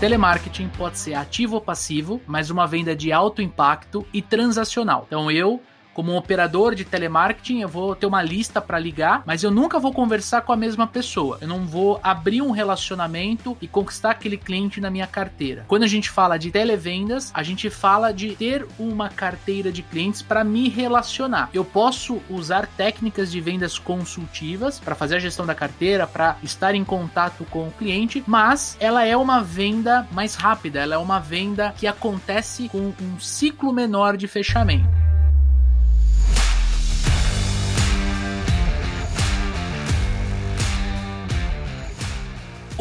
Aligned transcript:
telemarketing 0.00 0.70
pode 0.78 0.98
ser 0.98 1.12
ativo 1.12 1.56
ou 1.56 1.60
passivo, 1.60 2.22
mas 2.26 2.48
uma 2.48 2.66
venda 2.66 2.96
de 2.96 3.12
alto 3.12 3.42
impacto 3.42 4.06
e 4.14 4.22
transacional. 4.22 5.04
Então 5.06 5.30
eu 5.30 5.60
como 5.94 6.12
um 6.12 6.16
operador 6.16 6.74
de 6.74 6.84
telemarketing, 6.84 7.60
eu 7.60 7.68
vou 7.68 7.94
ter 7.94 8.06
uma 8.06 8.22
lista 8.22 8.60
para 8.60 8.78
ligar, 8.78 9.22
mas 9.26 9.42
eu 9.42 9.50
nunca 9.50 9.78
vou 9.78 9.92
conversar 9.92 10.42
com 10.42 10.52
a 10.52 10.56
mesma 10.56 10.86
pessoa. 10.86 11.38
Eu 11.40 11.48
não 11.48 11.66
vou 11.66 12.00
abrir 12.02 12.42
um 12.42 12.50
relacionamento 12.50 13.56
e 13.60 13.68
conquistar 13.68 14.10
aquele 14.12 14.36
cliente 14.36 14.80
na 14.80 14.90
minha 14.90 15.06
carteira. 15.06 15.64
Quando 15.68 15.82
a 15.82 15.88
gente 15.88 16.10
fala 16.10 16.38
de 16.38 16.50
televendas, 16.50 17.30
a 17.34 17.42
gente 17.42 17.68
fala 17.68 18.12
de 18.12 18.34
ter 18.36 18.66
uma 18.78 19.08
carteira 19.08 19.70
de 19.72 19.82
clientes 19.82 20.22
para 20.22 20.44
me 20.44 20.68
relacionar. 20.68 21.50
Eu 21.52 21.64
posso 21.64 22.20
usar 22.28 22.66
técnicas 22.66 23.30
de 23.30 23.40
vendas 23.40 23.78
consultivas 23.78 24.78
para 24.78 24.94
fazer 24.94 25.16
a 25.16 25.20
gestão 25.20 25.46
da 25.46 25.54
carteira, 25.54 26.06
para 26.06 26.36
estar 26.42 26.74
em 26.74 26.84
contato 26.84 27.44
com 27.50 27.68
o 27.68 27.72
cliente, 27.72 28.22
mas 28.26 28.76
ela 28.80 29.04
é 29.04 29.16
uma 29.16 29.42
venda 29.42 30.06
mais 30.12 30.34
rápida, 30.34 30.80
ela 30.80 30.94
é 30.94 30.98
uma 30.98 31.18
venda 31.18 31.74
que 31.76 31.86
acontece 31.86 32.68
com 32.68 32.92
um 33.00 33.18
ciclo 33.18 33.72
menor 33.72 34.16
de 34.16 34.26
fechamento. 34.28 35.09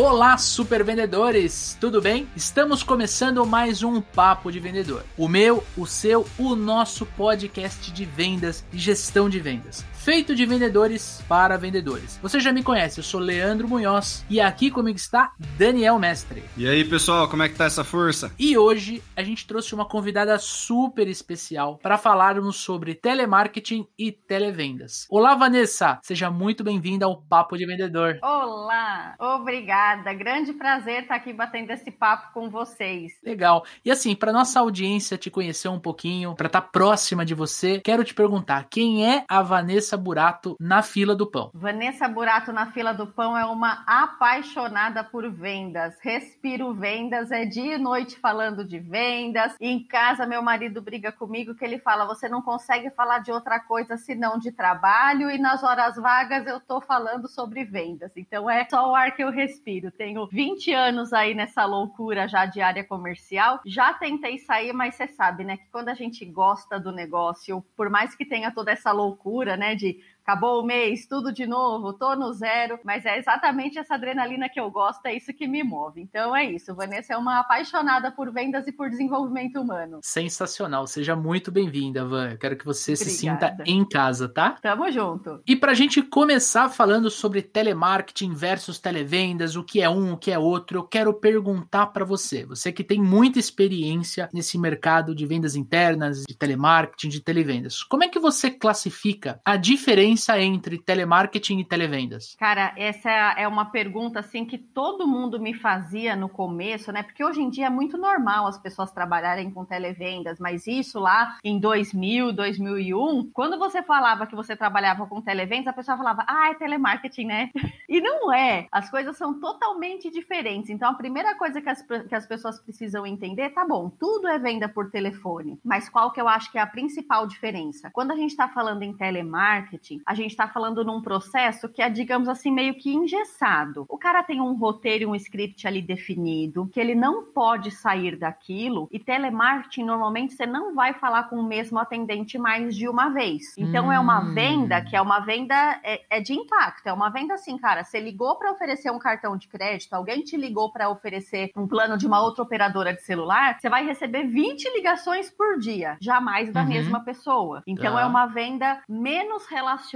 Olá, 0.02 0.38
super 0.38 0.82
vendedores! 0.82 1.78
Tudo 1.78 2.02
bem? 2.02 2.26
Estamos 2.34 2.84
começando 2.84 3.46
mais 3.46 3.84
um 3.84 4.00
Papo 4.00 4.50
de 4.50 4.58
Vendedor. 4.58 5.04
O 5.18 5.28
meu, 5.28 5.62
o 5.76 5.86
seu, 5.86 6.26
o 6.38 6.56
nosso 6.56 7.06
podcast 7.06 7.92
de 7.92 8.06
vendas 8.06 8.64
e 8.72 8.78
gestão 8.78 9.30
de 9.30 9.42
vendas 9.42 9.84
feito 10.00 10.34
de 10.34 10.46
vendedores 10.46 11.22
para 11.28 11.58
vendedores. 11.58 12.18
Você 12.22 12.40
já 12.40 12.54
me 12.54 12.64
conhece, 12.64 13.00
eu 13.00 13.04
sou 13.04 13.20
Leandro 13.20 13.68
Munhoz 13.68 14.26
e 14.30 14.40
aqui 14.40 14.72
comigo 14.72 14.98
está 14.98 15.34
Daniel 15.58 16.00
Mestre. 16.00 16.44
E 16.56 16.68
aí, 16.68 16.86
pessoal, 16.86 17.28
como 17.28 17.44
é 17.44 17.50
que 17.50 17.56
tá 17.56 17.66
essa 17.66 17.84
força? 17.84 18.32
E 18.40 18.58
hoje 18.58 19.04
a 19.16 19.22
gente 19.22 19.46
trouxe 19.46 19.76
uma 19.76 19.86
convidada 19.86 20.40
super 20.40 21.08
especial 21.08 21.78
para 21.84 21.98
falarmos 21.98 22.56
sobre 22.56 22.96
telemarketing 22.96 23.86
e 23.98 24.12
televendas. 24.12 25.06
Olá, 25.10 25.36
Vanessa, 25.36 26.00
seja 26.02 26.32
muito 26.32 26.64
bem-vinda 26.64 27.06
ao 27.06 27.22
Papo 27.22 27.58
de 27.58 27.66
Vendedor. 27.66 28.20
Olá, 28.24 29.16
obrigada. 29.20 30.14
Grande 30.14 30.54
prazer 30.54 31.04
estar 31.04 31.16
aqui 31.16 31.34
batendo 31.34 31.72
esse 31.72 31.92
papo 31.92 32.34
com 32.34 32.50
vocês. 32.50 33.12
Legal. 33.22 33.66
E 33.84 33.92
assim, 33.92 34.16
para 34.16 34.32
nossa 34.32 34.62
audiência 34.62 35.18
te 35.18 35.30
conhecer 35.30 35.68
um 35.68 35.80
pouquinho, 35.80 36.36
para 36.36 36.48
estar 36.48 36.62
tá 36.62 36.68
próxima 36.68 37.26
de 37.26 37.36
você, 37.36 37.82
quero 37.82 38.06
te 38.06 38.14
perguntar, 38.14 38.68
quem 38.70 39.06
é 39.06 39.26
a 39.28 39.42
Vanessa 39.42 39.89
Vanessa 39.90 39.98
Burato 39.98 40.56
na 40.60 40.84
fila 40.84 41.16
do 41.16 41.26
pão. 41.26 41.50
Vanessa 41.54 42.08
Burato 42.08 42.54
na 42.54 42.68
fila 42.72 42.94
do 42.94 43.08
pão 43.08 43.36
é 43.36 43.46
uma 43.46 43.84
apaixonada 43.88 45.04
por 45.04 45.28
vendas. 45.32 45.98
Respiro 46.02 46.74
vendas, 46.74 47.32
é 47.32 47.46
dia 47.46 47.76
e 47.76 47.78
noite 47.80 48.20
falando 48.20 48.64
de 48.64 48.78
vendas. 48.78 49.56
em 49.60 49.84
casa, 49.84 50.28
meu 50.28 50.44
marido 50.44 50.82
briga 50.82 51.12
comigo 51.12 51.56
que 51.56 51.66
ele 51.66 51.80
fala: 51.80 52.06
você 52.06 52.30
não 52.30 52.42
consegue 52.42 52.92
falar 52.92 53.20
de 53.20 53.32
outra 53.32 53.60
coisa 53.60 53.98
senão 53.98 54.38
de 54.38 54.52
trabalho, 54.52 55.32
e 55.32 55.40
nas 55.40 55.64
horas 55.64 55.96
vagas 55.96 56.46
eu 56.46 56.60
tô 56.60 56.80
falando 56.82 57.28
sobre 57.28 57.64
vendas. 57.64 58.12
Então 58.16 58.50
é 58.50 58.68
só 58.70 58.92
o 58.92 58.96
ar 58.96 59.16
que 59.16 59.24
eu 59.24 59.32
respiro. 59.32 59.92
Tenho 59.92 60.28
20 60.28 60.72
anos 60.72 61.14
aí 61.14 61.34
nessa 61.34 61.66
loucura 61.66 62.28
já 62.28 62.46
de 62.46 62.62
área 62.62 62.84
comercial. 62.84 63.60
Já 63.66 63.94
tentei 63.94 64.38
sair, 64.38 64.72
mas 64.72 64.96
você 64.96 65.08
sabe, 65.08 65.44
né, 65.44 65.58
que 65.58 65.70
quando 65.72 65.90
a 65.90 65.96
gente 65.96 66.24
gosta 66.26 66.80
do 66.80 66.92
negócio, 66.92 67.64
por 67.76 67.90
mais 67.90 68.14
que 68.14 68.26
tenha 68.26 68.52
toda 68.52 68.72
essa 68.72 68.92
loucura, 68.92 69.58
né, 69.58 69.79
de 69.80 70.00
acabou 70.30 70.62
o 70.62 70.66
mês, 70.66 71.08
tudo 71.08 71.34
de 71.34 71.48
novo, 71.48 71.92
tô 71.92 72.16
no 72.16 72.32
zero, 72.34 72.80
mas 72.84 73.04
é 73.04 73.18
exatamente 73.18 73.80
essa 73.80 73.96
adrenalina 73.96 74.48
que 74.48 74.60
eu 74.60 74.70
gosto, 74.70 75.04
é 75.08 75.16
isso 75.16 75.34
que 75.34 75.48
me 75.48 75.64
move. 75.64 76.02
Então 76.02 76.36
é 76.36 76.46
isso, 76.46 76.76
Vanessa 76.76 77.16
é 77.16 77.18
uma 77.18 77.40
apaixonada 77.40 78.12
por 78.12 78.32
vendas 78.32 78.68
e 78.68 78.72
por 78.72 78.92
desenvolvimento 78.92 79.60
humano. 79.60 80.00
Sensacional, 80.04 80.86
seja 80.86 81.16
muito 81.16 81.52
bem-vinda, 81.52 82.06
Van. 82.06 82.30
Eu 82.30 82.38
quero 82.38 82.56
que 82.56 82.64
você 82.64 82.94
Obrigada. 82.94 83.12
se 83.12 83.18
sinta 83.18 83.58
em 83.66 83.84
casa, 83.84 84.30
tá? 84.30 84.52
Tamo 84.62 84.92
junto. 84.92 85.42
E 85.48 85.56
pra 85.56 85.74
gente 85.74 86.04
começar 86.04 86.70
falando 86.70 87.10
sobre 87.10 87.42
telemarketing 87.42 88.34
versus 88.36 88.78
televendas, 88.78 89.56
o 89.56 89.64
que 89.64 89.82
é 89.82 89.90
um, 89.90 90.14
o 90.14 90.18
que 90.18 90.30
é 90.30 90.38
outro, 90.38 90.78
eu 90.78 90.84
quero 90.84 91.12
perguntar 91.12 91.88
para 91.88 92.06
você, 92.06 92.46
você 92.46 92.72
que 92.72 92.84
tem 92.84 93.02
muita 93.02 93.40
experiência 93.40 94.30
nesse 94.32 94.60
mercado 94.60 95.16
de 95.16 95.26
vendas 95.26 95.56
internas, 95.56 96.22
de 96.28 96.38
telemarketing, 96.38 97.10
de 97.10 97.20
televendas, 97.20 97.82
como 97.82 98.04
é 98.04 98.08
que 98.08 98.20
você 98.20 98.52
classifica 98.52 99.42
a 99.44 99.58
diferença 99.58 100.19
diferença 100.20 100.40
entre 100.40 100.78
telemarketing 100.78 101.60
e 101.60 101.66
televendas? 101.66 102.36
Cara, 102.38 102.74
essa 102.78 103.10
é 103.10 103.48
uma 103.48 103.66
pergunta 103.66 104.20
assim 104.20 104.46
que 104.46 104.58
todo 104.58 105.08
mundo 105.08 105.40
me 105.40 105.54
fazia 105.54 106.16
no 106.16 106.28
começo, 106.28 106.92
né? 106.92 107.04
Porque 107.04 107.24
hoje 107.24 107.42
em 107.42 107.50
dia 107.50 107.68
é 107.68 107.70
muito 107.70 107.98
normal 107.98 108.48
as 108.48 108.58
pessoas 108.58 108.92
trabalharem 108.92 109.50
com 109.50 109.66
televendas, 109.66 110.40
mas 110.40 110.68
isso 110.68 111.00
lá 111.00 111.38
em 111.44 111.60
2000, 111.60 112.34
2001, 112.34 113.32
quando 113.34 113.58
você 113.58 113.82
falava 113.82 114.28
que 114.28 114.36
você 114.36 114.56
trabalhava 114.56 115.08
com 115.08 115.22
televendas, 115.22 115.68
a 115.68 115.74
pessoa 115.74 115.98
falava: 115.98 116.26
"Ah, 116.28 116.50
é 116.52 116.56
telemarketing, 116.56 117.26
né?" 117.26 117.50
E 117.90 118.00
não 118.00 118.32
é. 118.32 118.68
As 118.72 118.88
coisas 118.88 119.18
são 119.18 119.40
totalmente 119.40 120.12
diferentes. 120.12 120.70
Então, 120.70 120.92
a 120.92 120.94
primeira 120.94 121.34
coisa 121.36 121.60
que 121.60 121.70
as, 121.70 121.82
que 121.82 122.14
as 122.14 122.28
pessoas 122.28 122.60
precisam 122.60 123.04
entender, 123.04 123.50
tá 123.50 123.66
bom, 123.66 123.90
tudo 123.90 124.28
é 124.28 124.38
venda 124.38 124.70
por 124.70 124.92
telefone, 124.92 125.60
mas 125.64 125.90
qual 125.90 126.12
que 126.12 126.22
eu 126.22 126.28
acho 126.28 126.52
que 126.52 126.60
é 126.60 126.62
a 126.62 126.68
principal 126.68 127.26
diferença? 127.26 127.90
Quando 127.92 128.12
a 128.12 128.16
gente 128.16 128.30
está 128.30 128.48
falando 128.48 128.84
em 128.84 128.96
telemarketing, 128.96 130.02
a 130.10 130.16
gente 130.16 130.32
está 130.32 130.48
falando 130.48 130.84
num 130.84 131.04
processo 131.04 131.70
que 131.70 131.84
é, 131.84 131.88
digamos 131.88 132.28
assim, 132.28 132.50
meio 132.50 132.74
que 132.74 132.92
engessado. 132.92 133.86
O 133.88 133.96
cara 133.96 134.24
tem 134.24 134.42
um 134.42 134.56
roteiro, 134.56 135.12
um 135.12 135.16
script 135.16 135.68
ali 135.68 135.84
definido, 135.84 136.68
que 136.74 136.80
ele 136.80 136.96
não 136.96 137.26
pode 137.26 137.70
sair 137.70 138.16
daquilo, 138.16 138.90
e 138.92 138.98
telemarketing, 138.98 139.84
normalmente, 139.84 140.34
você 140.34 140.48
não 140.48 140.74
vai 140.74 140.96
falar 140.96 141.26
com 141.26 141.36
o 141.36 141.48
mesmo 141.48 141.78
atendente 141.78 142.40
mais 142.40 142.76
de 142.76 142.90
uma 142.90 143.10
vez. 143.10 143.56
Então, 143.56 143.90
hum. 143.90 143.92
é 143.92 144.00
uma 144.00 144.20
hum. 144.20 144.34
venda 144.34 144.82
que 144.82 144.96
é 144.96 145.02
uma 145.02 145.20
venda 145.20 145.80
é, 145.84 146.02
é 146.10 146.20
de 146.20 146.34
impacto, 146.34 146.88
é 146.88 146.94
uma 146.94 147.12
venda 147.12 147.36
assim, 147.36 147.56
cara, 147.60 147.84
você 147.84 148.00
ligou 148.00 148.36
para 148.36 148.52
oferecer 148.52 148.90
um 148.90 148.98
cartão 148.98 149.38
de 149.38 149.48
crédito, 149.48 149.94
alguém 149.94 150.24
te 150.24 150.36
ligou 150.36 150.72
para 150.72 150.90
oferecer 150.90 151.52
um 151.56 151.68
plano 151.68 151.96
de 151.96 152.08
uma 152.08 152.20
outra 152.20 152.42
operadora 152.42 152.96
de 152.96 153.04
celular, 153.04 153.60
você 153.60 153.70
vai 153.70 153.86
receber 153.86 154.24
20 154.24 154.74
ligações 154.74 155.30
por 155.30 155.60
dia, 155.60 155.98
jamais 156.02 156.52
da 156.52 156.62
uhum. 156.62 156.68
mesma 156.68 157.00
pessoa. 157.02 157.62
Então, 157.68 158.00
é 158.00 158.06
uma 158.08 158.26
venda 158.26 158.82
menos 158.90 159.46
relacionada 159.46 159.89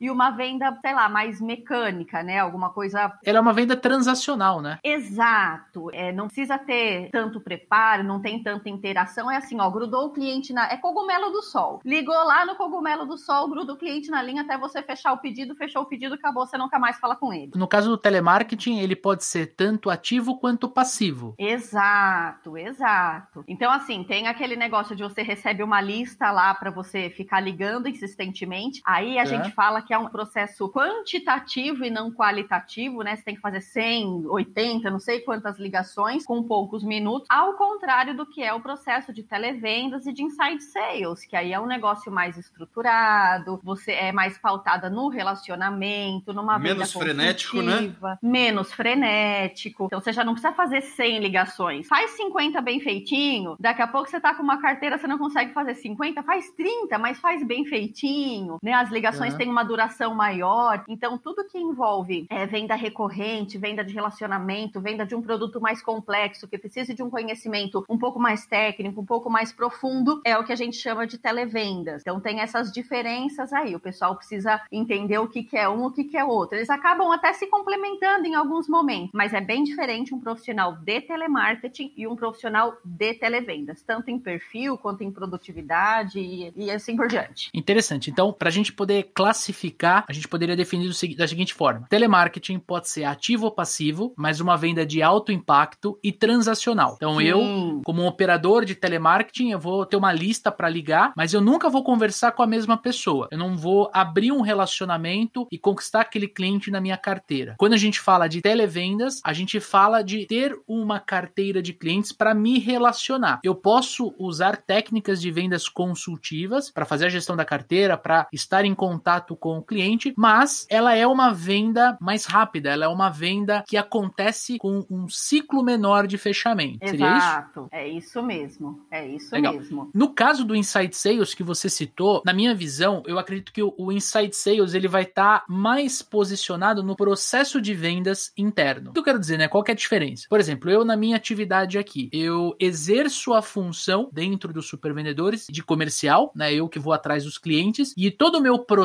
e 0.00 0.10
uma 0.10 0.30
venda, 0.30 0.76
sei 0.80 0.94
lá, 0.94 1.08
mais 1.08 1.40
mecânica, 1.40 2.22
né? 2.22 2.38
Alguma 2.38 2.70
coisa. 2.70 3.12
Ela 3.24 3.38
é 3.38 3.40
uma 3.40 3.52
venda 3.52 3.76
transacional, 3.76 4.60
né? 4.60 4.78
Exato. 4.82 5.90
É, 5.92 6.12
não 6.12 6.26
precisa 6.26 6.58
ter 6.58 7.10
tanto 7.10 7.40
preparo, 7.40 8.04
não 8.04 8.20
tem 8.20 8.42
tanta 8.42 8.68
interação. 8.68 9.30
É 9.30 9.36
assim, 9.36 9.60
ó, 9.60 9.70
grudou 9.70 10.06
o 10.06 10.12
cliente 10.12 10.52
na. 10.52 10.66
É 10.70 10.76
cogumelo 10.76 11.30
do 11.30 11.42
sol. 11.42 11.80
Ligou 11.84 12.14
lá 12.24 12.44
no 12.44 12.56
cogumelo 12.56 13.06
do 13.06 13.16
sol, 13.16 13.48
gruda 13.48 13.72
o 13.72 13.76
cliente 13.76 14.10
na 14.10 14.22
linha 14.22 14.42
até 14.42 14.58
você 14.58 14.82
fechar 14.82 15.12
o 15.12 15.18
pedido, 15.18 15.54
fechou 15.54 15.82
o 15.82 15.86
pedido, 15.86 16.14
acabou, 16.14 16.46
você 16.46 16.58
nunca 16.58 16.78
mais 16.78 16.98
fala 16.98 17.16
com 17.16 17.32
ele. 17.32 17.52
No 17.54 17.68
caso 17.68 17.88
do 17.88 17.98
telemarketing, 17.98 18.78
ele 18.78 18.96
pode 18.96 19.24
ser 19.24 19.54
tanto 19.54 19.90
ativo 19.90 20.38
quanto 20.38 20.68
passivo. 20.68 21.34
Exato, 21.38 22.56
exato. 22.56 23.44
Então, 23.46 23.70
assim, 23.70 24.04
tem 24.04 24.28
aquele 24.28 24.56
negócio 24.56 24.94
de 24.96 25.02
você 25.02 25.22
recebe 25.22 25.62
uma 25.62 25.80
lista 25.80 26.30
lá 26.30 26.54
para 26.54 26.70
você 26.70 27.10
ficar 27.10 27.40
ligando 27.40 27.88
insistentemente. 27.88 28.80
Aí 28.84 29.18
a 29.22 29.24
gente 29.24 29.50
fala 29.52 29.82
que 29.82 29.94
é 29.94 29.98
um 29.98 30.08
processo 30.08 30.68
quantitativo 30.68 31.84
e 31.84 31.90
não 31.90 32.10
qualitativo, 32.10 33.02
né? 33.02 33.16
Você 33.16 33.22
tem 33.22 33.34
que 33.34 33.40
fazer 33.40 33.60
100, 33.60 34.26
80, 34.26 34.90
não 34.90 34.98
sei 34.98 35.20
quantas 35.20 35.58
ligações 35.58 36.24
com 36.24 36.42
poucos 36.42 36.82
minutos, 36.82 37.26
ao 37.30 37.54
contrário 37.54 38.16
do 38.16 38.26
que 38.26 38.42
é 38.42 38.52
o 38.52 38.60
processo 38.60 39.12
de 39.12 39.22
televendas 39.22 40.06
e 40.06 40.12
de 40.12 40.22
inside 40.22 40.62
sales, 40.62 41.24
que 41.24 41.36
aí 41.36 41.52
é 41.52 41.60
um 41.60 41.66
negócio 41.66 42.10
mais 42.10 42.36
estruturado, 42.36 43.60
você 43.62 43.92
é 43.92 44.12
mais 44.12 44.36
pautada 44.38 44.90
no 44.90 45.08
relacionamento, 45.08 46.32
numa 46.32 46.58
menos 46.58 46.92
frenético, 46.92 47.62
né? 47.62 47.94
Menos 48.20 48.72
frenético. 48.72 49.86
Então 49.86 50.00
você 50.00 50.12
já 50.12 50.24
não 50.24 50.32
precisa 50.32 50.52
fazer 50.52 50.80
100 50.80 51.20
ligações. 51.20 51.86
Faz 51.86 52.10
50 52.12 52.60
bem 52.60 52.80
feitinho, 52.80 53.56
daqui 53.58 53.82
a 53.82 53.86
pouco 53.86 54.08
você 54.08 54.20
tá 54.20 54.34
com 54.34 54.42
uma 54.42 54.60
carteira, 54.60 54.98
você 54.98 55.06
não 55.06 55.18
consegue 55.18 55.52
fazer 55.52 55.74
50, 55.74 56.22
faz 56.22 56.50
30, 56.50 56.98
mas 56.98 57.20
faz 57.20 57.46
bem 57.46 57.64
feitinho, 57.64 58.58
né? 58.62 58.72
As 58.72 58.90
ligações 58.90 59.11
operações 59.12 59.32
uhum. 59.32 59.38
têm 59.38 59.48
uma 59.48 59.64
duração 59.64 60.14
maior. 60.14 60.84
Então, 60.88 61.18
tudo 61.18 61.44
que 61.44 61.58
envolve 61.58 62.26
é, 62.30 62.46
venda 62.46 62.74
recorrente, 62.74 63.58
venda 63.58 63.84
de 63.84 63.92
relacionamento, 63.92 64.80
venda 64.80 65.04
de 65.04 65.14
um 65.14 65.22
produto 65.22 65.60
mais 65.60 65.82
complexo, 65.82 66.48
que 66.48 66.58
precise 66.58 66.94
de 66.94 67.02
um 67.02 67.10
conhecimento 67.10 67.84
um 67.88 67.98
pouco 67.98 68.18
mais 68.18 68.46
técnico, 68.46 69.00
um 69.00 69.06
pouco 69.06 69.28
mais 69.28 69.52
profundo, 69.52 70.20
é 70.24 70.36
o 70.36 70.44
que 70.44 70.52
a 70.52 70.56
gente 70.56 70.76
chama 70.76 71.06
de 71.06 71.18
televendas. 71.18 72.02
Então, 72.02 72.20
tem 72.20 72.40
essas 72.40 72.72
diferenças 72.72 73.52
aí. 73.52 73.74
O 73.74 73.80
pessoal 73.80 74.16
precisa 74.16 74.60
entender 74.70 75.18
o 75.18 75.28
que, 75.28 75.42
que 75.42 75.56
é 75.56 75.68
um, 75.68 75.86
o 75.86 75.92
que, 75.92 76.04
que 76.04 76.16
é 76.16 76.24
outro. 76.24 76.56
Eles 76.56 76.70
acabam 76.70 77.10
até 77.12 77.32
se 77.32 77.46
complementando 77.46 78.26
em 78.26 78.34
alguns 78.34 78.68
momentos, 78.68 79.10
mas 79.12 79.34
é 79.34 79.40
bem 79.40 79.62
diferente 79.64 80.14
um 80.14 80.20
profissional 80.20 80.76
de 80.76 81.00
telemarketing 81.00 81.92
e 81.96 82.06
um 82.06 82.16
profissional 82.16 82.76
de 82.84 83.14
televendas, 83.14 83.82
tanto 83.82 84.10
em 84.10 84.18
perfil 84.18 84.78
quanto 84.78 85.02
em 85.02 85.10
produtividade 85.10 86.18
e, 86.18 86.52
e 86.56 86.70
assim 86.70 86.96
por 86.96 87.08
diante. 87.08 87.50
Interessante. 87.52 88.10
Então, 88.10 88.32
para 88.32 88.48
a 88.48 88.52
gente 88.52 88.72
poder 88.72 89.01
classificar, 89.02 90.04
a 90.08 90.12
gente 90.12 90.28
poderia 90.28 90.56
definir 90.56 90.92
da 91.16 91.28
seguinte 91.28 91.54
forma: 91.54 91.86
telemarketing 91.88 92.58
pode 92.58 92.88
ser 92.88 93.04
ativo 93.04 93.46
ou 93.46 93.50
passivo, 93.50 94.12
mas 94.16 94.40
uma 94.40 94.56
venda 94.56 94.84
de 94.84 95.02
alto 95.02 95.32
impacto 95.32 95.98
e 96.02 96.12
transacional. 96.12 96.94
Então 96.96 97.18
Sim. 97.18 97.24
eu, 97.24 97.82
como 97.84 98.02
um 98.02 98.06
operador 98.06 98.64
de 98.64 98.74
telemarketing, 98.74 99.50
eu 99.50 99.58
vou 99.58 99.84
ter 99.86 99.96
uma 99.96 100.12
lista 100.12 100.50
para 100.50 100.68
ligar, 100.68 101.12
mas 101.16 101.32
eu 101.32 101.40
nunca 101.40 101.68
vou 101.68 101.82
conversar 101.82 102.32
com 102.32 102.42
a 102.42 102.46
mesma 102.46 102.76
pessoa. 102.76 103.28
Eu 103.30 103.38
não 103.38 103.56
vou 103.56 103.90
abrir 103.92 104.32
um 104.32 104.40
relacionamento 104.40 105.46
e 105.50 105.58
conquistar 105.58 106.00
aquele 106.00 106.28
cliente 106.28 106.70
na 106.70 106.80
minha 106.80 106.96
carteira. 106.96 107.54
Quando 107.58 107.74
a 107.74 107.78
gente 107.78 108.00
fala 108.00 108.28
de 108.28 108.40
televendas, 108.40 109.20
a 109.24 109.32
gente 109.32 109.60
fala 109.60 110.02
de 110.02 110.26
ter 110.26 110.56
uma 110.66 110.98
carteira 111.00 111.62
de 111.62 111.72
clientes 111.72 112.12
para 112.12 112.34
me 112.34 112.58
relacionar. 112.58 113.40
Eu 113.42 113.54
posso 113.54 114.14
usar 114.18 114.56
técnicas 114.56 115.20
de 115.20 115.30
vendas 115.30 115.68
consultivas 115.68 116.70
para 116.70 116.84
fazer 116.84 117.06
a 117.06 117.10
gestão 117.10 117.36
da 117.36 117.44
carteira, 117.44 117.96
para 117.96 118.26
estar 118.32 118.64
em 118.64 118.74
contato 118.74 118.91
com 119.36 119.58
o 119.58 119.62
cliente, 119.62 120.12
mas 120.16 120.66
ela 120.68 120.94
é 120.94 121.06
uma 121.06 121.32
venda 121.32 121.96
mais 122.00 122.24
rápida, 122.24 122.70
ela 122.70 122.84
é 122.84 122.88
uma 122.88 123.10
venda 123.10 123.64
que 123.66 123.76
acontece 123.76 124.58
com 124.58 124.84
um 124.90 125.08
ciclo 125.08 125.62
menor 125.62 126.06
de 126.06 126.18
fechamento. 126.18 126.84
Exato. 126.84 126.92
Seria 126.92 127.18
isso? 127.18 127.68
É 127.72 127.88
isso 127.88 128.22
mesmo. 128.22 128.80
É 128.90 129.06
isso 129.06 129.34
Legal. 129.34 129.54
mesmo. 129.54 129.90
No 129.94 130.12
caso 130.14 130.44
do 130.44 130.54
Inside 130.54 130.94
Sales 130.94 131.34
que 131.34 131.42
você 131.42 131.68
citou, 131.68 132.22
na 132.24 132.32
minha 132.32 132.54
visão, 132.54 133.02
eu 133.06 133.18
acredito 133.18 133.52
que 133.52 133.62
o, 133.62 133.74
o 133.76 133.92
Inside 133.92 134.34
Sales 134.34 134.74
ele 134.74 134.88
vai 134.88 135.02
estar 135.02 135.40
tá 135.40 135.44
mais 135.48 136.02
posicionado 136.02 136.82
no 136.82 136.96
processo 136.96 137.60
de 137.60 137.74
vendas 137.74 138.32
interno. 138.36 138.90
O 138.90 138.92
que 138.92 139.00
eu 139.00 139.04
quero 139.04 139.18
dizer, 139.18 139.38
né? 139.38 139.48
Qual 139.48 139.62
que 139.62 139.70
é 139.70 139.74
a 139.74 139.76
diferença? 139.76 140.26
Por 140.28 140.40
exemplo, 140.40 140.70
eu 140.70 140.84
na 140.84 140.96
minha 140.96 141.16
atividade 141.16 141.78
aqui, 141.78 142.08
eu 142.12 142.54
exerço 142.58 143.34
a 143.34 143.42
função 143.42 144.08
dentro 144.12 144.52
dos 144.52 144.66
supervendedores 144.66 145.46
de 145.50 145.62
comercial, 145.62 146.32
né? 146.34 146.52
Eu 146.52 146.68
que 146.68 146.78
vou 146.78 146.92
atrás 146.92 147.24
dos 147.24 147.38
clientes 147.38 147.94
e 147.96 148.10
todo 148.10 148.38
o 148.38 148.40
meu 148.40 148.58
processo, 148.58 148.81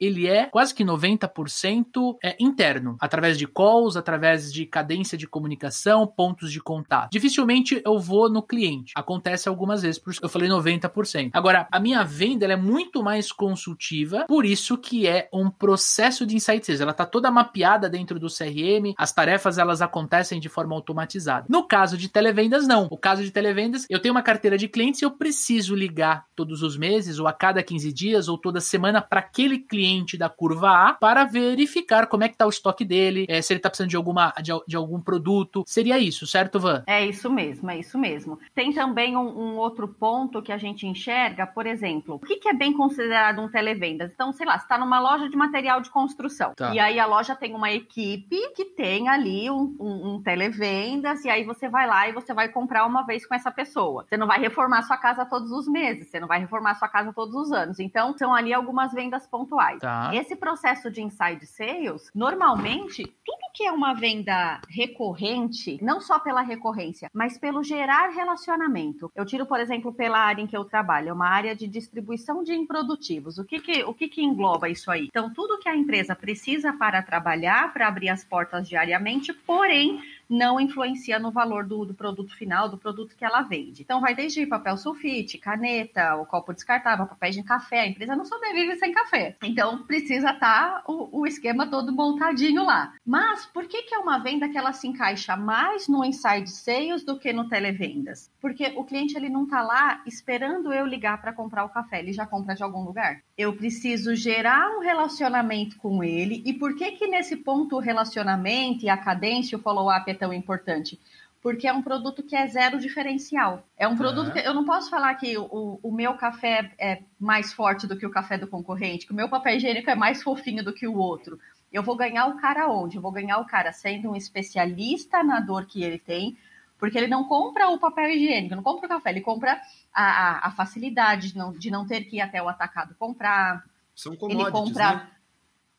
ele 0.00 0.26
é 0.26 0.46
quase 0.46 0.74
que 0.74 0.84
90% 0.84 2.16
é 2.22 2.36
interno, 2.38 2.96
através 3.00 3.38
de 3.38 3.46
calls, 3.46 3.96
através 3.96 4.52
de 4.52 4.66
cadência 4.66 5.16
de 5.16 5.26
comunicação, 5.26 6.06
pontos 6.06 6.52
de 6.52 6.60
contato. 6.60 7.10
Dificilmente 7.10 7.80
eu 7.84 7.98
vou 7.98 8.30
no 8.30 8.42
cliente. 8.42 8.92
Acontece 8.96 9.48
algumas 9.48 9.82
vezes, 9.82 9.98
por 9.98 10.12
eu 10.20 10.28
falei 10.28 10.48
90%. 10.48 11.30
Agora, 11.32 11.66
a 11.70 11.80
minha 11.80 12.02
venda 12.04 12.46
é 12.46 12.56
muito 12.56 13.02
mais 13.02 13.32
consultiva, 13.32 14.24
por 14.26 14.44
isso 14.44 14.76
que 14.76 15.06
é 15.06 15.28
um 15.32 15.50
processo 15.50 16.26
de 16.26 16.36
insights. 16.36 16.80
Ela 16.80 16.90
está 16.90 17.06
toda 17.06 17.30
mapeada 17.30 17.88
dentro 17.88 18.18
do 18.18 18.26
CRM, 18.26 18.94
as 18.96 19.12
tarefas 19.12 19.58
elas 19.58 19.80
acontecem 19.80 20.40
de 20.40 20.48
forma 20.48 20.74
automatizada. 20.74 21.46
No 21.48 21.66
caso 21.66 21.96
de 21.96 22.08
televendas, 22.08 22.66
não. 22.66 22.88
O 22.90 22.98
caso 22.98 23.22
de 23.22 23.30
televendas, 23.30 23.86
eu 23.88 24.00
tenho 24.00 24.14
uma 24.14 24.22
carteira 24.22 24.58
de 24.58 24.68
clientes 24.68 25.00
e 25.00 25.04
eu 25.04 25.10
preciso 25.10 25.74
ligar 25.74 26.26
todos 26.34 26.62
os 26.62 26.76
meses, 26.76 27.18
ou 27.18 27.26
a 27.26 27.32
cada 27.32 27.62
15 27.62 27.92
dias, 27.92 28.28
ou 28.28 28.38
toda 28.38 28.60
semana 28.60 29.00
para 29.12 29.20
aquele 29.20 29.58
cliente 29.58 30.16
da 30.16 30.30
curva 30.30 30.88
A 30.88 30.94
para 30.94 31.26
verificar 31.26 32.06
como 32.06 32.24
é 32.24 32.28
que 32.28 32.34
está 32.34 32.46
o 32.46 32.48
estoque 32.48 32.82
dele, 32.82 33.26
é, 33.28 33.42
se 33.42 33.52
ele 33.52 33.58
está 33.58 33.68
precisando 33.68 33.90
de, 33.90 33.96
alguma, 33.96 34.32
de, 34.40 34.52
de, 34.66 34.74
algum 34.74 34.98
produto. 35.02 35.62
Seria 35.66 35.98
isso, 35.98 36.26
certo, 36.26 36.58
Van? 36.58 36.82
É 36.86 37.04
isso 37.04 37.28
mesmo, 37.28 37.70
é 37.70 37.78
isso 37.78 37.98
mesmo. 37.98 38.38
Tem 38.54 38.72
também 38.72 39.14
um, 39.14 39.28
um 39.28 39.56
outro 39.58 39.86
ponto 39.86 40.40
que 40.40 40.50
a 40.50 40.56
gente 40.56 40.86
enxerga, 40.86 41.46
por 41.46 41.66
exemplo, 41.66 42.14
o 42.14 42.18
que, 42.18 42.36
que 42.36 42.48
é 42.48 42.54
bem 42.54 42.72
considerado 42.72 43.42
um 43.42 43.50
televendas? 43.50 44.12
Então, 44.14 44.32
sei 44.32 44.46
lá, 44.46 44.58
você 44.58 44.64
está 44.64 44.78
numa 44.78 44.98
loja 44.98 45.28
de 45.28 45.36
material 45.36 45.82
de 45.82 45.90
construção. 45.90 46.54
Tá. 46.56 46.72
E 46.72 46.78
aí 46.78 46.98
a 46.98 47.04
loja 47.04 47.36
tem 47.36 47.54
uma 47.54 47.70
equipe 47.70 48.40
que 48.56 48.64
tem 48.64 49.10
ali 49.10 49.50
um, 49.50 49.76
um, 49.78 50.14
um 50.14 50.22
televendas, 50.22 51.22
e 51.26 51.28
aí 51.28 51.44
você 51.44 51.68
vai 51.68 51.86
lá 51.86 52.08
e 52.08 52.12
você 52.12 52.32
vai 52.32 52.48
comprar 52.48 52.86
uma 52.86 53.02
vez 53.02 53.26
com 53.26 53.34
essa 53.34 53.50
pessoa. 53.50 54.06
Você 54.08 54.16
não 54.16 54.26
vai 54.26 54.40
reformar 54.40 54.80
sua 54.84 54.96
casa 54.96 55.26
todos 55.26 55.52
os 55.52 55.68
meses, 55.68 56.08
você 56.08 56.18
não 56.18 56.26
vai 56.26 56.40
reformar 56.40 56.76
sua 56.76 56.88
casa 56.88 57.12
todos 57.12 57.34
os 57.34 57.52
anos. 57.52 57.78
Então, 57.78 58.16
são 58.16 58.34
ali 58.34 58.54
algumas 58.54 58.94
vendas 59.02 59.26
pontuais. 59.26 59.80
Tá. 59.80 60.10
Esse 60.14 60.36
processo 60.36 60.90
de 60.90 61.02
inside 61.02 61.44
sales, 61.46 62.10
normalmente, 62.14 63.04
tudo 63.24 63.42
que 63.52 63.64
é 63.64 63.72
uma 63.72 63.92
venda 63.92 64.60
recorrente, 64.68 65.78
não 65.82 66.00
só 66.00 66.18
pela 66.18 66.40
recorrência, 66.40 67.10
mas 67.12 67.36
pelo 67.36 67.62
gerar 67.62 68.10
relacionamento. 68.10 69.10
Eu 69.14 69.26
tiro, 69.26 69.44
por 69.44 69.60
exemplo, 69.60 69.92
pela 69.92 70.18
área 70.18 70.42
em 70.42 70.46
que 70.46 70.56
eu 70.56 70.64
trabalho, 70.64 71.10
é 71.10 71.12
uma 71.12 71.28
área 71.28 71.54
de 71.54 71.66
distribuição 71.66 72.42
de 72.42 72.54
improdutivos. 72.54 73.38
O 73.38 73.44
que 73.44 73.60
que, 73.60 73.82
o 73.84 73.92
que, 73.92 74.08
que 74.08 74.22
engloba 74.22 74.68
isso 74.68 74.90
aí? 74.90 75.06
Então, 75.06 75.32
tudo 75.32 75.58
que 75.58 75.68
a 75.68 75.76
empresa 75.76 76.14
precisa 76.14 76.72
para 76.72 77.02
trabalhar, 77.02 77.72
para 77.72 77.88
abrir 77.88 78.08
as 78.08 78.24
portas 78.24 78.68
diariamente, 78.68 79.32
porém, 79.32 80.00
não 80.32 80.58
influencia 80.58 81.18
no 81.18 81.30
valor 81.30 81.66
do, 81.66 81.84
do, 81.84 81.94
produto 81.94 82.34
final, 82.34 82.66
do 82.66 82.78
produto 82.78 83.14
que 83.14 83.24
ela 83.24 83.42
vende. 83.42 83.82
Então, 83.82 84.00
vai 84.00 84.14
desde 84.14 84.46
papel 84.46 84.78
sulfite, 84.78 85.36
caneta, 85.36 86.16
o 86.16 86.24
copo 86.24 86.54
descartável, 86.54 87.06
papéis 87.06 87.34
de 87.34 87.42
café. 87.42 87.80
A 87.80 87.86
empresa 87.86 88.16
não 88.16 88.24
sobrevive 88.24 88.76
sem 88.76 88.92
café. 88.92 89.36
Então, 89.42 89.82
precisa 89.84 90.30
estar 90.30 90.38
tá 90.38 90.84
o, 90.88 91.20
o, 91.20 91.26
esquema 91.26 91.66
todo 91.66 91.92
montadinho 91.92 92.64
lá. 92.64 92.94
Mas, 93.04 93.44
por 93.44 93.66
que, 93.66 93.82
que 93.82 93.94
é 93.94 93.98
uma 93.98 94.18
venda 94.18 94.48
que 94.48 94.56
ela 94.56 94.72
se 94.72 94.88
encaixa 94.88 95.36
mais 95.36 95.86
no 95.86 96.02
inside 96.02 96.50
sales 96.50 97.04
do 97.04 97.18
que 97.18 97.30
no 97.32 97.48
televendas? 97.48 98.30
Porque 98.40 98.72
o 98.74 98.84
cliente 98.84 99.14
ele 99.16 99.28
não 99.28 99.44
está 99.44 99.60
lá 99.60 100.02
esperando 100.06 100.72
eu 100.72 100.86
ligar 100.86 101.20
para 101.20 101.34
comprar 101.34 101.64
o 101.64 101.68
café, 101.68 101.98
ele 101.98 102.12
já 102.12 102.26
compra 102.26 102.54
de 102.54 102.62
algum 102.62 102.82
lugar. 102.82 103.20
Eu 103.36 103.54
preciso 103.54 104.14
gerar 104.14 104.70
um 104.78 104.80
relacionamento 104.80 105.76
com 105.76 106.02
ele. 106.02 106.42
E 106.46 106.54
por 106.54 106.74
que 106.74 106.92
que 106.92 107.06
nesse 107.06 107.36
ponto 107.36 107.76
o 107.76 107.80
relacionamento 107.80 108.84
e 108.84 108.88
a 108.88 108.96
cadência, 108.96 109.58
o 109.58 109.60
follow-up 109.60 110.10
é 110.10 110.21
tão 110.22 110.32
importante? 110.32 111.00
Porque 111.42 111.66
é 111.66 111.72
um 111.72 111.82
produto 111.82 112.22
que 112.22 112.36
é 112.36 112.46
zero 112.46 112.78
diferencial. 112.78 113.66
É 113.76 113.88
um 113.88 113.96
produto 113.96 114.30
é. 114.30 114.42
que 114.42 114.48
eu 114.48 114.54
não 114.54 114.64
posso 114.64 114.88
falar 114.88 115.12
que 115.16 115.36
o, 115.36 115.80
o 115.82 115.90
meu 115.90 116.14
café 116.14 116.72
é 116.78 117.02
mais 117.18 117.52
forte 117.52 117.88
do 117.88 117.96
que 117.96 118.06
o 118.06 118.10
café 118.10 118.38
do 118.38 118.46
concorrente, 118.46 119.04
que 119.04 119.12
o 119.12 119.16
meu 119.16 119.28
papel 119.28 119.56
higiênico 119.56 119.90
é 119.90 119.96
mais 119.96 120.22
fofinho 120.22 120.62
do 120.62 120.72
que 120.72 120.86
o 120.86 120.96
outro. 120.96 121.40
Eu 121.72 121.82
vou 121.82 121.96
ganhar 121.96 122.26
o 122.26 122.36
cara 122.36 122.68
onde? 122.68 122.96
Eu 122.96 123.02
vou 123.02 123.10
ganhar 123.10 123.38
o 123.38 123.46
cara 123.46 123.72
sendo 123.72 124.10
um 124.10 124.14
especialista 124.14 125.24
na 125.24 125.40
dor 125.40 125.66
que 125.66 125.82
ele 125.82 125.98
tem, 125.98 126.38
porque 126.78 126.96
ele 126.96 127.08
não 127.08 127.24
compra 127.24 127.68
o 127.70 127.78
papel 127.78 128.10
higiênico, 128.10 128.54
não 128.54 128.62
compra 128.62 128.86
o 128.86 128.88
café, 128.88 129.10
ele 129.10 129.20
compra 129.20 129.60
a, 129.92 130.04
a, 130.04 130.48
a 130.48 130.50
facilidade 130.52 131.32
de 131.32 131.38
não, 131.38 131.52
de 131.52 131.70
não 131.70 131.84
ter 131.84 132.02
que 132.02 132.16
ir 132.16 132.20
até 132.20 132.40
o 132.40 132.48
atacado 132.48 132.94
comprar. 132.94 133.64
São 133.96 134.14
commodities, 134.14 134.46
ele 134.46 134.52
compra, 134.52 134.94
né? 134.94 135.10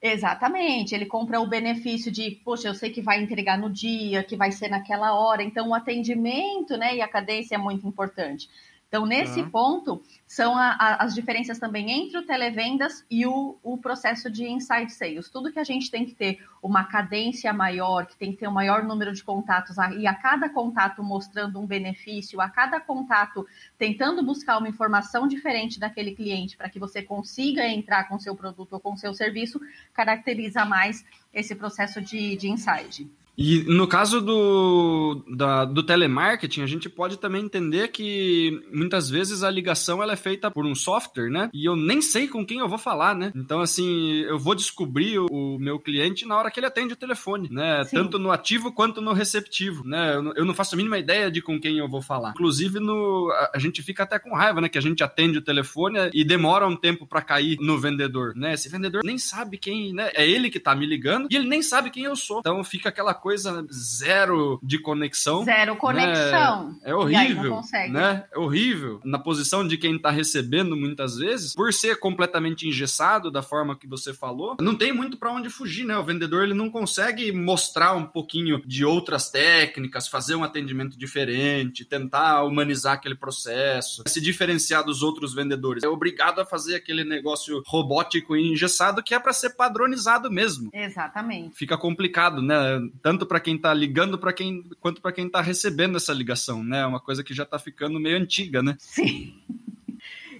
Exatamente, 0.06 0.94
ele 0.94 1.06
compra 1.06 1.40
o 1.40 1.48
benefício 1.48 2.12
de, 2.12 2.32
poxa, 2.44 2.68
eu 2.68 2.76
sei 2.76 2.90
que 2.92 3.02
vai 3.02 3.22
entregar 3.24 3.58
no 3.58 3.70
dia, 3.70 4.22
que 4.22 4.36
vai 4.36 4.52
ser 4.52 4.68
naquela 4.68 5.16
hora, 5.16 5.42
então 5.42 5.70
o 5.70 5.74
atendimento, 5.74 6.76
né, 6.76 6.98
e 6.98 7.02
a 7.02 7.08
cadência 7.08 7.56
é 7.56 7.58
muito 7.58 7.88
importante. 7.88 8.50
Então, 8.94 9.08
nesse 9.08 9.42
uhum. 9.42 9.50
ponto, 9.50 10.04
são 10.28 10.56
a, 10.56 10.78
a, 10.80 11.04
as 11.04 11.16
diferenças 11.16 11.58
também 11.58 11.90
entre 11.90 12.16
o 12.16 12.28
televendas 12.28 13.04
e 13.10 13.26
o, 13.26 13.58
o, 13.64 13.76
processo 13.76 14.30
de 14.30 14.48
inside 14.48 14.94
sales. 14.94 15.32
Tudo 15.32 15.52
que 15.52 15.58
a 15.58 15.64
gente 15.64 15.90
tem 15.90 16.06
que 16.06 16.14
ter 16.14 16.46
uma 16.62 16.84
cadência 16.84 17.52
maior, 17.52 18.06
que 18.06 18.16
tem 18.16 18.32
que 18.32 18.38
ter 18.38 18.48
um 18.48 18.52
maior 18.52 18.84
número 18.84 19.12
de 19.12 19.24
contatos, 19.24 19.78
e 19.98 20.06
a 20.06 20.14
cada 20.14 20.48
contato 20.48 21.02
mostrando 21.02 21.60
um 21.60 21.66
benefício, 21.66 22.40
a 22.40 22.48
cada 22.48 22.80
contato 22.80 23.48
tentando 23.80 24.24
buscar 24.24 24.60
uma 24.60 24.70
informação 24.70 25.28
diferente 25.28 25.80
daquele 25.80 26.14
cliente 26.14 26.56
para 26.56 26.70
que 26.70 26.78
você 26.78 27.02
consiga 27.02 27.68
entrar 27.68 28.08
com 28.08 28.20
seu 28.20 28.36
produto 28.36 28.74
ou 28.74 28.80
com 28.80 28.96
seu 28.96 29.12
serviço, 29.12 29.60
caracteriza 29.92 30.66
mais 30.66 31.04
esse 31.34 31.56
processo 31.56 32.00
de, 32.00 32.36
de 32.36 32.48
inside. 32.48 33.10
E 33.38 33.64
no 33.64 33.88
caso 33.88 34.22
do, 34.22 35.24
da, 35.36 35.66
do 35.66 35.84
telemarketing, 35.84 36.62
a 36.62 36.68
gente 36.68 36.90
pode 36.90 37.18
também 37.18 37.44
entender 37.44 37.90
que 37.90 38.62
muitas 38.72 39.10
vezes 39.10 39.44
a 39.44 39.50
ligação 39.50 40.02
ela 40.02 40.14
é 40.14 40.18
feita 40.18 40.52
por 40.52 40.66
um 40.66 40.76
software, 40.76 41.30
né? 41.30 41.50
E 41.54 41.66
eu 41.66 41.76
nem 41.76 42.02
sei 42.02 42.28
com 42.28 42.46
quem 42.46 42.60
eu 42.60 42.68
vou 42.68 42.78
falar, 42.78 43.16
né? 43.16 43.32
Então, 43.36 43.62
assim, 43.62 44.22
eu 44.22 44.38
vou 44.38 44.56
descobrir 44.56 45.20
o, 45.20 45.26
o 45.26 45.60
meu 45.60 45.80
cliente 45.80 46.26
na 46.26 46.38
hora 46.38 46.52
que 46.52 46.60
ele 46.60 46.68
atende 46.68 46.94
o 46.94 46.98
telefone, 46.98 47.50
né? 47.52 47.84
Sim. 47.86 47.98
Tanto 47.98 48.20
no 48.20 48.32
ativo 48.32 48.72
quanto 48.72 49.02
no 49.02 49.14
receptivo, 49.14 49.84
né? 49.86 50.16
Eu, 50.16 50.34
eu, 50.36 50.46
não 50.46 50.54
faço 50.54 50.76
a 50.76 50.78
mínima 50.78 50.98
ideia 50.98 51.32
de 51.32 51.42
com 51.42 51.60
quem 51.60 51.80
eu 51.80 51.90
vou 51.90 52.02
falar. 52.02 52.32
Inclusive, 52.32 52.80
no, 52.80 53.32
a, 53.32 53.52
a 53.56 53.60
gente 53.60 53.82
fica 53.82 54.04
até 54.04 54.20
com 54.20 54.36
raiva, 54.36 54.62
né? 54.62 54.70
Que 54.70 54.78
a 54.78 54.82
gente 54.82 55.04
atende 55.04 55.40
o 55.40 55.44
telefone 55.44 55.98
e 56.14 56.24
demora 56.24 56.68
um 56.68 56.76
tempo 56.76 57.08
para 57.08 57.22
cair 57.22 57.58
no 57.60 57.80
vendedor, 57.80 58.36
né? 58.36 58.54
Esse 58.54 58.70
vendedor 58.70 59.02
nem 59.04 59.18
sabe 59.18 59.58
quem, 59.58 59.94
né? 59.94 60.12
É 60.14 60.28
ele 60.28 60.50
que 60.50 60.60
tá 60.60 60.76
me 60.76 60.86
ligando 60.86 61.28
e 61.32 61.36
ele 61.36 61.48
nem 61.48 61.62
sabe 61.62 61.90
quem 61.90 62.04
eu 62.04 62.16
sou. 62.16 62.40
Então, 62.40 62.64
fica 62.64 62.90
aquela 62.90 63.14
coisa 63.24 63.66
zero 63.72 64.60
de 64.62 64.78
conexão. 64.78 65.46
Zero 65.46 65.78
conexão. 65.78 66.72
Né? 66.72 66.76
É 66.84 66.94
horrível. 66.94 67.62
Né? 67.90 68.26
É 68.30 68.38
horrível. 68.38 69.00
Na 69.02 69.18
posição 69.18 69.66
de 69.66 69.78
quem 69.78 69.96
está 69.96 70.12
recebendo, 70.12 70.76
muitas 70.76 71.16
vezes, 71.16 71.54
por 71.54 71.72
ser 71.72 72.02
completamente 72.02 72.68
engessado 72.68 73.32
da 73.32 73.42
forma 73.42 73.78
que 73.78 73.88
você 73.88 74.14
falou, 74.14 74.58
não 74.60 74.76
tem 74.76 74.92
muito 74.92 75.16
para 75.16 75.32
onde 75.32 75.50
fugir, 75.50 75.86
né? 75.86 75.98
O 75.98 76.04
vendedor 76.04 76.44
ele 76.44 76.54
não 76.54 76.70
consegue 76.70 77.32
mostrar 77.32 77.94
um 77.94 78.06
pouquinho 78.06 78.62
de 78.66 78.84
outras 78.84 79.30
técnicas, 79.30 80.10
fazer 80.10 80.36
um 80.36 80.44
atendimento 80.44 81.00
diferente, 81.00 81.86
tentar 81.86 82.44
humanizar 82.44 82.96
aquele 82.96 83.16
processo, 83.16 84.04
se 84.06 84.20
diferenciar 84.20 84.84
dos 84.84 85.02
outros 85.02 85.34
vendedores. 85.34 85.82
É 85.82 85.88
obrigado 85.88 86.42
a 86.42 86.46
fazer 86.46 86.76
aquele 86.76 87.06
negócio 87.06 87.64
robótico 87.66 88.36
e 88.36 88.52
engessado 88.52 89.02
que 89.02 89.16
é 89.16 89.20
para 89.20 89.32
ser 89.32 89.52
padronizado 89.52 90.30
mesmo. 90.30 90.70
Exatamente. 90.74 91.56
Fica 91.56 91.78
complicado, 91.78 92.42
né? 92.42 92.82
Tanto 93.02 93.13
para 93.26 93.40
quem 93.40 93.56
está 93.56 93.74
ligando 93.74 94.18
para 94.18 94.34
quem 94.34 94.64
quanto 94.80 95.02
para 95.02 95.12
quem 95.12 95.28
está 95.28 95.42
recebendo 95.42 95.98
essa 95.98 96.14
ligação, 96.14 96.64
né? 96.64 96.82
É 96.82 96.86
uma 96.86 97.00
coisa 97.00 97.24
que 97.24 97.34
já 97.34 97.44
está 97.44 97.58
ficando 97.60 98.00
meio 98.00 98.18
antiga, 98.18 98.62
né? 98.62 98.76
Sim. 98.80 99.34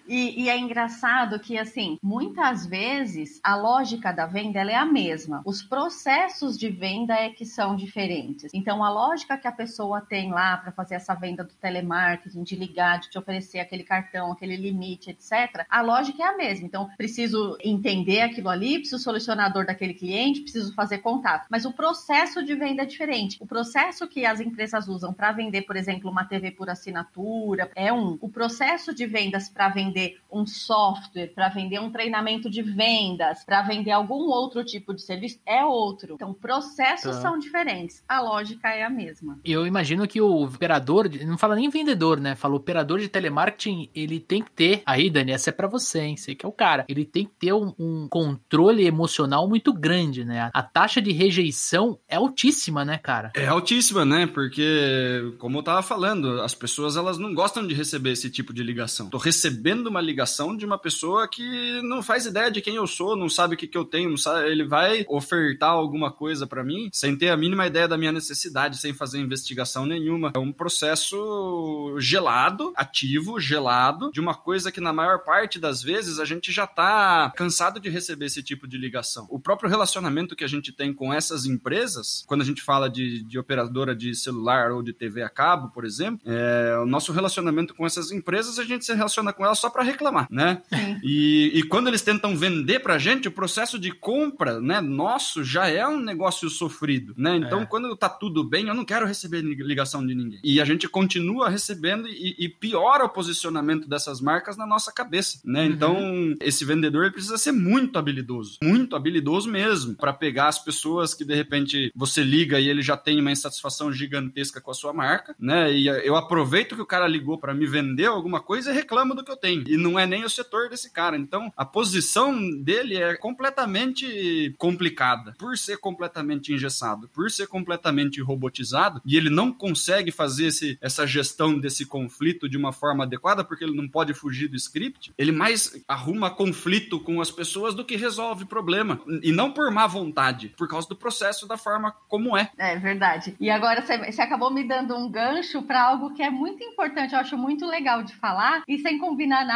E, 0.08 0.44
e, 0.44 0.50
é 0.50 0.58
engraçado 0.58 1.40
que, 1.40 1.58
assim, 1.58 1.98
muitas 2.02 2.66
vezes 2.66 3.40
a 3.44 3.56
lógica 3.56 4.12
da 4.12 4.26
venda 4.26 4.60
é 4.60 4.76
a 4.76 4.86
mesma. 4.86 5.42
Os 5.46 5.64
processos 5.64 6.58
de 6.58 6.70
venda 6.70 7.14
é 7.14 7.30
que 7.30 7.46
são 7.46 7.76
diferentes. 7.76 8.52
Então, 8.54 8.84
a 8.84 8.90
lógica 8.90 9.38
que 9.38 9.48
a 9.48 9.52
pessoa 9.52 10.02
tem 10.02 10.32
lá 10.32 10.58
para 10.58 10.72
fazer 10.72 10.96
essa 10.96 11.14
venda 11.14 11.44
do 11.44 11.54
telemarketing, 11.54 12.44
de 12.44 12.56
ligar, 12.56 13.00
de 13.00 13.10
te 13.10 13.18
oferecer 13.18 13.60
aquele 13.60 13.84
cartão, 13.84 14.32
aquele 14.32 14.56
limite, 14.56 15.12
etc., 15.12 15.66
a 15.70 15.82
lógica 15.82 16.24
é 16.24 16.28
a 16.28 16.38
mesma. 16.38 16.66
Então, 16.66 16.90
preciso 16.98 17.58
entender 17.64 18.22
aquilo 18.22 18.50
ali, 18.50 18.80
preciso 18.80 19.02
solucionador 19.02 19.66
daquele 19.66 19.94
cliente, 19.94 20.42
preciso 20.42 20.74
fazer 20.74 21.00
contato. 21.00 21.48
Mas 21.50 21.66
o 21.66 21.72
processo 21.72 22.44
de 22.44 22.56
venda 22.56 22.84
é 22.84 22.86
diferente. 22.86 23.38
O 23.40 23.46
processo 23.46 24.08
que 24.08 24.26
as 24.26 24.40
empresas 24.40 24.88
usam 24.88 25.14
para 25.14 25.32
vender, 25.32 25.64
por 25.64 25.76
exemplo, 25.76 26.10
uma 26.10 26.26
TV 26.26 26.52
por 26.52 26.70
assinatura 26.70 27.72
é 27.76 27.92
um. 27.92 28.18
O 28.22 28.30
processo 28.30 28.94
de 28.94 29.06
vendas 29.06 29.50
para 29.50 29.70
vender 29.70 29.93
um 30.32 30.46
software, 30.46 31.28
para 31.28 31.50
vender 31.50 31.80
um 31.80 31.92
treinamento 31.92 32.50
de 32.50 32.62
vendas, 32.62 33.44
para 33.46 33.62
vender 33.62 33.92
algum 33.92 34.24
outro 34.30 34.64
tipo 34.64 34.94
de 34.94 35.02
serviço 35.02 35.40
é 35.46 35.64
outro. 35.64 36.16
Então, 36.16 36.34
processos 36.34 37.16
tá. 37.16 37.22
são 37.22 37.38
diferentes. 37.38 38.04
A 38.08 38.20
lógica 38.20 38.70
é 38.70 38.84
a 38.84 38.90
mesma. 38.90 39.40
Eu 39.46 39.68
imagino 39.68 40.08
que 40.08 40.20
o 40.20 40.44
operador, 40.44 41.10
não 41.26 41.38
fala 41.38 41.56
nem 41.56 41.70
vendedor, 41.70 42.20
né? 42.20 42.36
Fala 42.36 42.56
operador 42.56 43.00
de 43.00 43.08
telemarketing, 43.08 43.90
ele 43.94 44.20
tem 44.20 44.42
que 44.42 44.52
ter. 44.52 44.82
Aí, 44.86 45.10
Dani, 45.10 45.32
essa 45.32 45.50
é 45.50 45.54
para 45.54 45.68
você, 45.68 46.02
hein? 46.02 46.18
Você 46.18 46.34
que 46.34 46.46
é 46.46 46.50
o 46.50 46.52
cara. 46.52 46.86
Ele 46.88 47.06
tem 47.06 47.26
que 47.26 47.32
ter 47.40 47.54
um, 47.54 47.74
um 47.78 48.08
controle 48.10 48.86
emocional 48.86 49.48
muito 49.48 49.72
grande, 49.72 50.26
né? 50.26 50.50
A 50.54 50.64
taxa 50.64 51.02
de 51.02 51.12
rejeição 51.12 52.00
é 52.08 52.16
altíssima, 52.16 52.84
né, 52.84 52.98
cara? 52.98 53.32
É 53.36 53.48
altíssima, 53.48 54.06
né? 54.06 54.26
Porque, 54.26 55.36
como 55.38 55.60
eu 55.60 55.64
tava 55.64 55.82
falando, 55.82 56.42
as 56.42 56.56
pessoas 56.56 56.96
elas 56.96 57.18
não 57.18 57.34
gostam 57.34 57.66
de 57.66 57.74
receber 57.74 58.12
esse 58.12 58.30
tipo 58.30 58.54
de 58.54 58.64
ligação. 58.64 59.10
Tô 59.10 59.18
recebendo 59.18 59.83
uma 59.90 60.02
ligação 60.02 60.56
de 60.56 60.66
uma 60.66 60.78
pessoa 60.78 61.28
que 61.28 61.82
não 61.84 62.02
faz 62.02 62.26
ideia 62.26 62.52
de 62.52 62.62
quem 62.62 62.76
eu 62.76 62.88
sou, 62.88 63.16
não 63.16 63.30
sabe 63.30 63.56
o 63.56 63.58
que, 63.58 63.68
que 63.68 63.78
eu 63.78 63.86
tenho, 63.86 64.18
sabe, 64.18 64.50
ele 64.50 64.66
vai 64.66 65.06
ofertar 65.08 65.72
alguma 65.72 66.12
coisa 66.12 66.46
para 66.48 66.64
mim 66.64 66.90
sem 66.92 67.16
ter 67.16 67.30
a 67.30 67.38
mínima 67.38 67.68
ideia 67.68 67.88
da 67.88 67.98
minha 67.98 68.12
necessidade, 68.12 68.78
sem 68.78 68.94
fazer 68.94 69.20
investigação 69.20 69.86
nenhuma. 69.86 70.32
É 70.36 70.40
um 70.40 70.52
processo 70.52 71.96
gelado, 72.00 72.74
ativo, 72.76 73.40
gelado, 73.40 74.12
de 74.12 74.20
uma 74.20 74.36
coisa 74.36 74.72
que 74.72 74.82
na 74.82 74.94
maior 74.94 75.20
parte 75.20 75.60
das 75.60 75.82
vezes 75.82 76.20
a 76.20 76.26
gente 76.26 76.52
já 76.52 76.68
tá 76.68 77.32
cansado 77.36 77.80
de 77.80 77.90
receber 77.90 78.26
esse 78.26 78.44
tipo 78.44 78.68
de 78.68 78.78
ligação. 78.78 79.28
O 79.30 79.40
próprio 79.40 79.70
relacionamento 79.70 80.36
que 80.36 80.44
a 80.44 80.48
gente 80.48 80.72
tem 80.72 80.94
com 80.94 81.14
essas 81.14 81.46
empresas, 81.46 82.24
quando 82.28 82.42
a 82.42 82.46
gente 82.46 82.62
fala 82.62 82.90
de, 82.90 83.24
de 83.24 83.40
operadora 83.40 83.96
de 83.96 84.14
celular 84.16 84.72
ou 84.72 84.82
de 84.82 84.94
TV 84.94 85.22
a 85.24 85.30
cabo, 85.30 85.70
por 85.70 85.86
exemplo, 85.86 86.22
é, 86.26 86.78
o 86.80 86.86
nosso 86.86 87.12
relacionamento 87.12 87.74
com 87.74 87.86
essas 87.86 88.12
empresas, 88.12 88.60
a 88.60 88.64
gente 88.64 88.86
se 88.86 88.94
relaciona 88.94 89.34
com 89.34 89.46
elas 89.46 89.60
só 89.60 89.70
para 89.74 89.84
reclamar, 89.84 90.28
né? 90.30 90.62
E, 91.04 91.52
e 91.56 91.64
quando 91.64 91.88
eles 91.88 92.02
tentam 92.02 92.38
vender 92.38 92.80
pra 92.80 92.98
gente, 92.98 93.28
o 93.28 93.32
processo 93.32 93.78
de 93.80 93.92
compra, 93.92 94.62
né, 94.62 94.80
nosso 94.80 95.44
já 95.44 95.68
é 95.68 95.86
um 95.86 96.00
negócio 96.00 96.50
sofrido, 96.50 97.14
né? 97.18 97.36
Então, 97.36 97.64
é. 97.64 97.66
quando 97.66 97.96
tá 97.98 98.08
tudo 98.08 98.44
bem, 98.44 98.68
eu 98.68 98.76
não 98.76 98.86
quero 98.86 99.06
receber 99.06 99.42
ligação 99.42 100.06
de 100.06 100.14
ninguém. 100.16 100.40
E 100.44 100.62
a 100.62 100.66
gente 100.66 100.88
continua 100.88 101.50
recebendo 101.50 102.08
e, 102.08 102.36
e 102.38 102.48
piora 102.48 103.06
o 103.06 103.10
posicionamento 103.10 103.90
dessas 103.90 104.22
marcas 104.22 104.56
na 104.56 104.66
nossa 104.66 104.92
cabeça, 104.92 105.40
né? 105.44 105.64
Uhum. 105.64 105.72
Então, 105.72 106.36
esse 106.42 106.64
vendedor 106.64 107.12
precisa 107.12 107.38
ser 107.38 107.52
muito 107.52 107.98
habilidoso, 107.98 108.60
muito 108.64 108.96
habilidoso 108.96 109.50
mesmo, 109.50 109.96
para 109.96 110.14
pegar 110.14 110.48
as 110.48 110.64
pessoas 110.64 111.14
que 111.14 111.26
de 111.26 111.34
repente 111.34 111.92
você 111.96 112.24
liga 112.24 112.60
e 112.60 112.70
ele 112.70 112.82
já 112.82 112.96
tem 112.96 113.20
uma 113.20 113.32
insatisfação 113.32 113.92
gigantesca 113.92 114.62
com 114.62 114.72
a 114.72 114.76
sua 114.76 114.94
marca, 114.94 115.36
né? 115.40 115.74
E 115.74 115.88
eu 115.88 116.16
aproveito 116.16 116.76
que 116.76 116.82
o 116.82 116.86
cara 116.86 117.08
ligou 117.08 117.38
para 117.38 117.54
me 117.54 117.66
vender 117.66 118.06
alguma 118.06 118.40
coisa 118.40 118.72
e 118.72 118.74
reclamo 118.74 119.16
do 119.16 119.24
que 119.24 119.32
eu 119.32 119.38
tenho. 119.38 119.63
E 119.68 119.78
não 119.78 119.98
é 119.98 120.06
nem 120.06 120.24
o 120.24 120.30
setor 120.30 120.70
desse 120.70 120.92
cara. 120.92 121.18
Então, 121.18 121.52
a 121.56 121.66
posição 121.66 122.38
dele 122.62 122.98
é 122.98 123.16
completamente 123.16 124.54
complicada. 124.58 125.34
Por 125.38 125.58
ser 125.58 125.78
completamente 125.78 126.54
engessado, 126.54 127.10
por 127.10 127.30
ser 127.30 127.48
completamente 127.48 128.22
robotizado, 128.22 129.02
e 129.06 129.18
ele 129.18 129.30
não 129.30 129.52
consegue 129.52 130.12
fazer 130.12 130.48
esse, 130.48 130.78
essa 130.82 131.06
gestão 131.06 131.60
desse 131.60 131.86
conflito 131.86 132.50
de 132.50 132.58
uma 132.58 132.72
forma 132.72 133.04
adequada, 133.04 133.44
porque 133.44 133.64
ele 133.64 133.76
não 133.76 133.88
pode 133.88 134.14
fugir 134.14 134.48
do 134.48 134.56
script, 134.56 135.14
ele 135.18 135.32
mais 135.32 135.84
arruma 135.88 136.30
conflito 136.30 137.00
com 137.00 137.22
as 137.22 137.32
pessoas 137.32 137.74
do 137.74 137.86
que 137.86 137.96
resolve 137.96 138.46
problema. 138.46 139.00
E 139.22 139.32
não 139.32 139.52
por 139.52 139.70
má 139.72 139.88
vontade, 139.88 140.54
por 140.58 140.68
causa 140.68 140.88
do 140.88 140.96
processo 140.96 141.48
da 141.48 141.58
forma 141.58 141.94
como 142.08 142.38
é. 142.38 142.50
É 142.58 142.78
verdade. 142.78 143.36
E 143.40 143.50
agora 143.50 143.82
você 143.82 144.22
acabou 144.22 144.52
me 144.52 144.68
dando 144.68 144.96
um 144.96 145.10
gancho 145.10 145.62
para 145.62 145.84
algo 145.84 146.14
que 146.14 146.24
é 146.24 146.30
muito 146.30 146.64
importante, 146.64 147.14
eu 147.14 147.20
acho 147.20 147.38
muito 147.38 147.66
legal 147.66 148.04
de 148.04 148.16
falar, 148.16 148.64
e 148.68 148.78
sem 148.80 148.98
combinar 148.98 149.46
nada, 149.46 149.53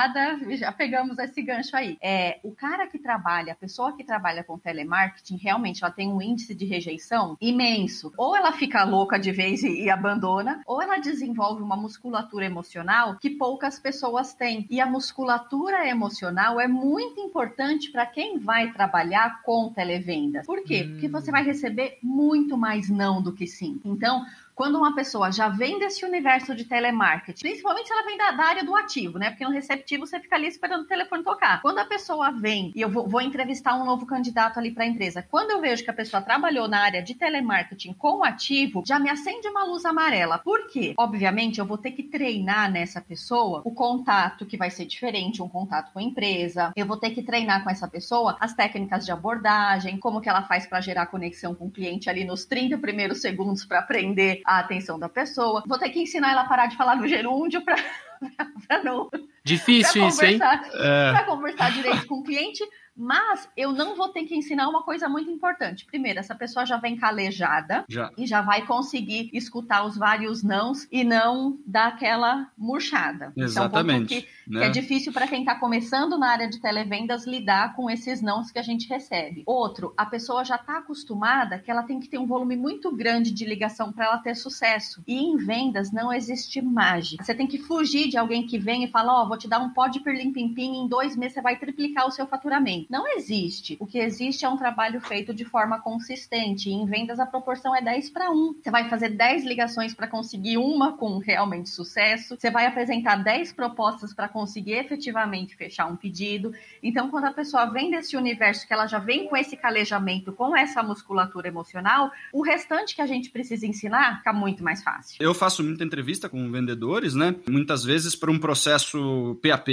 já 0.58 0.72
pegamos 0.72 1.18
esse 1.20 1.42
gancho 1.42 1.76
aí. 1.76 1.98
É, 2.02 2.40
o 2.44 2.52
cara 2.52 2.88
que 2.88 3.00
trabalha, 3.00 3.54
a 3.54 3.56
pessoa 3.56 3.96
que 3.96 4.04
trabalha 4.04 4.44
com 4.44 4.58
telemarketing, 4.58 5.38
realmente 5.38 5.84
ela 5.84 5.94
tem 5.94 6.12
um 6.12 6.22
índice 6.22 6.54
de 6.54 6.66
rejeição 6.66 7.38
imenso. 7.40 8.12
Ou 8.18 8.36
ela 8.36 8.52
fica 8.52 8.84
louca 8.84 9.18
de 9.18 9.32
vez 9.32 9.64
e, 9.64 9.84
e 9.84 9.90
abandona, 9.90 10.62
ou 10.66 10.82
ela 10.82 10.98
desenvolve 10.98 11.62
uma 11.62 11.76
musculatura 11.76 12.46
emocional 12.46 13.18
que 13.20 13.30
poucas 13.30 13.80
pessoas 13.80 14.34
têm. 14.34 14.66
E 14.70 14.80
a 14.82 14.86
musculatura 14.86 15.88
emocional 15.88 16.60
é 16.60 16.68
muito 16.68 17.20
importante 17.20 17.92
para 17.92 18.06
quem 18.06 18.38
vai 18.38 18.72
trabalhar 18.72 19.42
com 19.44 19.72
televendas. 19.74 20.46
Por 20.46 20.64
quê? 20.64 20.86
Hum. 20.86 20.92
Porque 20.92 21.08
você 21.08 21.32
vai 21.32 21.44
receber 21.44 21.98
muito 22.02 22.58
mais 22.58 22.90
não 22.90 23.22
do 23.22 23.34
que 23.34 23.48
sim. 23.48 23.80
Então, 23.84 24.26
quando 24.58 24.76
uma 24.80 24.96
pessoa 24.96 25.32
já 25.32 25.48
vem 25.48 25.78
desse 25.78 26.04
universo 26.04 26.56
de 26.56 26.66
telemarketing, 26.66 27.40
principalmente 27.40 27.86
se 27.86 27.94
ela 27.94 28.04
vem 28.04 28.18
da, 28.18 28.32
da, 28.32 28.44
área 28.44 28.66
do 28.66 28.76
ativo, 28.76 29.20
né? 29.20 29.30
Porque 29.30 29.46
no 29.46 29.52
receptivo 29.52 30.08
você 30.08 30.20
fica 30.20 30.36
ali 30.36 30.48
esperando 30.48 30.82
o 30.82 30.88
telefone 30.88 31.24
tocar. 31.24 31.62
Quando 31.62 31.78
a 31.78 31.86
pessoa 31.86 32.32
vem 32.32 32.72
e 32.76 32.82
eu 32.82 32.90
vou, 32.90 33.08
vou 33.08 33.22
entrevistar 33.22 33.76
um 33.76 33.86
novo 33.86 34.08
candidato 34.08 34.58
ali 34.58 34.72
para 34.72 34.84
a 34.84 34.88
empresa, 34.88 35.24
quando 35.30 35.52
eu 35.52 35.62
vejo 35.62 35.84
que 35.84 35.92
a 35.92 35.94
pessoa 35.94 36.24
trabalhou 36.24 36.68
na 36.68 36.80
área 36.80 37.04
de 37.04 37.14
telemarketing 37.14 37.94
com 37.94 38.24
ativo, 38.24 38.84
já 38.84 38.98
me 38.98 39.12
acende 39.12 39.48
uma 39.48 39.64
luz 39.64 39.86
amarela. 39.86 40.40
Por 40.40 40.68
quê? 40.68 40.96
Obviamente, 40.98 41.60
eu 41.60 41.66
vou 41.66 41.78
ter 41.78 41.92
que 41.92 42.02
treinar 42.02 42.72
nessa 42.72 43.00
pessoa 43.00 43.62
o 43.64 43.70
contato 43.70 44.44
que 44.44 44.58
vai 44.58 44.72
ser 44.72 44.86
diferente, 44.86 45.40
um 45.40 45.48
contato 45.48 45.94
com 45.94 46.00
a 46.00 46.04
empresa. 46.04 46.74
Eu 46.76 46.88
vou 46.88 46.98
ter 46.98 47.12
que 47.12 47.22
treinar 47.22 47.64
com 47.64 47.70
essa 47.70 47.88
pessoa 47.88 48.36
as 48.40 48.56
técnicas 48.56 49.06
de 49.06 49.12
abordagem, 49.12 50.00
como 50.00 50.20
que 50.20 50.28
ela 50.28 50.42
faz 50.42 50.66
para 50.66 50.82
gerar 50.82 51.06
conexão 51.06 51.54
com 51.54 51.68
o 51.68 51.72
cliente 51.72 52.10
ali 52.10 52.26
nos 52.26 52.44
30 52.44 52.80
primeiros 52.80 53.22
segundos 53.22 53.64
para 53.64 53.80
aprender 53.80 54.42
a 54.48 54.60
atenção 54.60 54.98
da 54.98 55.10
pessoa. 55.10 55.62
Vou 55.68 55.78
ter 55.78 55.90
que 55.90 56.00
ensinar 56.00 56.32
ela 56.32 56.42
a 56.42 56.48
parar 56.48 56.68
de 56.68 56.78
falar 56.78 56.96
no 56.96 57.06
gerúndio 57.06 57.62
para 57.62 57.76
não. 58.84 59.10
Difícil 59.44 60.02
pra 60.02 60.08
isso, 60.08 60.26
hein? 60.26 60.40
É. 60.74 61.12
Para 61.12 61.24
conversar 61.26 61.72
direito 61.74 62.08
com 62.08 62.16
o 62.16 62.24
cliente. 62.24 62.64
Mas 62.98 63.48
eu 63.56 63.72
não 63.72 63.96
vou 63.96 64.10
ter 64.10 64.24
que 64.24 64.36
ensinar 64.36 64.68
uma 64.68 64.84
coisa 64.84 65.08
muito 65.08 65.30
importante. 65.30 65.86
Primeiro, 65.86 66.20
essa 66.20 66.34
pessoa 66.34 66.66
já 66.66 66.78
vem 66.78 66.98
calejada 66.98 67.86
já. 67.88 68.12
e 68.18 68.26
já 68.26 68.42
vai 68.42 68.66
conseguir 68.66 69.30
escutar 69.34 69.86
os 69.86 69.98
vários 69.98 70.44
nãos 70.44 70.88
e 70.92 71.04
não 71.04 71.60
dar 71.66 71.88
aquela 71.88 72.50
murchada. 72.58 73.32
Exatamente. 73.36 74.14
É 74.14 74.18
um 74.18 74.22
que, 74.22 74.28
né? 74.48 74.60
que 74.60 74.66
é 74.66 74.70
difícil 74.70 75.14
para 75.14 75.28
quem 75.28 75.42
está 75.42 75.56
começando 75.56 76.18
na 76.18 76.30
área 76.30 76.50
de 76.50 76.60
televendas 76.60 77.28
lidar 77.28 77.76
com 77.76 77.90
esses 77.90 78.22
nãos 78.22 78.52
que 78.52 78.60
a 78.60 78.64
gente 78.64 78.90
recebe. 78.90 79.44
Outro, 79.46 79.94
a 79.96 80.06
pessoa 80.06 80.44
já 80.44 80.56
está 80.56 80.78
acostumada 80.78 81.60
que 81.60 81.70
ela 81.70 81.84
tem 81.84 82.00
que 82.00 82.08
ter 82.08 82.18
um 82.18 82.26
volume 82.26 82.56
muito 82.56 82.96
grande 82.96 83.32
de 83.32 83.46
ligação 83.46 83.92
para 83.92 84.06
ela 84.06 84.18
ter 84.18 84.36
sucesso. 84.36 85.04
E 85.08 85.16
em 85.16 85.38
vendas 85.38 85.92
não 85.92 86.12
existe 86.12 86.62
mágica. 86.62 87.24
Você 87.24 87.36
tem 87.36 87.48
que 87.48 87.60
fugir 87.60 88.10
de 88.10 88.18
alguém 88.18 88.46
que 88.46 88.58
vem 88.58 88.84
e 88.84 88.88
fala: 88.88 89.14
Ó, 89.14 89.24
oh, 89.24 89.28
vou 89.28 89.38
te 89.38 89.48
dar 89.48 89.60
um 89.60 89.70
pó 89.70 89.88
de 89.88 90.00
pirlim-pim-pim, 90.00 90.84
em 90.84 90.88
dois 90.88 91.16
meses 91.16 91.34
você 91.36 91.42
vai 91.42 91.58
triplicar 91.58 92.08
o 92.08 92.12
seu 92.12 92.26
faturamento. 92.26 92.87
Não 92.90 93.06
existe. 93.18 93.76
O 93.80 93.86
que 93.86 94.00
existe 94.00 94.46
é 94.46 94.50
um 94.50 94.58
trabalho 94.58 95.02
feito 95.02 95.34
de 95.34 95.44
forma 95.44 95.80
consistente. 95.80 96.70
Em 96.70 96.86
vendas 96.86 97.20
a 97.20 97.26
proporção 97.26 97.76
é 97.76 97.82
10 97.82 98.10
para 98.12 98.32
1. 98.32 98.56
Você 98.64 98.72
vai 98.72 98.90
fazer 98.90 99.10
10 99.10 99.44
ligações 99.44 99.94
para 99.94 100.08
conseguir 100.08 100.58
uma 100.58 100.96
com 100.96 101.18
realmente 101.18 101.70
sucesso. 101.70 102.38
Você 102.40 102.50
vai 102.50 102.66
apresentar 102.66 103.18
10 103.18 103.52
propostas 103.54 104.14
para 104.14 104.30
conseguir 104.30 104.74
efetivamente 104.74 105.56
fechar 105.56 105.86
um 105.88 105.96
pedido. 105.96 106.54
Então, 106.82 107.10
quando 107.10 107.26
a 107.26 107.34
pessoa 107.34 107.66
vem 107.66 107.92
desse 107.92 108.16
universo 108.16 108.66
que 108.66 108.74
ela 108.74 108.88
já 108.88 109.00
vem 109.00 109.28
com 109.28 109.36
esse 109.36 109.58
calejamento, 109.58 110.32
com 110.32 110.56
essa 110.56 110.82
musculatura 110.82 111.48
emocional, 111.48 112.10
o 112.32 112.42
restante 112.42 112.96
que 112.96 113.02
a 113.02 113.08
gente 113.08 113.30
precisa 113.30 113.68
ensinar 113.68 114.20
fica 114.20 114.32
muito 114.32 114.64
mais 114.64 114.82
fácil. 114.82 115.18
Eu 115.20 115.34
faço 115.34 115.64
muita 115.64 115.84
entrevista 115.84 116.30
com 116.30 116.50
vendedores, 116.50 117.14
né? 117.14 117.36
Muitas 117.50 117.84
vezes 117.84 118.16
para 118.16 118.32
um 118.32 118.40
processo 118.40 119.38
PAP 119.42 119.70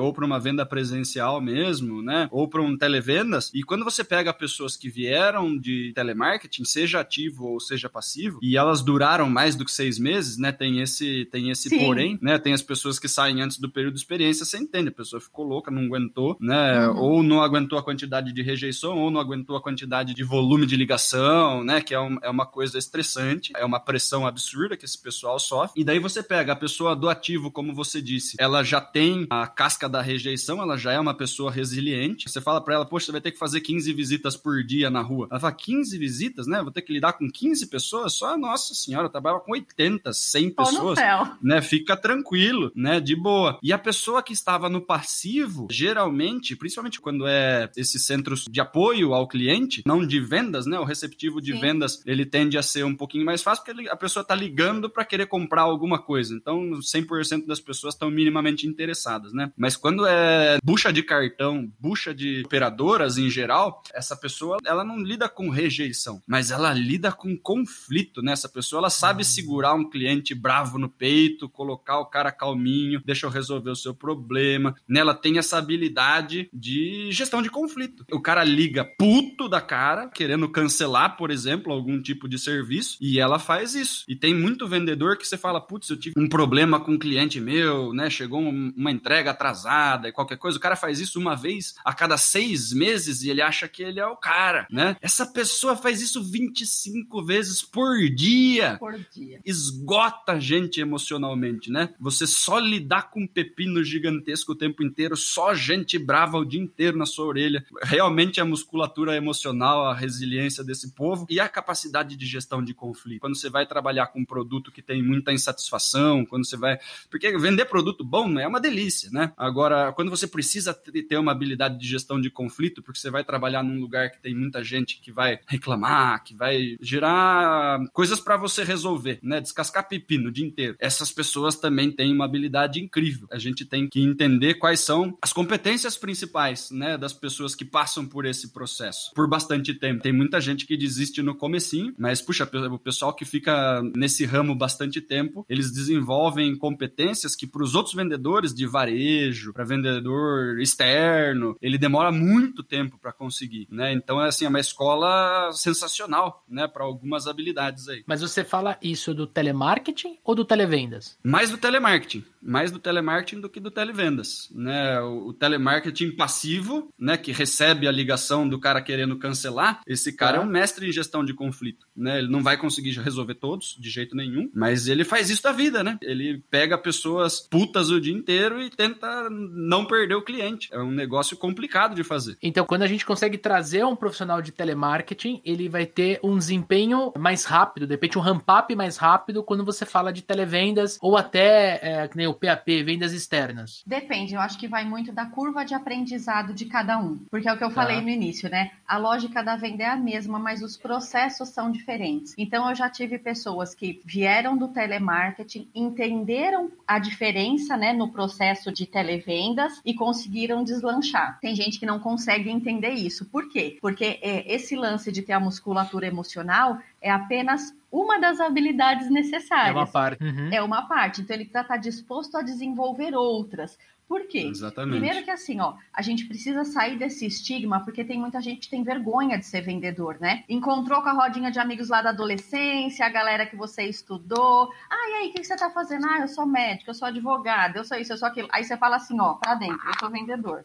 ou 0.00 0.12
para 0.14 0.24
uma 0.24 0.40
venda 0.40 0.64
presencial 0.64 1.40
mesmo, 1.40 2.02
né? 2.02 2.28
Ou 2.30 2.48
para 2.54 2.62
um 2.62 2.78
televendas, 2.78 3.50
e 3.52 3.64
quando 3.64 3.84
você 3.84 4.04
pega 4.04 4.32
pessoas 4.32 4.76
que 4.76 4.88
vieram 4.88 5.58
de 5.58 5.92
telemarketing, 5.92 6.64
seja 6.64 7.00
ativo 7.00 7.46
ou 7.46 7.58
seja 7.58 7.88
passivo, 7.88 8.38
e 8.40 8.56
elas 8.56 8.80
duraram 8.80 9.28
mais 9.28 9.56
do 9.56 9.64
que 9.64 9.72
seis 9.72 9.98
meses, 9.98 10.38
né? 10.38 10.52
Tem 10.52 10.80
esse, 10.80 11.24
tem 11.32 11.50
esse 11.50 11.68
porém, 11.76 12.16
né? 12.22 12.38
Tem 12.38 12.52
as 12.52 12.62
pessoas 12.62 13.00
que 13.00 13.08
saem 13.08 13.42
antes 13.42 13.58
do 13.58 13.68
período 13.68 13.94
de 13.94 13.98
experiência, 13.98 14.44
você 14.44 14.56
entende, 14.56 14.90
a 14.90 14.92
pessoa 14.92 15.20
ficou 15.20 15.44
louca, 15.44 15.68
não 15.68 15.82
aguentou, 15.82 16.36
né? 16.40 16.86
Uhum. 16.86 16.96
Ou 16.96 17.22
não 17.24 17.42
aguentou 17.42 17.76
a 17.76 17.82
quantidade 17.82 18.32
de 18.32 18.40
rejeição, 18.40 18.98
ou 18.98 19.10
não 19.10 19.20
aguentou 19.20 19.56
a 19.56 19.60
quantidade 19.60 20.14
de 20.14 20.22
volume 20.22 20.64
de 20.64 20.76
ligação, 20.76 21.64
né? 21.64 21.80
Que 21.80 21.92
é, 21.92 22.00
um, 22.00 22.18
é 22.22 22.30
uma 22.30 22.46
coisa 22.46 22.78
estressante, 22.78 23.52
é 23.56 23.64
uma 23.64 23.80
pressão 23.80 24.24
absurda 24.24 24.76
que 24.76 24.84
esse 24.84 25.02
pessoal 25.02 25.40
sofre. 25.40 25.80
E 25.80 25.84
daí 25.84 25.98
você 25.98 26.22
pega 26.22 26.52
a 26.52 26.56
pessoa 26.56 26.94
do 26.94 27.08
ativo, 27.08 27.50
como 27.50 27.74
você 27.74 28.00
disse, 28.00 28.36
ela 28.38 28.62
já 28.62 28.80
tem 28.80 29.26
a 29.28 29.44
casca 29.44 29.88
da 29.88 30.00
rejeição, 30.00 30.62
ela 30.62 30.76
já 30.76 30.92
é 30.92 31.00
uma 31.00 31.14
pessoa 31.14 31.50
resiliente. 31.50 32.30
Você 32.30 32.43
fala 32.44 32.60
para 32.60 32.74
ela, 32.74 32.84
poxa, 32.84 33.06
você 33.06 33.12
vai 33.12 33.20
ter 33.20 33.32
que 33.32 33.38
fazer 33.38 33.60
15 33.60 33.92
visitas 33.92 34.36
por 34.36 34.62
dia 34.62 34.90
na 34.90 35.00
rua. 35.00 35.26
Ela 35.30 35.40
fala, 35.40 35.52
15 35.52 35.98
visitas, 35.98 36.46
né? 36.46 36.62
Vou 36.62 36.70
ter 36.70 36.82
que 36.82 36.92
lidar 36.92 37.14
com 37.14 37.28
15 37.28 37.66
pessoas? 37.66 38.12
Só, 38.12 38.36
nossa 38.38 38.74
senhora, 38.74 39.06
eu 39.06 39.10
trabalho 39.10 39.40
com 39.40 39.52
80, 39.52 40.12
100 40.12 40.50
pessoas. 40.50 40.98
Né? 41.42 41.62
Fica 41.62 41.96
tranquilo, 41.96 42.70
né? 42.74 43.00
De 43.00 43.16
boa. 43.16 43.58
E 43.62 43.72
a 43.72 43.78
pessoa 43.78 44.22
que 44.22 44.32
estava 44.32 44.68
no 44.68 44.80
passivo, 44.80 45.66
geralmente, 45.70 46.54
principalmente 46.56 47.00
quando 47.00 47.26
é 47.26 47.70
esses 47.76 48.04
centros 48.04 48.44
de 48.50 48.60
apoio 48.60 49.14
ao 49.14 49.26
cliente, 49.26 49.82
não 49.86 50.06
de 50.06 50.20
vendas, 50.20 50.66
né? 50.66 50.78
O 50.78 50.84
receptivo 50.84 51.40
de 51.40 51.52
Sim. 51.52 51.60
vendas, 51.60 52.02
ele 52.06 52.26
tende 52.26 52.58
a 52.58 52.62
ser 52.62 52.84
um 52.84 52.94
pouquinho 52.94 53.24
mais 53.24 53.42
fácil, 53.42 53.64
porque 53.64 53.88
a 53.88 53.96
pessoa 53.96 54.22
está 54.22 54.34
ligando 54.34 54.90
para 54.90 55.04
querer 55.04 55.26
comprar 55.26 55.62
alguma 55.62 55.98
coisa. 55.98 56.34
Então, 56.34 56.70
100% 56.80 57.46
das 57.46 57.60
pessoas 57.60 57.94
estão 57.94 58.10
minimamente 58.10 58.66
interessadas, 58.66 59.32
né? 59.32 59.52
Mas 59.56 59.76
quando 59.76 60.06
é 60.06 60.58
bucha 60.62 60.92
de 60.92 61.02
cartão, 61.02 61.70
bucha 61.78 62.14
de 62.14 62.23
operadoras 62.44 63.18
em 63.18 63.30
geral, 63.30 63.82
essa 63.92 64.16
pessoa, 64.16 64.58
ela 64.64 64.84
não 64.84 64.98
lida 64.98 65.28
com 65.28 65.48
rejeição, 65.48 66.22
mas 66.26 66.50
ela 66.50 66.72
lida 66.72 67.12
com 67.12 67.36
conflito, 67.36 68.22
né? 68.22 68.32
Essa 68.32 68.48
pessoa, 68.48 68.80
ela 68.80 68.90
sabe 68.90 69.22
uhum. 69.22 69.28
segurar 69.28 69.74
um 69.74 69.88
cliente 69.88 70.34
bravo 70.34 70.78
no 70.78 70.88
peito, 70.88 71.48
colocar 71.48 71.98
o 71.98 72.06
cara 72.06 72.32
calminho, 72.32 73.02
deixa 73.04 73.26
eu 73.26 73.30
resolver 73.30 73.70
o 73.70 73.76
seu 73.76 73.94
problema, 73.94 74.74
né? 74.88 75.00
Ela 75.00 75.14
tem 75.14 75.38
essa 75.38 75.58
habilidade 75.58 76.48
de 76.52 77.10
gestão 77.12 77.42
de 77.42 77.50
conflito. 77.50 78.04
O 78.12 78.20
cara 78.20 78.44
liga 78.44 78.84
puto 78.84 79.48
da 79.48 79.60
cara, 79.60 80.08
querendo 80.08 80.48
cancelar, 80.48 81.16
por 81.16 81.30
exemplo, 81.30 81.72
algum 81.72 82.00
tipo 82.00 82.28
de 82.28 82.38
serviço, 82.38 82.96
e 83.00 83.18
ela 83.18 83.38
faz 83.38 83.74
isso. 83.74 84.04
E 84.08 84.16
tem 84.16 84.34
muito 84.34 84.66
vendedor 84.66 85.16
que 85.16 85.26
você 85.26 85.36
fala, 85.36 85.60
putz, 85.60 85.90
eu 85.90 85.98
tive 85.98 86.14
um 86.18 86.28
problema 86.28 86.80
com 86.80 86.92
um 86.92 86.98
cliente 86.98 87.40
meu, 87.40 87.92
né? 87.92 88.08
Chegou 88.10 88.40
uma 88.40 88.90
entrega 88.90 89.30
atrasada 89.30 90.08
e 90.08 90.12
qualquer 90.12 90.36
coisa. 90.36 90.58
O 90.58 90.60
cara 90.60 90.76
faz 90.76 91.00
isso 91.00 91.18
uma 91.18 91.34
vez 91.34 91.74
a 91.84 91.92
cada 91.92 92.13
seis 92.16 92.72
meses 92.72 93.22
e 93.22 93.30
ele 93.30 93.42
acha 93.42 93.68
que 93.68 93.82
ele 93.82 94.00
é 94.00 94.06
o 94.06 94.16
cara, 94.16 94.66
né? 94.70 94.96
Essa 95.00 95.26
pessoa 95.26 95.76
faz 95.76 96.00
isso 96.00 96.22
25 96.22 97.24
vezes 97.24 97.62
por 97.62 98.08
dia. 98.08 98.76
Por 98.78 98.98
dia. 99.12 99.40
Esgota 99.44 100.32
a 100.32 100.40
gente 100.40 100.80
emocionalmente, 100.80 101.70
né? 101.70 101.94
Você 101.98 102.26
só 102.26 102.58
lidar 102.58 103.10
com 103.10 103.20
um 103.20 103.26
pepino 103.26 103.82
gigantesco 103.82 104.52
o 104.52 104.56
tempo 104.56 104.82
inteiro, 104.82 105.16
só 105.16 105.54
gente 105.54 105.98
brava 105.98 106.38
o 106.38 106.44
dia 106.44 106.60
inteiro 106.60 106.96
na 106.96 107.06
sua 107.06 107.26
orelha. 107.26 107.64
Realmente 107.82 108.40
a 108.40 108.44
musculatura 108.44 109.16
emocional, 109.16 109.86
a 109.86 109.94
resiliência 109.94 110.62
desse 110.62 110.92
povo 110.94 111.26
e 111.28 111.40
a 111.40 111.48
capacidade 111.48 112.16
de 112.16 112.26
gestão 112.26 112.62
de 112.62 112.74
conflito. 112.74 113.20
Quando 113.20 113.36
você 113.36 113.48
vai 113.48 113.66
trabalhar 113.66 114.08
com 114.08 114.20
um 114.20 114.24
produto 114.24 114.70
que 114.70 114.82
tem 114.82 115.02
muita 115.02 115.32
insatisfação, 115.32 116.24
quando 116.24 116.46
você 116.46 116.56
vai. 116.56 116.78
Porque 117.10 117.36
vender 117.38 117.64
produto 117.66 118.04
bom 118.04 118.38
é 118.38 118.46
uma 118.46 118.60
delícia, 118.60 119.10
né? 119.10 119.32
Agora, 119.36 119.92
quando 119.92 120.10
você 120.10 120.26
precisa 120.26 120.74
ter 120.74 121.16
uma 121.16 121.32
habilidade 121.32 121.78
de 121.78 121.86
gestão 121.86 122.03
de 122.20 122.30
conflito, 122.30 122.82
porque 122.82 122.98
você 122.98 123.10
vai 123.10 123.24
trabalhar 123.24 123.62
num 123.62 123.80
lugar 123.80 124.10
que 124.10 124.20
tem 124.20 124.34
muita 124.34 124.62
gente 124.62 125.00
que 125.00 125.10
vai 125.10 125.38
reclamar, 125.46 126.22
que 126.22 126.34
vai 126.34 126.76
gerar 126.80 127.80
coisas 127.92 128.20
para 128.20 128.36
você 128.36 128.62
resolver, 128.62 129.18
né? 129.22 129.40
Descascar 129.40 129.88
pepino 129.88 130.28
o 130.28 130.32
dia 130.32 130.46
inteiro. 130.46 130.76
Essas 130.78 131.10
pessoas 131.10 131.56
também 131.56 131.90
têm 131.90 132.12
uma 132.12 132.24
habilidade 132.24 132.80
incrível. 132.80 133.26
A 133.30 133.38
gente 133.38 133.64
tem 133.64 133.88
que 133.88 134.00
entender 134.00 134.54
quais 134.54 134.80
são 134.80 135.16
as 135.20 135.32
competências 135.32 135.96
principais, 135.96 136.70
né, 136.70 136.98
das 136.98 137.12
pessoas 137.12 137.54
que 137.54 137.64
passam 137.64 138.06
por 138.06 138.26
esse 138.26 138.52
processo 138.52 139.12
por 139.14 139.28
bastante 139.28 139.72
tempo. 139.72 140.02
Tem 140.02 140.12
muita 140.12 140.40
gente 140.40 140.66
que 140.66 140.76
desiste 140.76 141.22
no 141.22 141.34
comecinho, 141.34 141.94
mas 141.98 142.20
puxa, 142.20 142.48
o 142.70 142.78
pessoal 142.78 143.14
que 143.14 143.24
fica 143.24 143.82
nesse 143.96 144.24
ramo 144.24 144.54
bastante 144.54 145.00
tempo, 145.00 145.44
eles 145.48 145.72
desenvolvem 145.72 146.56
competências 146.56 147.36
que 147.36 147.46
para 147.46 147.62
os 147.62 147.74
outros 147.74 147.94
vendedores 147.94 148.52
de 148.52 148.66
varejo, 148.66 149.52
para 149.52 149.64
vendedor 149.64 150.60
externo, 150.60 151.56
ele 151.62 151.78
demora 151.78 151.93
muito 152.12 152.62
tempo 152.62 152.98
para 152.98 153.12
conseguir, 153.12 153.68
né? 153.70 153.92
Então 153.92 154.20
é 154.20 154.28
assim, 154.28 154.44
é 154.44 154.48
uma 154.48 154.60
escola 154.60 155.50
sensacional, 155.52 156.44
né, 156.48 156.66
para 156.66 156.84
algumas 156.84 157.26
habilidades 157.26 157.88
aí. 157.88 158.02
Mas 158.06 158.20
você 158.20 158.44
fala 158.44 158.78
isso 158.82 159.14
do 159.14 159.26
telemarketing 159.26 160.18
ou 160.24 160.34
do 160.34 160.44
televendas? 160.44 161.18
Mais 161.22 161.50
do 161.50 161.58
telemarketing, 161.58 162.24
mais 162.42 162.70
do 162.70 162.78
telemarketing 162.78 163.40
do 163.40 163.48
que 163.48 163.60
do 163.60 163.70
televendas, 163.70 164.48
né? 164.54 165.00
O, 165.00 165.28
o 165.28 165.32
telemarketing 165.32 166.12
passivo, 166.12 166.88
né, 166.98 167.16
que 167.16 167.32
recebe 167.32 167.88
a 167.88 167.92
ligação 167.92 168.48
do 168.48 168.58
cara 168.58 168.82
querendo 168.82 169.18
cancelar, 169.18 169.80
esse 169.86 170.12
cara 170.12 170.38
é 170.38 170.40
um 170.40 170.46
mestre 170.46 170.88
em 170.88 170.92
gestão 170.92 171.24
de 171.24 171.34
conflito, 171.34 171.86
né? 171.96 172.18
Ele 172.18 172.28
não 172.28 172.42
vai 172.42 172.56
conseguir 172.56 172.92
resolver 173.00 173.34
todos 173.34 173.76
de 173.78 173.90
jeito 173.90 174.16
nenhum, 174.16 174.50
mas 174.54 174.88
ele 174.88 175.04
faz 175.04 175.30
isso 175.30 175.42
da 175.42 175.52
vida, 175.52 175.82
né? 175.82 175.98
Ele 176.02 176.42
pega 176.50 176.78
pessoas 176.78 177.40
putas 177.40 177.90
o 177.90 178.00
dia 178.00 178.14
inteiro 178.14 178.60
e 178.60 178.70
tenta 178.70 179.28
não 179.30 179.84
perder 179.84 180.14
o 180.14 180.22
cliente. 180.22 180.68
É 180.72 180.78
um 180.78 180.90
negócio 180.90 181.36
complicado 181.36 181.83
de 181.92 182.04
fazer. 182.04 182.38
Então, 182.40 182.64
quando 182.64 182.82
a 182.82 182.86
gente 182.86 183.04
consegue 183.04 183.36
trazer 183.36 183.84
um 183.84 183.96
profissional 183.96 184.40
de 184.40 184.52
telemarketing, 184.52 185.42
ele 185.44 185.68
vai 185.68 185.84
ter 185.84 186.20
um 186.22 186.38
desempenho 186.38 187.12
mais 187.18 187.44
rápido, 187.44 187.86
de 187.86 187.94
repente 187.94 188.16
um 188.16 188.22
ramp-up 188.22 188.74
mais 188.76 188.96
rápido 188.96 189.42
quando 189.42 189.64
você 189.64 189.84
fala 189.84 190.12
de 190.12 190.22
televendas 190.22 190.98
ou 191.02 191.16
até, 191.16 191.80
é, 191.82 192.08
que 192.08 192.16
nem 192.16 192.26
o 192.26 192.34
PAP, 192.34 192.68
vendas 192.84 193.12
externas. 193.12 193.82
Depende, 193.86 194.34
eu 194.34 194.40
acho 194.40 194.58
que 194.58 194.68
vai 194.68 194.84
muito 194.84 195.12
da 195.12 195.26
curva 195.26 195.64
de 195.64 195.74
aprendizado 195.74 196.54
de 196.54 196.66
cada 196.66 196.98
um. 196.98 197.18
Porque 197.30 197.48
é 197.48 197.52
o 197.52 197.58
que 197.58 197.64
eu 197.64 197.68
tá. 197.68 197.74
falei 197.74 198.00
no 198.00 198.08
início, 198.08 198.48
né? 198.48 198.70
A 198.86 198.96
lógica 198.96 199.42
da 199.42 199.56
venda 199.56 199.82
é 199.82 199.88
a 199.88 199.96
mesma, 199.96 200.38
mas 200.38 200.62
os 200.62 200.76
processos 200.76 201.48
são 201.48 201.70
diferentes. 201.70 202.34
Então, 202.38 202.68
eu 202.68 202.74
já 202.74 202.88
tive 202.88 203.18
pessoas 203.18 203.74
que 203.74 204.00
vieram 204.04 204.56
do 204.56 204.68
telemarketing, 204.68 205.68
entenderam 205.74 206.70
a 206.86 206.98
diferença, 206.98 207.76
né, 207.76 207.92
no 207.92 208.10
processo 208.10 208.72
de 208.72 208.86
televendas 208.86 209.80
e 209.84 209.94
conseguiram 209.94 210.62
deslanchar. 210.62 211.38
Tem 211.40 211.54
gente 211.54 211.73
que 211.78 211.86
não 211.86 211.98
consegue 211.98 212.50
entender 212.50 212.90
isso. 212.90 213.24
Por 213.26 213.48
quê? 213.48 213.78
Porque 213.80 214.18
é, 214.22 214.52
esse 214.52 214.76
lance 214.76 215.10
de 215.10 215.22
ter 215.22 215.32
a 215.32 215.40
musculatura 215.40 216.06
emocional 216.06 216.78
é 217.00 217.10
apenas 217.10 217.74
uma 217.90 218.18
das 218.18 218.40
habilidades 218.40 219.10
necessárias. 219.10 219.68
É 219.68 219.78
uma 219.78 219.86
parte. 219.86 220.24
Uhum. 220.24 220.50
É 220.52 220.62
uma 220.62 220.82
parte. 220.88 221.20
Então 221.20 221.34
ele 221.34 221.44
precisa 221.44 221.62
estar 221.62 221.76
disposto 221.76 222.36
a 222.36 222.42
desenvolver 222.42 223.14
outras. 223.14 223.78
Por 224.06 224.26
quê? 224.26 224.40
Exatamente. 224.40 224.98
Primeiro 224.98 225.24
que 225.24 225.30
assim, 225.30 225.60
ó, 225.60 225.74
a 225.92 226.02
gente 226.02 226.26
precisa 226.26 226.64
sair 226.64 226.98
desse 226.98 227.26
estigma, 227.26 227.80
porque 227.80 228.04
tem 228.04 228.18
muita 228.18 228.40
gente 228.40 228.62
que 228.62 228.70
tem 228.70 228.82
vergonha 228.82 229.38
de 229.38 229.46
ser 229.46 229.62
vendedor, 229.62 230.18
né? 230.20 230.44
Encontrou 230.48 231.02
com 231.02 231.08
a 231.08 231.12
rodinha 231.12 231.50
de 231.50 231.58
amigos 231.58 231.88
lá 231.88 232.02
da 232.02 232.10
adolescência, 232.10 233.06
a 233.06 233.08
galera 233.08 233.46
que 233.46 233.56
você 233.56 233.84
estudou. 233.84 234.70
Ah, 234.90 235.08
e 235.10 235.14
aí, 235.14 235.28
o 235.30 235.32
que 235.32 235.42
você 235.42 235.56
tá 235.56 235.70
fazendo? 235.70 236.06
Ah, 236.06 236.20
eu 236.20 236.28
sou 236.28 236.44
médico, 236.44 236.90
eu 236.90 236.94
sou 236.94 237.08
advogado, 237.08 237.76
eu 237.76 237.84
sou 237.84 237.96
isso, 237.96 238.12
eu 238.12 238.18
sou 238.18 238.28
aquilo. 238.28 238.48
Aí 238.52 238.62
você 238.62 238.76
fala 238.76 238.96
assim, 238.96 239.18
ó, 239.18 239.34
pra 239.34 239.54
dentro, 239.54 239.86
eu 239.86 239.94
sou 239.98 240.10
vendedor. 240.10 240.64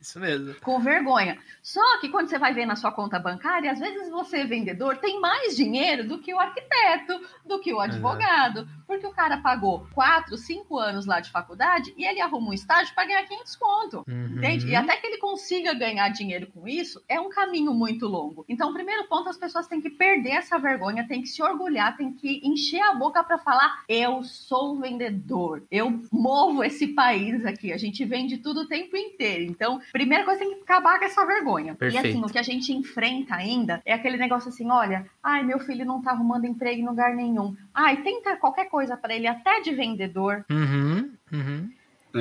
Isso 0.00 0.20
mesmo. 0.20 0.54
Com 0.60 0.78
vergonha. 0.78 1.38
Só 1.62 2.00
que 2.00 2.08
quando 2.08 2.28
você 2.28 2.38
vai 2.38 2.54
ver 2.54 2.66
na 2.66 2.76
sua 2.76 2.92
conta 2.92 3.18
bancária, 3.18 3.72
às 3.72 3.80
vezes 3.80 4.08
você, 4.10 4.44
vendedor, 4.44 4.98
tem 4.98 5.20
mais 5.20 5.56
dinheiro 5.56 6.06
do 6.06 6.18
que 6.18 6.32
o 6.32 6.38
arquiteto, 6.38 7.20
do 7.44 7.58
que 7.60 7.72
o 7.72 7.80
advogado. 7.80 8.60
Uhum. 8.60 8.68
Porque 8.86 9.06
o 9.06 9.12
cara 9.12 9.38
pagou 9.38 9.86
4, 9.92 10.36
5 10.36 10.78
anos 10.78 11.04
lá 11.04 11.20
de 11.20 11.30
faculdade 11.30 11.92
e 11.96 12.04
ele 12.04 12.20
arruma 12.20 12.50
um 12.50 12.54
estágio 12.54 12.94
para 12.94 13.06
ganhar 13.06 13.24
500 13.24 13.56
conto. 13.56 14.04
Uhum. 14.08 14.36
Entende? 14.36 14.68
E 14.68 14.76
até 14.76 14.96
que 14.96 15.06
ele 15.06 15.18
consiga 15.18 15.74
ganhar 15.74 16.08
dinheiro 16.10 16.46
com 16.46 16.66
isso, 16.68 17.02
é 17.08 17.20
um 17.20 17.28
caminho 17.28 17.74
muito 17.74 18.06
longo. 18.06 18.44
Então, 18.48 18.72
primeiro 18.72 19.06
ponto, 19.08 19.28
as 19.28 19.36
pessoas 19.36 19.66
têm 19.66 19.80
que 19.80 19.90
perder 19.90 20.30
essa 20.30 20.58
vergonha, 20.58 21.06
têm 21.06 21.22
que 21.22 21.28
se 21.28 21.42
orgulhar, 21.42 21.96
têm 21.96 22.12
que 22.12 22.40
encher 22.44 22.80
a 22.82 22.94
boca 22.94 23.22
para 23.24 23.38
falar: 23.38 23.82
eu 23.88 24.22
sou 24.22 24.78
vendedor, 24.78 25.64
eu 25.70 26.00
movo 26.12 26.62
esse 26.62 26.88
país 26.88 27.44
aqui. 27.44 27.72
A 27.72 27.76
gente 27.76 28.04
vende 28.04 28.38
tudo 28.38 28.60
o 28.60 28.68
tempo 28.68 28.96
inteiro. 28.96 29.42
Então, 29.42 29.80
primeira 29.92 30.24
coisa 30.24 30.40
tem 30.40 30.54
que 30.54 30.62
acabar 30.62 30.98
com 30.98 31.04
essa 31.04 31.24
vergonha. 31.24 31.74
Perfeito. 31.74 32.06
E 32.06 32.10
assim, 32.10 32.24
o 32.24 32.28
que 32.28 32.38
a 32.38 32.42
gente 32.42 32.72
enfrenta 32.72 33.34
ainda 33.34 33.82
é 33.84 33.92
aquele 33.92 34.16
negócio 34.16 34.48
assim: 34.48 34.70
olha, 34.70 35.06
ai, 35.22 35.42
meu 35.42 35.58
filho 35.58 35.84
não 35.84 36.02
tá 36.02 36.12
arrumando 36.12 36.46
emprego 36.46 36.80
em 36.80 36.86
lugar 36.86 37.14
nenhum. 37.14 37.56
Ai, 37.74 38.02
tenta 38.02 38.36
qualquer 38.36 38.68
coisa 38.68 38.96
para 38.96 39.14
ele, 39.14 39.26
até 39.26 39.60
de 39.60 39.74
vendedor. 39.74 40.44
Uhum, 40.50 41.12
uhum. 41.32 41.70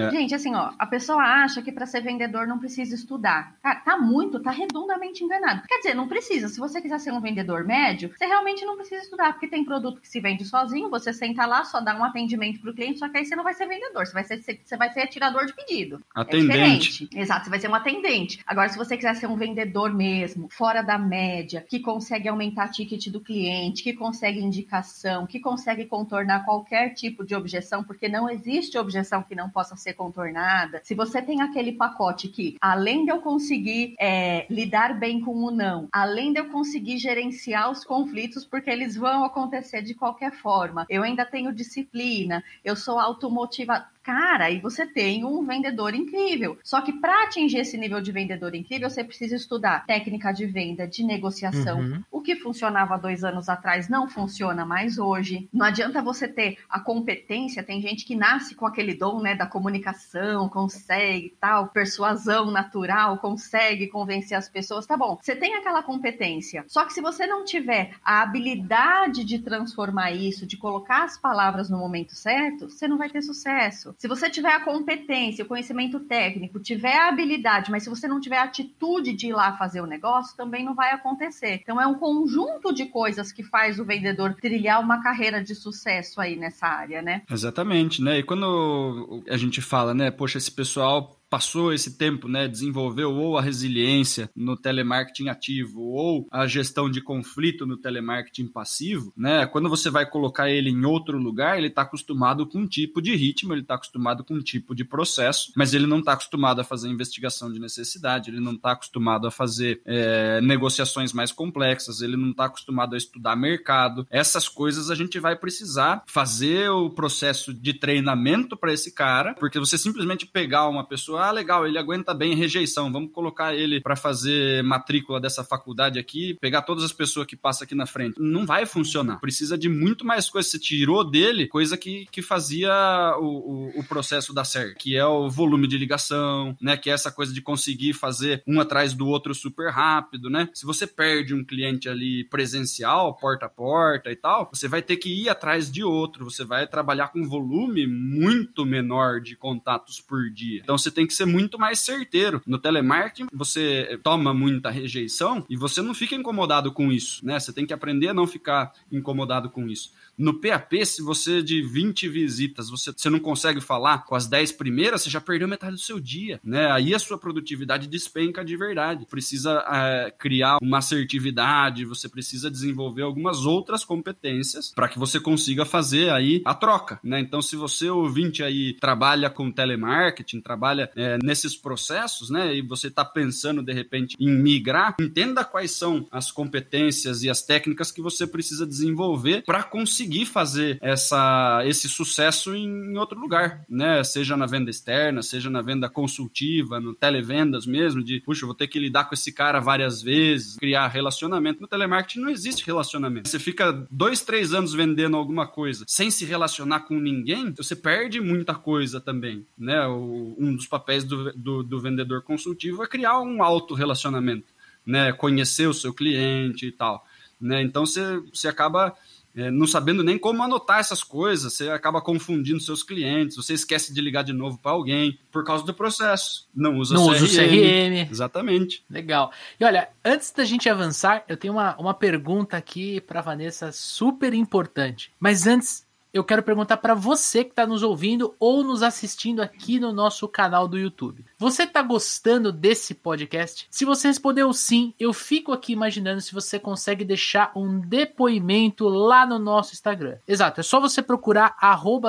É. 0.02 0.12
Gente, 0.12 0.36
assim, 0.36 0.54
ó, 0.56 0.72
a 0.78 0.86
pessoa 0.86 1.22
acha 1.22 1.62
que 1.62 1.72
para 1.72 1.86
ser 1.86 2.02
vendedor 2.02 2.48
não 2.48 2.60
precisa 2.60 2.96
estudar. 2.96 3.56
Cara, 3.62 3.80
tá 3.80 3.98
muito, 3.98 4.40
tá 4.40 4.52
redondamente 4.52 5.24
enganado. 5.24 5.64
Quer 5.68 5.78
dizer, 5.78 5.94
não 5.94 6.08
precisa. 6.08 6.48
Se 6.48 6.60
você 6.60 6.82
quiser 6.82 7.00
ser 7.00 7.12
um 7.12 7.22
vendedor 7.22 7.64
médio, 7.64 8.12
você 8.16 8.26
realmente 8.26 8.66
não 8.66 8.76
precisa 8.76 9.02
estudar, 9.02 9.34
porque 9.34 9.48
tem 9.48 9.64
produto 9.64 10.02
que 10.02 10.08
se 10.08 10.20
vende 10.20 10.46
sozinho, 10.46 10.90
você 10.90 11.14
senta 11.14 11.46
lá, 11.46 11.64
só 11.64 11.80
dá 11.80 11.98
um 11.98 12.04
atendimento 12.04 12.60
pro 12.60 12.74
cliente, 12.74 13.00
só 13.00 13.10
que 13.10 13.18
aí 13.18 13.26
você 13.26 13.36
não 13.36 13.44
vai 13.44 13.54
ser 13.54 13.68
vendedor, 13.68 14.06
você 14.06 14.14
vai 14.14 14.24
ser, 14.24 14.42
você 14.42 14.78
vai 14.78 14.92
ser 14.92 15.08
tirador 15.08 15.46
de 15.46 15.54
pedido. 15.54 16.02
É 16.16 16.22
atendente. 16.22 17.10
É 17.14 17.22
Exato, 17.22 17.46
você 17.46 17.50
vai 17.50 17.60
ser 17.60 17.70
um 17.70 17.76
atendente. 17.76 18.40
Agora, 18.46 18.70
se 18.70 18.78
você 18.78 18.96
quiser 18.96 19.16
ser 19.16 19.28
um 19.28 19.36
vendedor 19.36 19.94
mesmo, 19.94 20.48
fora 20.52 20.82
da 20.82 20.98
média, 20.98 21.66
que 21.68 21.80
consegue 21.80 22.28
aumentar 22.28 22.70
ticket 22.70 23.08
do 23.10 23.20
cliente, 23.20 23.84
que 23.84 23.94
consegue 23.94 24.40
indicação, 24.40 25.26
que 25.26 25.40
consegue 25.40 25.86
contornar 25.86 26.46
qualquer 26.46 26.94
tipo 26.94 27.26
de 27.26 27.36
objeção, 27.36 27.84
porque 27.84 28.08
não 28.08 28.30
existe 28.30 28.78
objeção 28.78 29.24
que 29.24 29.36
não 29.36 29.50
possa 29.50 29.76
ser 29.76 29.87
contornada. 29.94 30.82
Se 30.84 30.96
você 30.96 31.22
tem 31.22 31.42
aquele 31.42 31.72
pacote 31.72 32.28
que, 32.28 32.58
além 32.62 33.06
de 33.06 33.12
eu 33.12 33.20
conseguir 33.20 33.96
é, 34.00 34.46
lidar 34.50 34.98
bem 34.98 35.22
com 35.22 35.36
o 35.36 35.52
não, 35.52 35.88
além 35.92 36.34
de 36.34 36.40
eu 36.40 36.50
conseguir 36.50 36.98
gerenciar 36.98 37.72
os 37.72 37.84
conflitos, 37.84 38.46
porque 38.46 38.70
eles 38.70 38.96
vão 38.96 39.24
acontecer 39.24 39.82
de 39.82 39.94
qualquer 39.94 40.32
forma, 40.32 40.86
eu 40.90 41.04
ainda 41.04 41.26
tenho 41.26 41.54
disciplina, 41.54 42.44
eu 42.64 42.76
sou 42.76 43.00
automotivado 43.00 43.86
cara, 44.08 44.50
e 44.50 44.62
você 44.62 44.86
tem 44.86 45.26
um 45.26 45.46
vendedor 45.46 45.94
incrível. 45.94 46.58
Só 46.64 46.80
que 46.80 46.94
para 46.94 47.26
atingir 47.26 47.58
esse 47.58 47.78
nível 47.78 48.00
de 48.00 48.14
vendedor 48.14 48.56
incrível, 48.56 48.90
você 48.90 49.04
precisa 49.04 49.36
estudar 49.36 49.86
técnica 49.86 50.32
de 50.32 50.46
venda, 50.46 50.88
de 50.88 51.04
negociação. 51.04 51.82
Uhum. 51.82 52.04
O 52.10 52.22
que 52.22 52.38
funcionava 52.38 52.98
dois 52.98 53.26
anos 53.26 53.50
atrás 53.50 53.90
não 53.90 54.08
funciona 54.08 54.66
mais 54.66 54.98
hoje. 54.98 55.50
Não 55.52 55.66
adianta 55.66 56.02
você 56.02 56.26
ter 56.26 56.58
a 56.70 56.80
competência. 56.80 57.62
Tem 57.62 57.82
gente 57.82 58.06
que 58.06 58.16
nasce 58.16 58.56
com 58.56 58.66
aquele 58.66 58.94
dom, 58.94 59.20
né, 59.20 59.36
da 59.36 59.46
comunicação, 59.46 60.48
consegue 60.48 61.36
tal, 61.38 61.68
persuasão 61.68 62.50
natural, 62.50 63.18
consegue 63.18 63.88
convencer 63.88 64.38
as 64.38 64.48
pessoas. 64.48 64.88
Tá 64.88 64.96
bom, 64.96 65.20
você 65.22 65.36
tem 65.36 65.56
aquela 65.56 65.84
competência. 65.84 66.64
Só 66.70 66.86
que 66.86 66.94
se 66.94 67.02
você 67.02 67.28
não 67.28 67.44
tiver 67.44 67.92
a 68.02 68.22
habilidade 68.22 69.26
de 69.26 69.40
transformar 69.40 70.14
isso, 70.14 70.48
de 70.48 70.56
colocar 70.56 71.04
as 71.04 71.18
palavras 71.18 71.70
no 71.70 71.78
momento 71.78 72.16
certo, 72.16 72.70
você 72.70 72.88
não 72.88 72.98
vai 72.98 73.10
ter 73.10 73.22
sucesso. 73.22 73.97
Se 73.98 74.08
você 74.08 74.30
tiver 74.30 74.52
a 74.52 74.64
competência, 74.64 75.44
o 75.44 75.48
conhecimento 75.48 76.00
técnico, 76.02 76.60
tiver 76.60 76.96
a 76.96 77.10
habilidade, 77.10 77.72
mas 77.72 77.82
se 77.82 77.90
você 77.90 78.08
não 78.08 78.22
tiver 78.22 78.38
a 78.38 78.44
atitude 78.44 79.14
de 79.14 79.28
ir 79.28 79.34
lá 79.34 79.58
fazer 79.58 79.82
o 79.82 79.88
negócio, 79.88 80.38
também 80.38 80.64
não 80.64 80.76
vai 80.76 80.92
acontecer. 80.92 81.60
Então 81.64 81.82
é 81.82 81.88
um 81.88 81.96
conjunto 81.96 82.72
de 82.72 82.86
coisas 82.86 83.32
que 83.32 83.42
faz 83.44 83.80
o 83.80 83.86
vendedor 83.86 84.36
trilhar 84.36 84.80
uma 84.80 85.02
carreira 85.02 85.44
de 85.44 85.56
sucesso 85.56 86.22
aí 86.22 86.36
nessa 86.36 86.68
área, 86.68 87.02
né? 87.02 87.24
Exatamente, 87.30 88.00
né? 88.04 88.20
E 88.20 88.24
quando 88.24 89.24
a 89.28 89.36
gente 89.36 89.62
fala, 89.62 89.96
né, 89.96 90.12
poxa, 90.12 90.38
esse 90.38 90.52
pessoal 90.52 91.17
passou 91.30 91.74
esse 91.74 91.98
tempo, 91.98 92.28
né, 92.28 92.48
desenvolveu 92.48 93.14
ou 93.14 93.38
a 93.38 93.42
resiliência 93.42 94.30
no 94.36 94.56
telemarketing 94.56 95.30
ativo 95.30 95.82
ou 95.82 96.28
a 96.32 96.48
gestão 96.48 96.90
de 96.90 97.02
conflito 97.02 97.66
no 97.66 97.78
telemarketing 97.78 98.48
passivo, 98.48 99.14
né, 99.16 99.46
quando 99.46 99.70
você 99.70 99.90
vai 99.90 100.10
colocar 100.10 100.50
ele 100.50 100.70
em 100.70 100.86
outro 100.86 101.18
lugar, 101.18 101.58
ele 101.58 101.68
está 101.68 101.82
acostumado 101.82 102.46
com 102.46 102.60
um 102.60 102.68
tipo 102.68 103.02
de 103.02 103.16
ritmo, 103.16 103.54
ele 103.54 103.62
está 103.62 103.76
acostumado 103.76 104.24
com 104.24 104.36
um 104.36 104.42
tipo 104.42 104.74
de 104.74 104.84
processo, 104.84 105.52
mas 105.56 105.74
ele 105.74 105.86
não 105.86 106.00
está 106.00 106.14
acostumado 106.14 106.62
a 106.62 106.64
fazer 106.64 106.90
investigação 106.90 107.52
de 107.52 107.60
necessidade, 107.60 108.30
ele 108.30 108.40
não 108.40 108.54
está 108.54 108.72
acostumado 108.72 109.28
a 109.28 109.32
fazer 109.32 109.82
é, 109.86 110.40
negociações 110.42 111.14
mais 111.14 111.32
complexas, 111.32 112.02
ele 112.02 112.16
não 112.16 112.32
está 112.32 112.46
acostumado 112.46 112.94
a 112.94 112.98
estudar 112.98 113.36
mercado. 113.36 114.08
Essas 114.10 114.48
coisas 114.48 114.90
a 114.90 114.96
gente 114.96 115.20
vai 115.20 115.36
precisar 115.36 116.04
fazer 116.08 116.70
o 116.70 116.90
processo 116.90 117.54
de 117.54 117.74
treinamento 117.74 118.56
para 118.56 118.74
esse 118.74 118.94
cara, 118.94 119.34
porque 119.36 119.60
você 119.60 119.78
simplesmente 119.78 120.26
pegar 120.26 120.68
uma 120.68 120.86
pessoa 120.86 121.17
ah, 121.18 121.32
legal, 121.32 121.68
ele 121.68 121.78
aguenta 121.78 122.14
bem 122.14 122.36
rejeição, 122.36 122.92
vamos 122.92 123.12
colocar 123.12 123.56
ele 123.56 123.82
para 123.82 123.96
fazer 123.96 124.64
matrícula 124.64 125.20
dessa 125.20 125.44
faculdade 125.44 126.00
aqui, 126.00 126.36
pegar 126.40 126.62
todas 126.62 126.84
as 126.84 126.92
pessoas 126.92 127.26
que 127.26 127.36
passam 127.36 127.66
aqui 127.66 127.76
na 127.76 127.86
frente. 127.86 128.20
Não 128.20 128.46
vai 128.46 128.66
funcionar. 128.66 129.20
Precisa 129.20 129.58
de 129.58 129.70
muito 129.70 130.06
mais 130.06 130.30
coisa. 130.30 130.48
Você 130.48 130.60
tirou 130.60 131.04
dele 131.04 131.48
coisa 131.48 131.78
que, 131.78 132.06
que 132.12 132.22
fazia 132.22 132.72
o, 133.20 133.26
o, 133.26 133.80
o 133.80 133.84
processo 133.84 134.34
dar 134.34 134.46
certo, 134.46 134.78
que 134.78 134.96
é 134.96 135.06
o 135.06 135.30
volume 135.30 135.68
de 135.68 135.78
ligação, 135.78 136.56
né? 136.62 136.78
Que 136.78 136.90
é 136.90 136.94
essa 136.94 137.12
coisa 137.12 137.34
de 137.34 137.42
conseguir 137.42 137.94
fazer 137.94 138.44
um 138.48 138.60
atrás 138.60 138.94
do 138.94 139.08
outro 139.08 139.34
super 139.34 139.72
rápido, 139.72 140.30
né? 140.30 140.50
Se 140.54 140.66
você 140.66 140.86
perde 140.86 141.34
um 141.34 141.44
cliente 141.44 141.90
ali 141.90 142.24
presencial, 142.26 143.16
porta 143.16 143.46
a 143.46 143.50
porta 143.50 144.12
e 144.12 144.16
tal, 144.16 144.50
você 144.54 144.68
vai 144.68 144.82
ter 144.82 144.98
que 144.98 145.10
ir 145.10 145.30
atrás 145.30 145.72
de 145.72 145.84
outro, 145.84 146.26
você 146.26 146.44
vai 146.44 146.68
trabalhar 146.68 147.08
com 147.10 147.28
volume 147.28 147.88
muito 147.88 148.66
menor 148.66 149.22
de 149.22 149.36
contatos 149.36 150.00
por 150.00 150.30
dia. 150.30 150.62
Então 150.64 150.78
você 150.78 150.92
tem 150.92 151.07
que 151.08 151.14
ser 151.14 151.26
muito 151.26 151.58
mais 151.58 151.80
certeiro. 151.80 152.42
No 152.46 152.60
telemarketing, 152.60 153.28
você 153.34 154.00
toma 154.04 154.34
muita 154.34 154.70
rejeição 154.70 155.46
e 155.50 155.56
você 155.56 155.82
não 155.82 155.94
fica 155.94 156.16
incomodado 156.16 156.72
com 156.72 156.92
isso, 156.92 157.26
né? 157.26 157.40
Você 157.40 157.54
tem 157.54 157.66
que 157.66 157.74
aprender 157.74 158.10
a 158.10 158.14
não 158.14 158.28
ficar 158.28 158.74
incomodado 158.92 159.50
com 159.50 159.68
isso. 159.68 159.92
No 160.18 160.34
PAP, 160.34 160.84
se 160.84 161.04
você 161.04 161.44
de 161.44 161.62
20 161.62 162.10
visitas, 162.10 162.72
você, 162.72 162.92
você 162.92 163.08
não 163.08 163.20
consegue 163.20 163.62
falar 163.62 164.00
com 164.00 164.16
as 164.16 164.26
10 164.26 164.54
primeiras, 164.54 165.04
você 165.04 165.12
já 165.12 165.22
perdeu 165.22 165.48
metade 165.48 165.76
do 165.76 165.82
seu 165.82 166.00
dia, 166.00 166.40
né? 166.44 166.72
Aí 166.72 166.96
a 166.96 167.00
sua 167.00 167.20
produtividade 167.20 167.88
despenca 167.88 168.44
de 168.44 168.58
verdade. 168.58 169.06
Precisa 169.06 169.64
é, 169.70 170.12
criar 170.18 170.58
uma 170.60 170.80
assertividade, 170.80 171.86
você 171.86 172.10
precisa 172.10 172.50
desenvolver 172.50 173.04
algumas 173.04 173.46
outras 173.46 173.86
competências 173.86 174.72
para 174.74 174.88
que 174.88 174.98
você 174.98 175.20
consiga 175.20 175.66
fazer 175.66 176.10
aí 176.10 176.42
a 176.44 176.56
troca, 176.56 177.00
né? 177.04 177.20
Então, 177.20 177.40
se 177.40 177.56
você 177.56 177.88
ouvinte 177.88 178.42
aí 178.42 178.74
trabalha 178.80 179.30
com 179.30 179.52
telemarketing, 179.52 180.42
trabalha 180.42 180.90
é, 180.96 181.20
nesses 181.24 181.56
processos, 181.56 182.32
né? 182.32 182.56
E 182.56 182.62
você 182.64 182.88
está 182.88 183.06
pensando 183.06 183.62
de 183.62 183.72
repente 183.72 184.16
em 184.20 184.32
migrar, 184.32 184.96
entenda 185.00 185.46
quais 185.46 185.72
são 185.72 186.08
as 186.12 186.32
competências 186.32 187.22
e 187.22 187.30
as 187.30 187.44
técnicas 187.44 187.92
que 187.92 188.02
você 188.02 188.26
precisa 188.26 188.66
desenvolver 188.66 189.44
para 189.44 189.62
conseguir 189.62 190.07
conseguir 190.08 190.26
fazer 190.26 190.78
essa, 190.82 191.62
esse 191.66 191.90
sucesso 191.90 192.56
em 192.56 192.98
outro 192.98 193.20
lugar, 193.20 193.66
né? 193.70 194.04
Seja 194.04 194.38
na 194.38 194.46
venda 194.46 194.70
externa, 194.70 195.22
seja 195.22 195.50
na 195.50 195.62
venda 195.62 195.90
consultiva, 195.90 196.80
no 196.80 196.96
televendas 196.96 197.66
mesmo, 197.66 198.02
de, 198.02 198.22
puxa, 198.22 198.46
vou 198.46 198.56
ter 198.56 198.68
que 198.68 198.80
lidar 198.80 199.06
com 199.06 199.14
esse 199.14 199.32
cara 199.32 199.60
várias 199.60 200.02
vezes, 200.02 200.56
criar 200.56 200.88
relacionamento. 200.88 201.62
No 201.62 201.68
telemarketing 201.68 202.22
não 202.22 202.30
existe 202.30 202.66
relacionamento. 202.66 203.28
Você 203.28 203.40
fica 203.40 203.86
dois, 203.92 204.22
três 204.22 204.54
anos 204.54 204.74
vendendo 204.74 205.18
alguma 205.18 205.46
coisa 205.46 205.84
sem 205.88 206.10
se 206.10 206.24
relacionar 206.24 206.82
com 206.82 206.98
ninguém, 206.98 207.52
você 207.52 207.76
perde 207.76 208.22
muita 208.22 208.56
coisa 208.56 209.02
também, 209.02 209.46
né? 209.58 209.86
O, 209.88 210.36
um 210.40 210.56
dos 210.56 210.68
papéis 210.68 211.04
do, 211.04 211.34
do, 211.34 211.64
do 211.64 211.80
vendedor 211.80 212.22
consultivo 212.22 212.84
é 212.84 212.88
criar 212.88 213.20
um 213.20 213.44
alto 213.44 213.74
relacionamento, 213.74 214.48
né? 214.86 215.12
Conhecer 215.12 215.68
o 215.68 215.74
seu 215.74 215.94
cliente 215.94 216.68
e 216.68 216.72
tal. 216.72 217.06
Né? 217.40 217.62
Então 217.62 217.86
você, 217.86 218.20
você 218.34 218.48
acaba 218.48 218.96
é, 219.38 219.52
não 219.52 219.68
sabendo 219.68 220.04
nem 220.04 220.18
como 220.18 220.42
anotar 220.42 220.80
essas 220.80 221.04
coisas, 221.04 221.54
você 221.54 221.70
acaba 221.70 222.02
confundindo 222.02 222.60
seus 222.60 222.82
clientes, 222.82 223.38
você 223.38 223.54
esquece 223.54 223.94
de 223.94 224.02
ligar 224.02 224.24
de 224.24 224.34
novo 224.34 224.58
para 224.58 224.72
alguém 224.72 225.20
por 225.32 225.44
causa 225.44 225.64
do 225.64 225.76
processo. 225.76 226.50
Não 226.56 226.80
usa 226.80 226.96
não 226.96 227.06
CRM. 227.06 227.14
Usa 227.14 227.26
o 227.26 227.30
CRM. 227.30 228.12
Exatamente. 228.12 228.84
Legal. 228.90 229.32
E 229.60 229.64
olha, 229.64 229.90
antes 230.04 230.32
da 230.32 230.44
gente 230.44 230.68
avançar, 230.68 231.24
eu 231.28 231.38
tenho 231.38 231.54
uma, 231.54 231.78
uma 231.78 231.94
pergunta 231.94 232.58
aqui 232.58 233.00
para 233.00 233.22
Vanessa 233.22 233.72
super 233.72 234.34
importante. 234.34 235.12
Mas 235.20 235.46
antes, 235.46 235.86
eu 236.12 236.24
quero 236.24 236.42
perguntar 236.42 236.78
para 236.78 236.96
você 236.96 237.44
que 237.44 237.52
está 237.52 237.68
nos 237.68 237.84
ouvindo 237.84 238.34
ou 238.40 238.64
nos 238.64 238.82
assistindo 238.82 239.42
aqui 239.42 239.80
no 239.80 239.94
nosso 239.94 240.28
canal 240.28 240.68
do 240.68 240.78
YouTube. 240.78 241.24
Você 241.40 241.66
está 241.66 241.84
gostando 241.84 242.52
desse 242.52 242.96
podcast? 242.96 243.68
Se 243.70 243.86
você 243.86 244.08
respondeu 244.08 244.52
sim, 244.52 244.96
eu 245.00 245.14
fico 245.14 245.52
aqui 245.52 245.72
imaginando 245.72 246.20
se 246.20 246.34
você 246.34 246.58
consegue 246.58 247.06
deixar 247.06 247.52
um 247.56 247.80
depoimento 247.80 248.88
lá 248.88 249.24
no 249.24 249.38
nosso 249.38 249.72
Instagram. 249.72 250.18
Exato, 250.28 250.62
é 250.62 250.64
só 250.64 250.80
você 250.80 251.00
procurar 251.00 251.56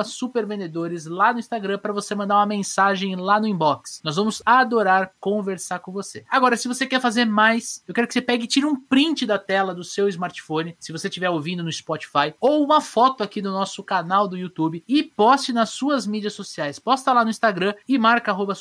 supervendedores 0.03 1.05
lá 1.05 1.31
no 1.31 1.37
Instagram 1.37 1.77
para 1.77 1.93
você 1.93 2.15
mandar 2.15 2.37
uma 2.37 2.45
mensagem 2.47 3.15
lá 3.15 3.39
no 3.39 3.45
inbox. 3.45 4.01
Nós 4.03 4.15
vamos 4.15 4.41
adorar 4.43 5.11
conversar 5.19 5.77
com 5.77 5.91
você. 5.91 6.25
Agora, 6.27 6.57
se 6.57 6.67
você 6.67 6.87
quer 6.87 6.99
fazer 6.99 7.25
mais, 7.25 7.83
eu 7.87 7.93
quero 7.93 8.07
que 8.07 8.13
você 8.15 8.23
pegue 8.23 8.45
e 8.45 8.47
tire 8.47 8.65
um 8.65 8.81
print 8.81 9.27
da 9.27 9.37
tela 9.37 9.75
do 9.75 9.83
seu 9.83 10.09
smartphone, 10.09 10.75
se 10.79 10.91
você 10.91 11.07
estiver 11.07 11.29
ouvindo 11.29 11.63
no 11.63 11.71
Spotify, 11.71 12.33
ou 12.41 12.63
uma 12.63 12.81
foto 12.81 13.23
aqui 13.23 13.43
no 13.43 13.51
nosso 13.51 13.83
canal 13.83 14.27
do 14.27 14.35
YouTube 14.35 14.83
e 14.87 15.03
poste 15.03 15.53
nas 15.53 15.69
suas 15.69 16.07
mídias 16.07 16.33
sociais. 16.33 16.79
Posta 16.79 17.13
lá 17.13 17.23
no 17.23 17.29
Instagram 17.29 17.75
e 17.87 17.95
marca 17.99 18.31
arroba 18.31 18.55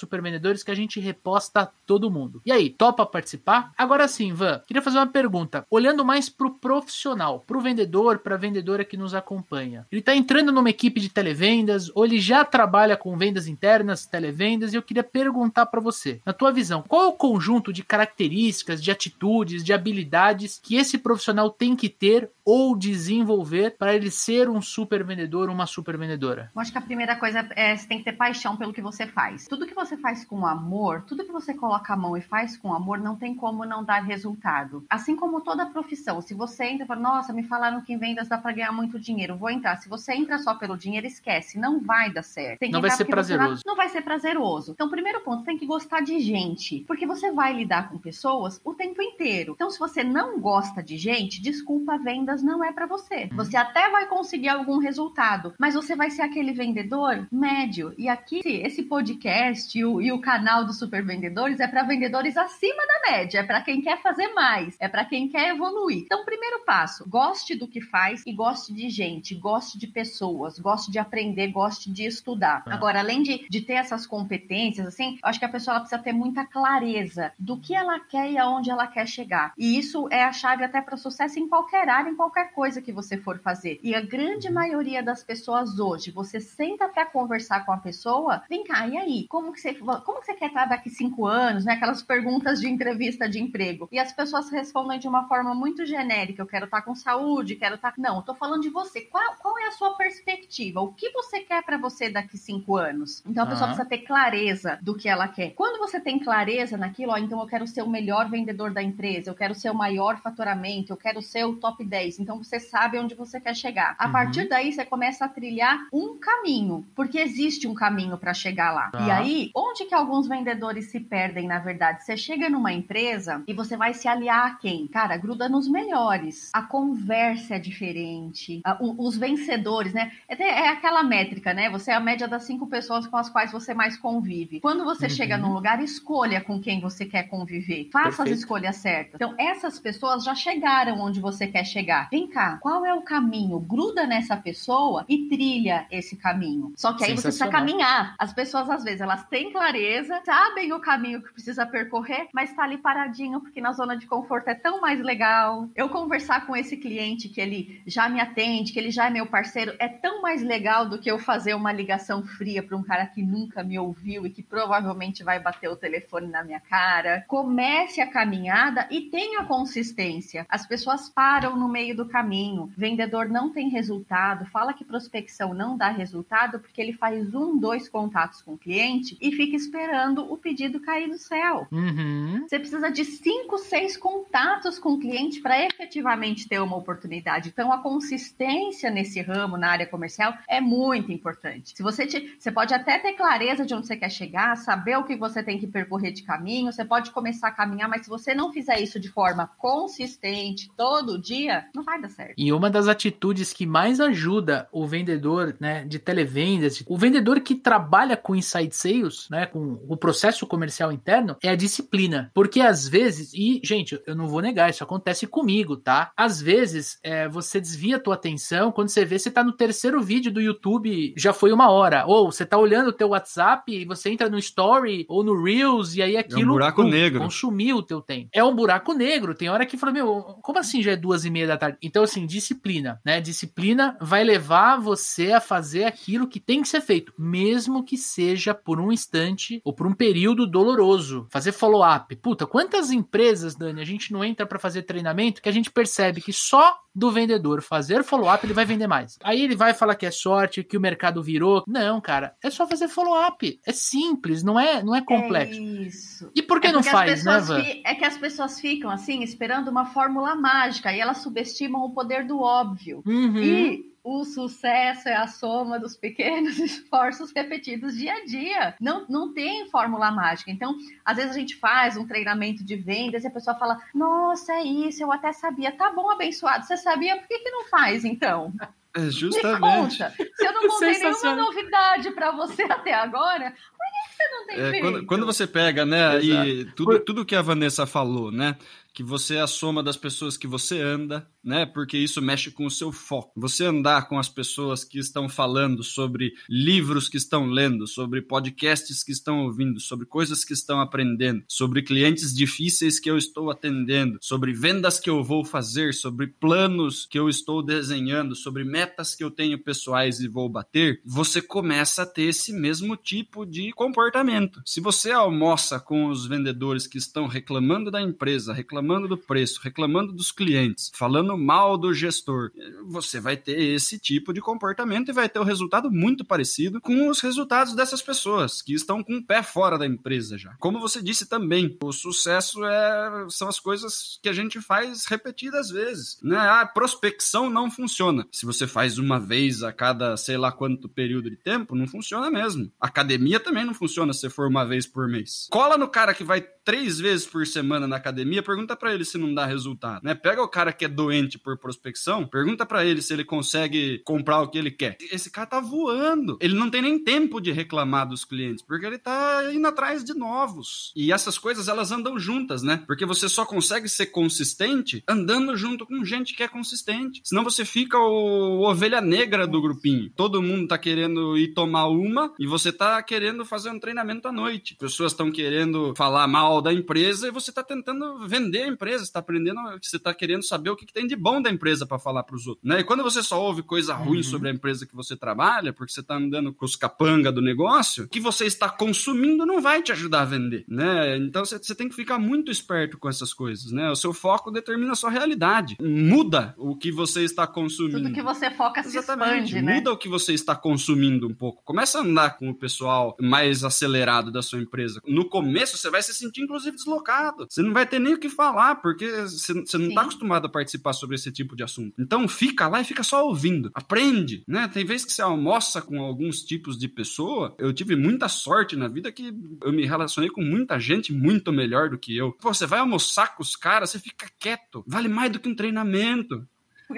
que 0.62 0.70
a 0.70 0.74
gente 0.74 1.00
reposta 1.00 1.70
todo 1.86 2.10
mundo. 2.10 2.42
E 2.44 2.52
aí, 2.52 2.70
topa 2.70 3.06
participar? 3.06 3.72
Agora 3.76 4.08
sim, 4.08 4.32
Van, 4.32 4.60
queria 4.66 4.82
fazer 4.82 4.98
uma 4.98 5.06
pergunta. 5.06 5.64
Olhando 5.70 6.04
mais 6.04 6.28
pro 6.28 6.54
profissional, 6.54 7.42
pro 7.46 7.60
vendedor, 7.60 8.18
pra 8.18 8.36
vendedora 8.36 8.84
que 8.84 8.96
nos 8.96 9.14
acompanha. 9.14 9.86
Ele 9.90 10.02
tá 10.02 10.14
entrando 10.14 10.52
numa 10.52 10.70
equipe 10.70 11.00
de 11.00 11.08
televendas 11.08 11.90
ou 11.94 12.04
ele 12.04 12.20
já 12.20 12.44
trabalha 12.44 12.96
com 12.96 13.16
vendas 13.16 13.46
internas, 13.46 14.06
televendas, 14.06 14.72
e 14.72 14.76
eu 14.76 14.82
queria 14.82 15.04
perguntar 15.04 15.66
para 15.66 15.80
você, 15.80 16.20
na 16.24 16.32
tua 16.32 16.52
visão, 16.52 16.84
qual 16.86 17.02
é 17.02 17.06
o 17.06 17.12
conjunto 17.12 17.72
de 17.72 17.82
características, 17.82 18.82
de 18.82 18.90
atitudes, 18.90 19.64
de 19.64 19.72
habilidades 19.72 20.60
que 20.62 20.76
esse 20.76 20.98
profissional 20.98 21.50
tem 21.50 21.74
que 21.76 21.88
ter 21.88 22.30
ou 22.44 22.76
desenvolver 22.76 23.76
para 23.78 23.94
ele 23.94 24.10
ser 24.10 24.48
um 24.48 24.62
super 24.62 25.04
vendedor, 25.04 25.50
uma 25.50 25.66
super 25.66 25.96
vendedora? 25.98 26.50
Eu 26.54 26.60
acho 26.60 26.72
que 26.72 26.78
a 26.78 26.82
primeira 26.82 27.16
coisa 27.16 27.46
é 27.54 27.76
você 27.76 27.86
tem 27.86 27.98
que 27.98 28.04
ter 28.04 28.12
paixão 28.12 28.56
pelo 28.56 28.72
que 28.72 28.80
você 28.80 29.06
faz. 29.06 29.46
Tudo 29.46 29.66
que 29.66 29.74
você 29.74 29.96
faz 29.96 30.24
com 30.24 30.36
amor, 30.48 31.04
tudo 31.06 31.24
que 31.24 31.32
você 31.32 31.54
coloca 31.54 31.92
a 31.92 31.96
mão 31.96 32.16
e 32.16 32.20
faz 32.20 32.56
com 32.56 32.74
amor, 32.74 32.98
não 32.98 33.16
tem 33.16 33.34
como 33.34 33.64
não 33.64 33.84
dar 33.84 34.02
resultado. 34.02 34.84
Assim 34.90 35.14
como 35.14 35.40
toda 35.40 35.66
profissão, 35.66 36.20
se 36.20 36.34
você 36.34 36.64
entra 36.64 36.84
e 36.84 36.86
fala, 36.88 37.00
nossa, 37.00 37.32
me 37.32 37.42
falaram 37.44 37.80
que 37.80 37.92
em 37.92 37.98
vendas 37.98 38.28
dá 38.28 38.38
para 38.38 38.52
ganhar 38.52 38.72
muito 38.72 38.98
dinheiro, 38.98 39.36
vou 39.36 39.50
entrar. 39.50 39.76
Se 39.76 39.88
você 39.88 40.14
entra 40.14 40.38
só 40.38 40.54
pelo 40.54 40.76
dinheiro, 40.76 41.06
esquece, 41.06 41.58
não 41.58 41.80
vai 41.80 42.12
dar 42.12 42.22
certo. 42.22 42.68
não 42.70 42.80
vai 42.80 42.90
ser 42.90 43.04
prazeroso. 43.04 43.62
Não, 43.64 43.72
não 43.72 43.76
vai 43.76 43.88
ser 43.88 44.02
prazeroso. 44.02 44.72
Então, 44.72 44.88
primeiro 44.88 45.20
ponto, 45.20 45.44
tem 45.44 45.58
que 45.58 45.66
gostar 45.66 46.00
de 46.00 46.18
gente, 46.20 46.84
porque 46.86 47.06
você 47.06 47.30
vai 47.30 47.52
lidar 47.52 47.90
com 47.90 47.98
pessoas 47.98 48.60
o 48.64 48.74
tempo 48.74 49.02
inteiro. 49.02 49.52
Então, 49.54 49.70
se 49.70 49.78
você 49.78 50.02
não 50.02 50.40
gosta 50.40 50.82
de 50.82 50.96
gente, 50.96 51.40
desculpa, 51.40 51.98
vendas 51.98 52.42
não 52.42 52.64
é 52.64 52.72
para 52.72 52.86
você. 52.86 53.28
Uhum. 53.30 53.36
Você 53.36 53.56
até 53.56 53.90
vai 53.90 54.06
conseguir 54.06 54.48
algum 54.48 54.78
resultado, 54.78 55.54
mas 55.58 55.74
você 55.74 55.94
vai 55.94 56.10
ser 56.10 56.22
aquele 56.22 56.52
vendedor 56.52 57.26
médio. 57.30 57.92
E 57.98 58.08
aqui, 58.08 58.40
esse 58.44 58.82
podcast 58.82 59.78
e 59.78 59.84
o, 59.84 60.00
e 60.00 60.12
o 60.12 60.20
canal 60.20 60.37
dos 60.38 60.78
super 60.78 61.04
vendedores 61.04 61.60
é 61.60 61.66
para 61.66 61.82
vendedores 61.82 62.36
acima 62.36 62.82
da 62.86 63.10
média, 63.10 63.40
é 63.40 63.42
para 63.42 63.60
quem 63.60 63.80
quer 63.80 64.00
fazer 64.00 64.28
mais, 64.28 64.76
é 64.80 64.88
para 64.88 65.04
quem 65.04 65.28
quer 65.28 65.50
evoluir. 65.50 66.04
Então, 66.04 66.24
primeiro 66.24 66.64
passo, 66.64 67.08
goste 67.08 67.54
do 67.54 67.66
que 67.66 67.80
faz 67.80 68.22
e 68.26 68.32
goste 68.32 68.72
de 68.72 68.88
gente, 68.88 69.34
goste 69.34 69.78
de 69.78 69.86
pessoas, 69.86 70.58
goste 70.58 70.90
de 70.90 70.98
aprender, 70.98 71.48
goste 71.48 71.90
de 71.92 72.04
estudar. 72.04 72.62
Ah. 72.66 72.74
Agora, 72.74 73.00
além 73.00 73.22
de, 73.22 73.46
de 73.48 73.60
ter 73.60 73.74
essas 73.74 74.06
competências, 74.06 74.86
assim, 74.86 75.18
eu 75.22 75.28
acho 75.28 75.38
que 75.38 75.44
a 75.44 75.50
pessoa 75.50 75.80
precisa 75.80 76.00
ter 76.00 76.12
muita 76.12 76.46
clareza 76.46 77.32
do 77.38 77.58
que 77.58 77.74
ela 77.74 77.98
quer 78.00 78.30
e 78.30 78.38
aonde 78.38 78.70
ela 78.70 78.86
quer 78.86 79.06
chegar. 79.06 79.52
E 79.56 79.78
isso 79.78 80.08
é 80.10 80.24
a 80.24 80.32
chave 80.32 80.64
até 80.64 80.80
para 80.80 80.96
sucesso 80.96 81.38
em 81.38 81.48
qualquer 81.48 81.88
área, 81.88 82.10
em 82.10 82.16
qualquer 82.16 82.52
coisa 82.52 82.80
que 82.80 82.92
você 82.92 83.16
for 83.16 83.38
fazer. 83.38 83.78
E 83.82 83.94
a 83.94 84.00
grande 84.00 84.50
maioria 84.50 85.02
das 85.02 85.22
pessoas 85.22 85.78
hoje, 85.78 86.10
você 86.10 86.40
senta 86.40 86.88
para 86.88 87.06
conversar 87.06 87.64
com 87.64 87.72
a 87.72 87.78
pessoa, 87.78 88.42
vem 88.48 88.64
cá, 88.64 88.86
e 88.86 88.96
aí? 88.96 89.26
Como 89.28 89.52
que 89.52 89.60
você, 89.60 89.74
como 89.74 90.20
que 90.20 90.26
você 90.28 90.34
quer 90.34 90.48
estar 90.48 90.66
daqui 90.66 90.90
cinco 90.90 91.26
anos, 91.26 91.64
né? 91.64 91.72
Aquelas 91.72 92.02
perguntas 92.02 92.60
de 92.60 92.68
entrevista 92.68 93.26
de 93.28 93.40
emprego. 93.40 93.88
E 93.90 93.98
as 93.98 94.12
pessoas 94.12 94.50
respondem 94.50 94.98
de 94.98 95.08
uma 95.08 95.26
forma 95.26 95.54
muito 95.54 95.86
genérica. 95.86 96.42
Eu 96.42 96.46
quero 96.46 96.66
estar 96.66 96.82
com 96.82 96.94
saúde, 96.94 97.56
quero 97.56 97.76
estar. 97.76 97.94
Não, 97.96 98.16
eu 98.16 98.22
tô 98.22 98.34
falando 98.34 98.60
de 98.60 98.68
você. 98.68 99.00
Qual, 99.02 99.24
qual 99.40 99.58
é 99.58 99.68
a 99.68 99.70
sua 99.70 99.96
perspectiva? 99.96 100.82
O 100.82 100.92
que 100.92 101.10
você 101.12 101.40
quer 101.40 101.62
para 101.62 101.78
você 101.78 102.10
daqui 102.10 102.36
cinco 102.36 102.76
anos? 102.76 103.22
Então 103.26 103.44
a 103.44 103.46
pessoa 103.46 103.68
precisa 103.68 103.88
ter 103.88 103.98
clareza 103.98 104.78
do 104.82 104.94
que 104.94 105.08
ela 105.08 105.26
quer. 105.28 105.50
Quando 105.54 105.78
você 105.78 105.98
tem 105.98 106.18
clareza 106.18 106.76
naquilo, 106.76 107.12
ó, 107.12 107.16
então 107.16 107.40
eu 107.40 107.46
quero 107.46 107.66
ser 107.66 107.82
o 107.82 107.88
melhor 107.88 108.28
vendedor 108.28 108.70
da 108.70 108.82
empresa, 108.82 109.30
eu 109.30 109.34
quero 109.34 109.54
ser 109.54 109.70
o 109.70 109.74
maior 109.74 110.18
faturamento, 110.18 110.92
eu 110.92 110.96
quero 110.96 111.22
ser 111.22 111.44
o 111.44 111.56
top 111.56 111.82
10. 111.82 112.18
Então 112.18 112.36
você 112.42 112.60
sabe 112.60 112.98
onde 112.98 113.14
você 113.14 113.40
quer 113.40 113.54
chegar. 113.54 113.96
A 113.98 114.06
uhum. 114.06 114.12
partir 114.12 114.48
daí 114.48 114.72
você 114.72 114.84
começa 114.84 115.24
a 115.24 115.28
trilhar 115.28 115.86
um 115.90 116.18
caminho, 116.18 116.86
porque 116.94 117.18
existe 117.18 117.66
um 117.66 117.74
caminho 117.74 118.18
para 118.18 118.34
chegar 118.34 118.72
lá. 118.72 118.90
Tá. 118.90 119.00
E 119.00 119.10
aí, 119.10 119.50
onde 119.54 119.86
que 119.86 119.94
alguns 119.94 120.17
vendedores 120.26 120.86
se 120.86 120.98
perdem, 120.98 121.46
na 121.46 121.58
verdade? 121.58 122.04
Você 122.04 122.16
chega 122.16 122.48
numa 122.48 122.72
empresa 122.72 123.42
e 123.46 123.52
você 123.52 123.76
vai 123.76 123.94
se 123.94 124.08
aliar 124.08 124.46
a 124.46 124.54
quem? 124.54 124.86
Cara, 124.86 125.16
gruda 125.16 125.48
nos 125.48 125.68
melhores. 125.68 126.50
A 126.52 126.62
conversa 126.62 127.56
é 127.56 127.58
diferente. 127.58 128.62
os 128.80 129.16
vencedores, 129.16 129.92
né? 129.92 130.10
É, 130.28 130.42
é, 130.42 130.68
aquela 130.68 131.02
métrica, 131.02 131.52
né? 131.52 131.68
Você 131.70 131.90
é 131.90 131.94
a 131.94 132.00
média 132.00 132.26
das 132.26 132.44
cinco 132.44 132.66
pessoas 132.66 133.06
com 133.06 133.16
as 133.16 133.28
quais 133.28 133.52
você 133.52 133.74
mais 133.74 133.96
convive. 133.96 134.60
Quando 134.60 134.84
você 134.84 135.04
uhum. 135.04 135.10
chega 135.10 135.36
num 135.36 135.52
lugar, 135.52 135.82
escolha 135.82 136.40
com 136.40 136.60
quem 136.60 136.80
você 136.80 137.04
quer 137.04 137.24
conviver. 137.24 137.88
Faça 137.92 138.08
Perfeito. 138.08 138.32
as 138.32 138.38
escolhas 138.38 138.76
certas. 138.76 139.14
Então, 139.14 139.34
essas 139.38 139.78
pessoas 139.78 140.24
já 140.24 140.34
chegaram 140.34 141.00
onde 141.00 141.20
você 141.20 141.46
quer 141.46 141.64
chegar. 141.64 142.08
Vem 142.10 142.26
cá, 142.26 142.58
qual 142.58 142.84
é 142.84 142.94
o 142.94 143.02
caminho? 143.02 143.58
Gruda 143.60 144.06
nessa 144.06 144.36
pessoa 144.36 145.04
e 145.08 145.28
trilha 145.28 145.86
esse 145.90 146.16
caminho. 146.16 146.72
Só 146.76 146.92
que 146.92 147.04
aí 147.04 147.16
você 147.16 147.22
precisa 147.22 147.48
caminhar. 147.48 148.14
As 148.18 148.32
pessoas, 148.32 148.68
às 148.70 148.84
vezes, 148.84 149.00
elas 149.00 149.24
têm 149.26 149.52
clareza, 149.52 150.07
sabem 150.24 150.72
o 150.72 150.80
caminho 150.80 151.22
que 151.22 151.32
precisa 151.32 151.66
percorrer, 151.66 152.28
mas 152.32 152.52
tá 152.52 152.64
ali 152.64 152.78
paradinho, 152.78 153.40
porque 153.40 153.60
na 153.60 153.72
zona 153.72 153.96
de 153.96 154.06
conforto 154.06 154.48
é 154.48 154.54
tão 154.54 154.80
mais 154.80 155.00
legal. 155.00 155.68
Eu 155.74 155.88
conversar 155.88 156.46
com 156.46 156.56
esse 156.56 156.76
cliente 156.76 157.28
que 157.28 157.40
ele 157.40 157.82
já 157.86 158.08
me 158.08 158.20
atende, 158.20 158.72
que 158.72 158.78
ele 158.78 158.90
já 158.90 159.06
é 159.06 159.10
meu 159.10 159.26
parceiro, 159.26 159.74
é 159.78 159.88
tão 159.88 160.22
mais 160.22 160.42
legal 160.42 160.88
do 160.88 160.98
que 160.98 161.10
eu 161.10 161.18
fazer 161.18 161.54
uma 161.54 161.72
ligação 161.72 162.22
fria 162.24 162.62
para 162.62 162.76
um 162.76 162.82
cara 162.82 163.06
que 163.06 163.22
nunca 163.22 163.62
me 163.62 163.78
ouviu 163.78 164.26
e 164.26 164.30
que 164.30 164.42
provavelmente 164.42 165.22
vai 165.22 165.40
bater 165.40 165.68
o 165.68 165.76
telefone 165.76 166.26
na 166.26 166.42
minha 166.42 166.60
cara. 166.60 167.24
Comece 167.26 168.00
a 168.00 168.06
caminhada 168.06 168.86
e 168.90 169.02
tenha 169.02 169.44
consistência. 169.44 170.46
As 170.48 170.66
pessoas 170.66 171.08
param 171.08 171.56
no 171.56 171.68
meio 171.68 171.96
do 171.96 172.06
caminho. 172.06 172.72
Vendedor 172.76 173.28
não 173.28 173.50
tem 173.50 173.68
resultado, 173.68 174.46
fala 174.46 174.72
que 174.72 174.84
prospecção 174.84 175.54
não 175.54 175.76
dá 175.76 175.88
resultado 175.88 176.58
porque 176.58 176.80
ele 176.80 176.92
faz 176.92 177.34
um, 177.34 177.58
dois 177.58 177.88
contatos 177.88 178.42
com 178.42 178.54
o 178.54 178.58
cliente 178.58 179.16
e 179.20 179.32
fica 179.32 179.56
esperando 179.98 180.32
o 180.32 180.36
pedido 180.36 180.80
cair 180.80 181.08
do 181.08 181.18
céu. 181.18 181.66
Uhum. 181.72 182.46
Você 182.46 182.58
precisa 182.58 182.90
de 182.90 183.04
cinco, 183.04 183.58
seis 183.58 183.96
contatos 183.96 184.78
com 184.78 184.92
o 184.92 184.98
cliente 184.98 185.40
para 185.40 185.64
efetivamente 185.66 186.48
ter 186.48 186.60
uma 186.60 186.76
oportunidade. 186.76 187.48
Então, 187.48 187.72
a 187.72 187.78
consistência 187.78 188.90
nesse 188.90 189.20
ramo, 189.20 189.56
na 189.56 189.70
área 189.70 189.86
comercial, 189.86 190.32
é 190.48 190.60
muito 190.60 191.10
importante. 191.10 191.76
Se 191.76 191.82
você, 191.82 192.06
te, 192.06 192.36
você 192.38 192.52
pode 192.52 192.72
até 192.72 192.98
ter 192.98 193.14
clareza 193.14 193.66
de 193.66 193.74
onde 193.74 193.86
você 193.86 193.96
quer 193.96 194.10
chegar, 194.10 194.56
saber 194.56 194.96
o 194.96 195.04
que 195.04 195.16
você 195.16 195.42
tem 195.42 195.58
que 195.58 195.66
percorrer 195.66 196.12
de 196.12 196.22
caminho, 196.22 196.72
você 196.72 196.84
pode 196.84 197.10
começar 197.10 197.48
a 197.48 197.52
caminhar, 197.52 197.88
mas 197.88 198.02
se 198.02 198.08
você 198.08 198.34
não 198.34 198.52
fizer 198.52 198.80
isso 198.80 199.00
de 199.00 199.08
forma 199.08 199.50
consistente 199.58 200.70
todo 200.76 201.20
dia, 201.20 201.66
não 201.74 201.82
vai 201.82 202.00
dar 202.00 202.08
certo. 202.08 202.34
E 202.36 202.52
uma 202.52 202.70
das 202.70 202.86
atitudes 202.86 203.52
que 203.52 203.66
mais 203.66 204.00
ajuda 204.00 204.68
o 204.70 204.86
vendedor, 204.86 205.56
né, 205.58 205.84
de 205.84 205.98
televendas, 205.98 206.82
o 206.86 206.96
vendedor 206.96 207.40
que 207.40 207.54
trabalha 207.54 208.16
com 208.16 208.36
inside 208.36 208.74
sales, 208.74 209.28
né, 209.30 209.46
com 209.46 209.77
o 209.86 209.96
processo 209.96 210.46
comercial 210.46 210.92
interno, 210.92 211.36
é 211.42 211.50
a 211.50 211.56
disciplina. 211.56 212.30
Porque 212.34 212.60
às 212.60 212.88
vezes, 212.88 213.32
e 213.34 213.60
gente, 213.64 214.00
eu 214.06 214.14
não 214.14 214.28
vou 214.28 214.40
negar, 214.40 214.70
isso 214.70 214.84
acontece 214.84 215.26
comigo, 215.26 215.76
tá? 215.76 216.12
Às 216.16 216.40
vezes, 216.40 216.98
é, 217.02 217.28
você 217.28 217.60
desvia 217.60 217.96
a 217.96 218.00
tua 218.00 218.14
atenção 218.14 218.72
quando 218.72 218.88
você 218.88 219.04
vê 219.04 219.18
você 219.18 219.30
tá 219.30 219.42
no 219.42 219.52
terceiro 219.52 220.00
vídeo 220.02 220.32
do 220.32 220.40
YouTube, 220.40 221.14
já 221.16 221.32
foi 221.32 221.52
uma 221.52 221.70
hora. 221.70 222.04
Ou 222.06 222.30
você 222.30 222.44
tá 222.44 222.56
olhando 222.56 222.88
o 222.88 222.92
teu 222.92 223.08
WhatsApp 223.08 223.72
e 223.72 223.84
você 223.84 224.10
entra 224.10 224.28
no 224.28 224.38
Story 224.38 225.04
ou 225.08 225.22
no 225.22 225.42
Reels 225.42 225.94
e 225.94 226.02
aí 226.02 226.16
aquilo... 226.16 226.40
É 226.40 226.44
um 226.44 226.48
buraco 226.48 226.82
pum, 226.82 226.88
negro. 226.88 227.20
Consumiu 227.20 227.76
o 227.76 227.82
teu 227.82 228.00
tempo. 228.00 228.28
É 228.32 228.42
um 228.42 228.54
buraco 228.54 228.92
negro. 228.92 229.34
Tem 229.34 229.48
hora 229.48 229.66
que 229.66 229.76
fala, 229.76 229.92
meu, 229.92 230.38
como 230.42 230.58
assim 230.58 230.82
já 230.82 230.92
é 230.92 230.96
duas 230.96 231.24
e 231.24 231.30
meia 231.30 231.46
da 231.46 231.56
tarde? 231.56 231.78
Então, 231.82 232.02
assim, 232.02 232.26
disciplina, 232.26 233.00
né? 233.04 233.20
Disciplina 233.20 233.96
vai 234.00 234.24
levar 234.24 234.76
você 234.76 235.32
a 235.32 235.40
fazer 235.40 235.84
aquilo 235.84 236.28
que 236.28 236.40
tem 236.40 236.62
que 236.62 236.68
ser 236.68 236.80
feito, 236.80 237.12
mesmo 237.18 237.84
que 237.84 237.96
seja 237.96 238.54
por 238.54 238.80
um 238.80 238.92
instante 238.92 239.60
ou 239.68 239.74
por 239.74 239.86
um 239.86 239.92
período 239.92 240.46
doloroso. 240.46 241.26
Fazer 241.28 241.52
follow-up. 241.52 242.16
Puta, 242.16 242.46
quantas 242.46 242.90
empresas, 242.90 243.54
Dani, 243.54 243.82
a 243.82 243.84
gente 243.84 244.14
não 244.14 244.24
entra 244.24 244.46
para 244.46 244.58
fazer 244.58 244.80
treinamento 244.80 245.42
que 245.42 245.48
a 245.48 245.52
gente 245.52 245.70
percebe 245.70 246.22
que 246.22 246.32
só 246.32 246.74
do 246.94 247.10
vendedor 247.10 247.60
fazer 247.60 248.02
follow-up 248.02 248.46
ele 248.46 248.54
vai 248.54 248.64
vender 248.64 248.86
mais. 248.86 249.18
Aí 249.22 249.42
ele 249.42 249.54
vai 249.54 249.74
falar 249.74 249.94
que 249.94 250.06
é 250.06 250.10
sorte, 250.10 250.64
que 250.64 250.78
o 250.78 250.80
mercado 250.80 251.22
virou. 251.22 251.64
Não, 251.68 252.00
cara, 252.00 252.34
é 252.42 252.48
só 252.48 252.66
fazer 252.66 252.88
follow-up. 252.88 253.60
É 253.66 253.72
simples, 253.72 254.42
não 254.42 254.58
é, 254.58 254.82
não 254.82 254.94
é 254.94 255.02
complexo. 255.02 255.60
É 255.60 255.62
isso. 255.62 256.30
E 256.34 256.40
por 256.40 256.62
que 256.62 256.68
é 256.68 256.72
não 256.72 256.82
faz, 256.82 257.22
né, 257.22 257.38
Van? 257.38 257.62
É 257.84 257.94
que 257.94 258.06
as 258.06 258.16
pessoas 258.16 258.58
ficam 258.58 258.90
assim, 258.90 259.22
esperando 259.22 259.68
uma 259.68 259.84
fórmula 259.84 260.34
mágica 260.34 260.90
e 260.94 260.98
elas 260.98 261.18
subestimam 261.18 261.82
o 261.82 261.90
poder 261.90 262.26
do 262.26 262.40
óbvio. 262.40 263.02
Uhum. 263.04 263.36
E 263.36 263.97
o 264.02 264.24
sucesso 264.24 265.08
é 265.08 265.16
a 265.16 265.26
soma 265.26 265.78
dos 265.78 265.96
pequenos 265.96 266.58
esforços 266.60 267.32
repetidos 267.34 267.96
dia 267.96 268.14
a 268.14 268.24
dia. 268.24 268.74
Não, 268.80 269.06
não 269.08 269.32
tem 269.32 269.68
fórmula 269.70 270.10
mágica. 270.10 270.50
Então, 270.50 270.76
às 271.04 271.16
vezes 271.16 271.32
a 271.32 271.38
gente 271.38 271.56
faz 271.56 271.96
um 271.96 272.06
treinamento 272.06 272.64
de 272.64 272.76
vendas 272.76 273.24
e 273.24 273.26
a 273.26 273.30
pessoa 273.30 273.56
fala: 273.56 273.78
Nossa, 273.94 274.52
é 274.52 274.62
isso, 274.62 275.02
eu 275.02 275.12
até 275.12 275.32
sabia. 275.32 275.72
Tá 275.72 275.90
bom, 275.90 276.10
abençoado, 276.10 276.66
você 276.66 276.76
sabia, 276.76 277.16
por 277.16 277.28
que, 277.28 277.38
que 277.38 277.50
não 277.50 277.64
faz 277.68 278.04
então? 278.04 278.52
É 278.94 279.10
justamente. 279.10 279.96
Se 279.96 280.46
eu 280.46 280.52
não 280.52 280.66
contei 280.68 280.98
nenhuma 280.98 281.36
novidade 281.36 282.10
para 282.12 282.32
você 282.32 282.62
até 282.62 282.94
agora, 282.94 283.50
por 283.52 283.86
que 283.86 284.16
você 284.16 284.28
não 284.30 284.46
tem 284.46 284.60
é, 284.60 284.70
feito? 284.70 284.82
Quando, 284.82 285.06
quando, 285.06 285.26
você 285.26 285.46
pega, 285.46 285.84
né, 285.84 286.16
Exato. 286.16 286.48
e 286.48 286.64
tudo, 286.72 287.00
tudo 287.00 287.24
que 287.24 287.36
a 287.36 287.42
Vanessa 287.42 287.86
falou, 287.86 288.32
né, 288.32 288.56
que 288.98 289.04
você 289.04 289.36
é 289.36 289.40
a 289.40 289.46
soma 289.46 289.80
das 289.80 289.96
pessoas 289.96 290.36
que 290.36 290.48
você 290.48 290.80
anda, 290.80 291.24
né? 291.44 291.64
Porque 291.64 291.96
isso 291.96 292.20
mexe 292.20 292.50
com 292.50 292.66
o 292.66 292.70
seu 292.70 292.90
foco. 292.90 293.30
Você 293.36 293.64
andar 293.64 294.08
com 294.08 294.18
as 294.18 294.28
pessoas 294.28 294.82
que 294.82 294.98
estão 294.98 295.28
falando 295.28 295.84
sobre 295.84 296.32
livros 296.50 297.08
que 297.08 297.16
estão 297.16 297.46
lendo, 297.46 297.86
sobre 297.86 298.20
podcasts 298.20 299.04
que 299.04 299.12
estão 299.12 299.44
ouvindo, 299.44 299.78
sobre 299.78 300.04
coisas 300.04 300.44
que 300.44 300.52
estão 300.52 300.80
aprendendo, 300.80 301.44
sobre 301.46 301.80
clientes 301.80 302.34
difíceis 302.34 302.98
que 302.98 303.08
eu 303.08 303.16
estou 303.16 303.52
atendendo, 303.52 304.18
sobre 304.20 304.52
vendas 304.52 304.98
que 304.98 305.08
eu 305.08 305.22
vou 305.22 305.44
fazer, 305.44 305.94
sobre 305.94 306.26
planos 306.26 307.06
que 307.06 307.20
eu 307.20 307.28
estou 307.28 307.62
desenhando, 307.62 308.34
sobre 308.34 308.64
metas 308.64 309.14
que 309.14 309.22
eu 309.22 309.30
tenho 309.30 309.62
pessoais 309.62 310.18
e 310.18 310.26
vou 310.26 310.48
bater, 310.48 311.00
você 311.06 311.40
começa 311.40 312.02
a 312.02 312.06
ter 312.06 312.22
esse 312.22 312.52
mesmo 312.52 312.96
tipo 312.96 313.46
de 313.46 313.70
comportamento. 313.74 314.60
Se 314.66 314.80
você 314.80 315.12
almoça 315.12 315.78
com 315.78 316.08
os 316.08 316.26
vendedores 316.26 316.88
que 316.88 316.98
estão 316.98 317.28
reclamando 317.28 317.92
da 317.92 318.02
empresa, 318.02 318.52
reclamando 318.52 318.87
reclamando 318.88 319.08
do 319.08 319.18
preço, 319.18 319.60
reclamando 319.62 320.12
dos 320.12 320.32
clientes, 320.32 320.90
falando 320.94 321.36
mal 321.36 321.76
do 321.76 321.92
gestor, 321.92 322.50
você 322.86 323.20
vai 323.20 323.36
ter 323.36 323.60
esse 323.60 323.98
tipo 323.98 324.32
de 324.32 324.40
comportamento 324.40 325.10
e 325.10 325.12
vai 325.12 325.28
ter 325.28 325.38
o 325.38 325.42
um 325.42 325.44
resultado 325.44 325.90
muito 325.90 326.24
parecido 326.24 326.80
com 326.80 327.08
os 327.08 327.20
resultados 327.20 327.74
dessas 327.74 328.00
pessoas 328.00 328.62
que 328.62 328.72
estão 328.72 329.02
com 329.02 329.18
o 329.18 329.24
pé 329.24 329.42
fora 329.42 329.76
da 329.76 329.86
empresa 329.86 330.38
já. 330.38 330.54
Como 330.58 330.80
você 330.80 331.02
disse 331.02 331.26
também, 331.26 331.76
o 331.82 331.92
sucesso 331.92 332.64
é, 332.64 333.26
são 333.28 333.48
as 333.48 333.60
coisas 333.60 334.18
que 334.22 334.28
a 334.28 334.32
gente 334.32 334.60
faz 334.60 335.04
repetidas 335.04 335.68
vezes. 335.68 336.18
Né? 336.22 336.38
A 336.38 336.64
prospecção 336.64 337.50
não 337.50 337.70
funciona. 337.70 338.26
Se 338.32 338.46
você 338.46 338.66
faz 338.66 338.96
uma 338.96 339.20
vez 339.20 339.62
a 339.62 339.72
cada 339.72 340.16
sei 340.16 340.38
lá 340.38 340.50
quanto 340.50 340.88
período 340.88 341.28
de 341.28 341.36
tempo, 341.36 341.74
não 341.74 341.86
funciona 341.86 342.30
mesmo. 342.30 342.72
Academia 342.80 343.38
também 343.38 343.64
não 343.64 343.74
funciona 343.74 344.14
se 344.14 344.30
for 344.30 344.48
uma 344.48 344.64
vez 344.64 344.86
por 344.86 345.06
mês. 345.08 345.46
Cola 345.50 345.76
no 345.76 345.88
cara 345.88 346.14
que 346.14 346.24
vai 346.24 346.40
três 346.40 346.98
vezes 346.98 347.26
por 347.26 347.46
semana 347.46 347.88
na 347.88 347.96
academia, 347.96 348.42
pergunta 348.42 348.76
para 348.78 348.94
ele 348.94 349.04
se 349.04 349.18
não 349.18 349.34
dá 349.34 349.44
resultado, 349.44 350.02
né? 350.04 350.14
Pega 350.14 350.42
o 350.42 350.48
cara 350.48 350.72
que 350.72 350.84
é 350.84 350.88
doente 350.88 351.38
por 351.38 351.58
prospecção, 351.58 352.26
pergunta 352.26 352.64
para 352.64 352.84
ele 352.84 353.02
se 353.02 353.12
ele 353.12 353.24
consegue 353.24 353.98
comprar 354.04 354.40
o 354.40 354.48
que 354.48 354.58
ele 354.58 354.70
quer. 354.70 354.96
Esse 355.10 355.30
cara 355.30 355.46
tá 355.46 355.60
voando. 355.60 356.38
Ele 356.40 356.54
não 356.54 356.70
tem 356.70 356.82
nem 356.82 357.02
tempo 357.02 357.40
de 357.40 357.52
reclamar 357.52 358.08
dos 358.08 358.24
clientes, 358.24 358.64
porque 358.64 358.86
ele 358.86 358.98
tá 358.98 359.50
indo 359.52 359.66
atrás 359.66 360.04
de 360.04 360.14
novos. 360.14 360.92
E 360.96 361.12
essas 361.12 361.38
coisas 361.38 361.68
elas 361.68 361.92
andam 361.92 362.18
juntas, 362.18 362.62
né? 362.62 362.82
Porque 362.86 363.06
você 363.06 363.28
só 363.28 363.44
consegue 363.44 363.88
ser 363.88 364.06
consistente 364.06 365.02
andando 365.08 365.56
junto 365.56 365.86
com 365.86 366.04
gente 366.04 366.34
que 366.34 366.42
é 366.42 366.48
consistente. 366.48 367.20
Senão 367.24 367.44
você 367.44 367.64
fica 367.64 367.98
o, 367.98 368.62
ovelha 368.68 369.00
negra 369.00 369.46
do 369.46 369.60
grupinho. 369.60 370.10
Todo 370.16 370.42
mundo 370.42 370.68
tá 370.68 370.78
querendo 370.78 371.36
ir 371.36 371.54
tomar 371.54 371.86
uma 371.86 372.32
e 372.38 372.46
você 372.46 372.72
tá 372.72 373.02
querendo 373.02 373.44
fazer 373.44 373.70
um 373.70 373.78
treinamento 373.78 374.28
à 374.28 374.32
noite. 374.32 374.76
Pessoas 374.76 375.12
estão 375.12 375.30
querendo 375.30 375.94
falar 375.96 376.26
mal 376.26 376.60
da 376.60 376.72
empresa 376.72 377.28
e 377.28 377.30
você 377.30 377.50
está 377.50 377.62
tentando 377.62 378.26
vender 378.26 378.57
a 378.62 378.68
empresa, 378.68 379.04
está 379.04 379.18
aprendendo, 379.20 379.60
você 379.80 379.96
está 379.96 380.12
querendo 380.12 380.42
saber 380.42 380.70
o 380.70 380.76
que, 380.76 380.86
que, 380.86 380.92
tem 380.92 381.06
de 381.06 381.16
bom 381.16 381.40
da 381.40 381.50
empresa 381.50 381.86
para 381.86 381.98
falar 381.98 382.22
para 382.22 382.36
os 382.36 382.46
outros. 382.46 382.66
Né? 382.68 382.80
E 382.80 382.84
quando 382.84 383.02
você 383.02 383.22
só 383.22 383.40
ouve 383.40 383.62
coisa 383.62 383.94
ruim 383.94 384.18
uhum. 384.18 384.22
sobre 384.22 384.48
a 384.48 384.52
empresa 384.52 384.86
que 384.86 384.94
você 384.94 385.16
trabalha, 385.16 385.72
porque 385.72 385.92
você 385.92 386.00
está 386.00 386.16
andando 386.16 386.52
com 386.52 386.64
os 386.64 386.76
capanga 386.76 387.30
do 387.30 387.40
negócio, 387.40 388.04
o 388.04 388.08
que 388.08 388.20
você 388.20 388.46
está 388.46 388.68
consumindo 388.68 389.46
não 389.46 389.60
vai 389.60 389.82
te 389.82 389.92
ajudar 389.92 390.22
a 390.22 390.24
vender. 390.24 390.64
Né? 390.68 391.16
Então 391.18 391.44
você, 391.44 391.58
você 391.58 391.74
tem 391.74 391.88
que 391.88 391.94
ficar 391.94 392.18
muito 392.18 392.50
esperto 392.50 392.98
com 392.98 393.08
essas 393.08 393.32
coisas. 393.32 393.70
Né? 393.70 393.90
O 393.90 393.96
seu 393.96 394.12
foco 394.12 394.50
determina 394.50 394.92
a 394.92 394.96
sua 394.96 395.10
realidade. 395.10 395.76
Muda 395.80 396.54
o 396.58 396.76
que 396.76 396.90
você 396.90 397.22
está 397.22 397.46
consumindo. 397.46 398.02
Tudo 398.02 398.12
que 398.12 398.22
você 398.22 398.50
foca 398.50 398.82
se 398.82 398.96
Exatamente. 398.96 399.44
expande, 399.44 399.62
né? 399.62 399.74
Muda 399.76 399.92
o 399.92 399.96
que 399.96 400.08
você 400.08 400.32
está 400.32 400.56
consumindo 400.56 401.28
um 401.28 401.34
pouco. 401.34 401.62
Começa 401.64 401.98
a 401.98 402.02
andar 402.02 402.38
com 402.38 402.50
o 402.50 402.54
pessoal 402.54 403.16
mais 403.20 403.64
acelerado 403.64 404.30
da 404.30 404.42
sua 404.42 404.60
empresa. 404.60 405.00
No 405.06 405.28
começo 405.28 405.76
você 405.76 405.90
vai 405.90 406.02
se 406.02 406.14
sentir 406.14 406.42
inclusive, 406.42 406.76
deslocado. 406.76 407.46
Você 407.48 407.62
não 407.62 407.72
vai 407.72 407.86
ter 407.86 407.98
nem 407.98 408.14
o 408.14 408.18
que 408.18 408.28
falar, 408.28 408.47
porque 408.76 409.22
você, 409.22 409.52
você 409.54 409.78
não 409.78 409.88
está 409.88 410.02
acostumado 410.02 410.46
a 410.46 410.50
participar 410.50 410.92
sobre 410.92 411.16
esse 411.16 411.30
tipo 411.32 411.56
de 411.56 411.62
assunto. 411.62 411.94
Então, 411.98 412.26
fica 412.28 412.68
lá 412.68 412.80
e 412.80 412.84
fica 412.84 413.02
só 413.02 413.26
ouvindo. 413.26 413.70
Aprende, 413.74 414.42
né? 414.46 414.68
Tem 414.68 414.84
vezes 414.84 415.06
que 415.06 415.12
você 415.12 415.22
almoça 415.22 415.82
com 415.82 416.02
alguns 416.02 416.42
tipos 416.42 416.78
de 416.78 416.88
pessoa. 416.88 417.54
Eu 417.58 417.72
tive 417.72 417.96
muita 417.96 418.28
sorte 418.28 418.76
na 418.76 418.88
vida 418.88 419.12
que 419.12 419.32
eu 419.62 419.72
me 419.72 419.86
relacionei 419.86 420.30
com 420.30 420.42
muita 420.42 420.78
gente 420.78 421.12
muito 421.12 421.52
melhor 421.52 421.90
do 421.90 421.98
que 421.98 422.16
eu. 422.16 422.32
Pô, 422.32 422.52
você 422.52 422.66
vai 422.66 422.78
almoçar 422.78 423.34
com 423.34 423.42
os 423.42 423.56
caras, 423.56 423.90
você 423.90 423.98
fica 423.98 424.30
quieto. 424.38 424.84
Vale 424.86 425.08
mais 425.08 425.30
do 425.32 425.38
que 425.38 425.48
um 425.48 425.54
treinamento. 425.54 426.46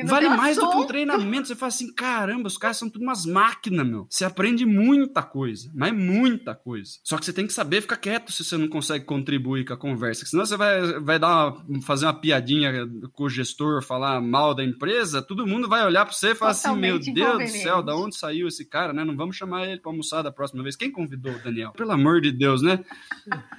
Vale 0.07 0.29
mais 0.29 0.57
assunto. 0.57 0.71
do 0.71 0.77
que 0.79 0.85
um 0.85 0.87
treinamento. 0.87 1.49
Você 1.49 1.57
fala 1.57 1.69
assim, 1.69 1.93
caramba, 1.93 2.47
os 2.47 2.57
caras 2.57 2.77
são 2.77 2.89
tudo 2.89 3.03
umas 3.03 3.27
máquinas, 3.27 3.87
meu. 3.87 4.07
Você 4.09 4.25
aprende 4.25 4.65
muita 4.65 5.23
coisa, 5.23 5.71
mas 5.75 5.93
muita 5.93 6.55
coisa. 6.55 6.93
Só 7.03 7.19
que 7.19 7.25
você 7.25 7.33
tem 7.33 7.47
que 7.47 7.53
saber 7.53 7.81
ficar 7.81 7.97
quieto 7.97 8.33
se 8.33 8.45
você 8.45 8.57
não 8.57 8.69
consegue 8.69 9.05
contribuir 9.05 9.65
com 9.65 9.73
a 9.73 9.77
conversa. 9.77 10.25
Senão 10.27 10.47
você 10.47 10.57
vai, 10.57 11.01
vai 11.01 11.19
dar 11.19 11.49
uma, 11.49 11.83
fazer 11.83 12.07
uma 12.07 12.15
piadinha 12.15 12.87
com 13.13 13.25
o 13.25 13.29
gestor, 13.29 13.83
falar 13.83 14.21
mal 14.21 14.55
da 14.55 14.65
empresa, 14.65 15.23
todo 15.23 15.47
mundo 15.47 15.69
vai 15.69 15.85
olhar 15.85 16.05
pra 16.05 16.15
você 16.15 16.31
e 16.31 16.35
falar 16.35 16.53
assim, 16.53 16.77
meu 16.77 16.99
Deus 16.99 17.39
do 17.39 17.49
céu, 17.49 17.83
da 17.83 17.97
onde 17.97 18.17
saiu 18.17 18.49
esse 18.49 18.65
cara, 18.65 18.93
né? 18.93 19.05
Não 19.05 19.17
vamos 19.17 19.37
chamar 19.37 19.67
ele 19.67 19.81
pra 19.81 19.91
almoçar 19.91 20.23
da 20.23 20.33
próxima 20.33 20.63
vez. 20.63 20.77
Quem 20.77 20.91
convidou 20.91 21.33
o 21.33 21.39
Daniel? 21.39 21.73
Pelo 21.73 21.93
amor 21.93 22.21
de 22.21 22.31
Deus, 22.31 22.63
né? 22.63 22.85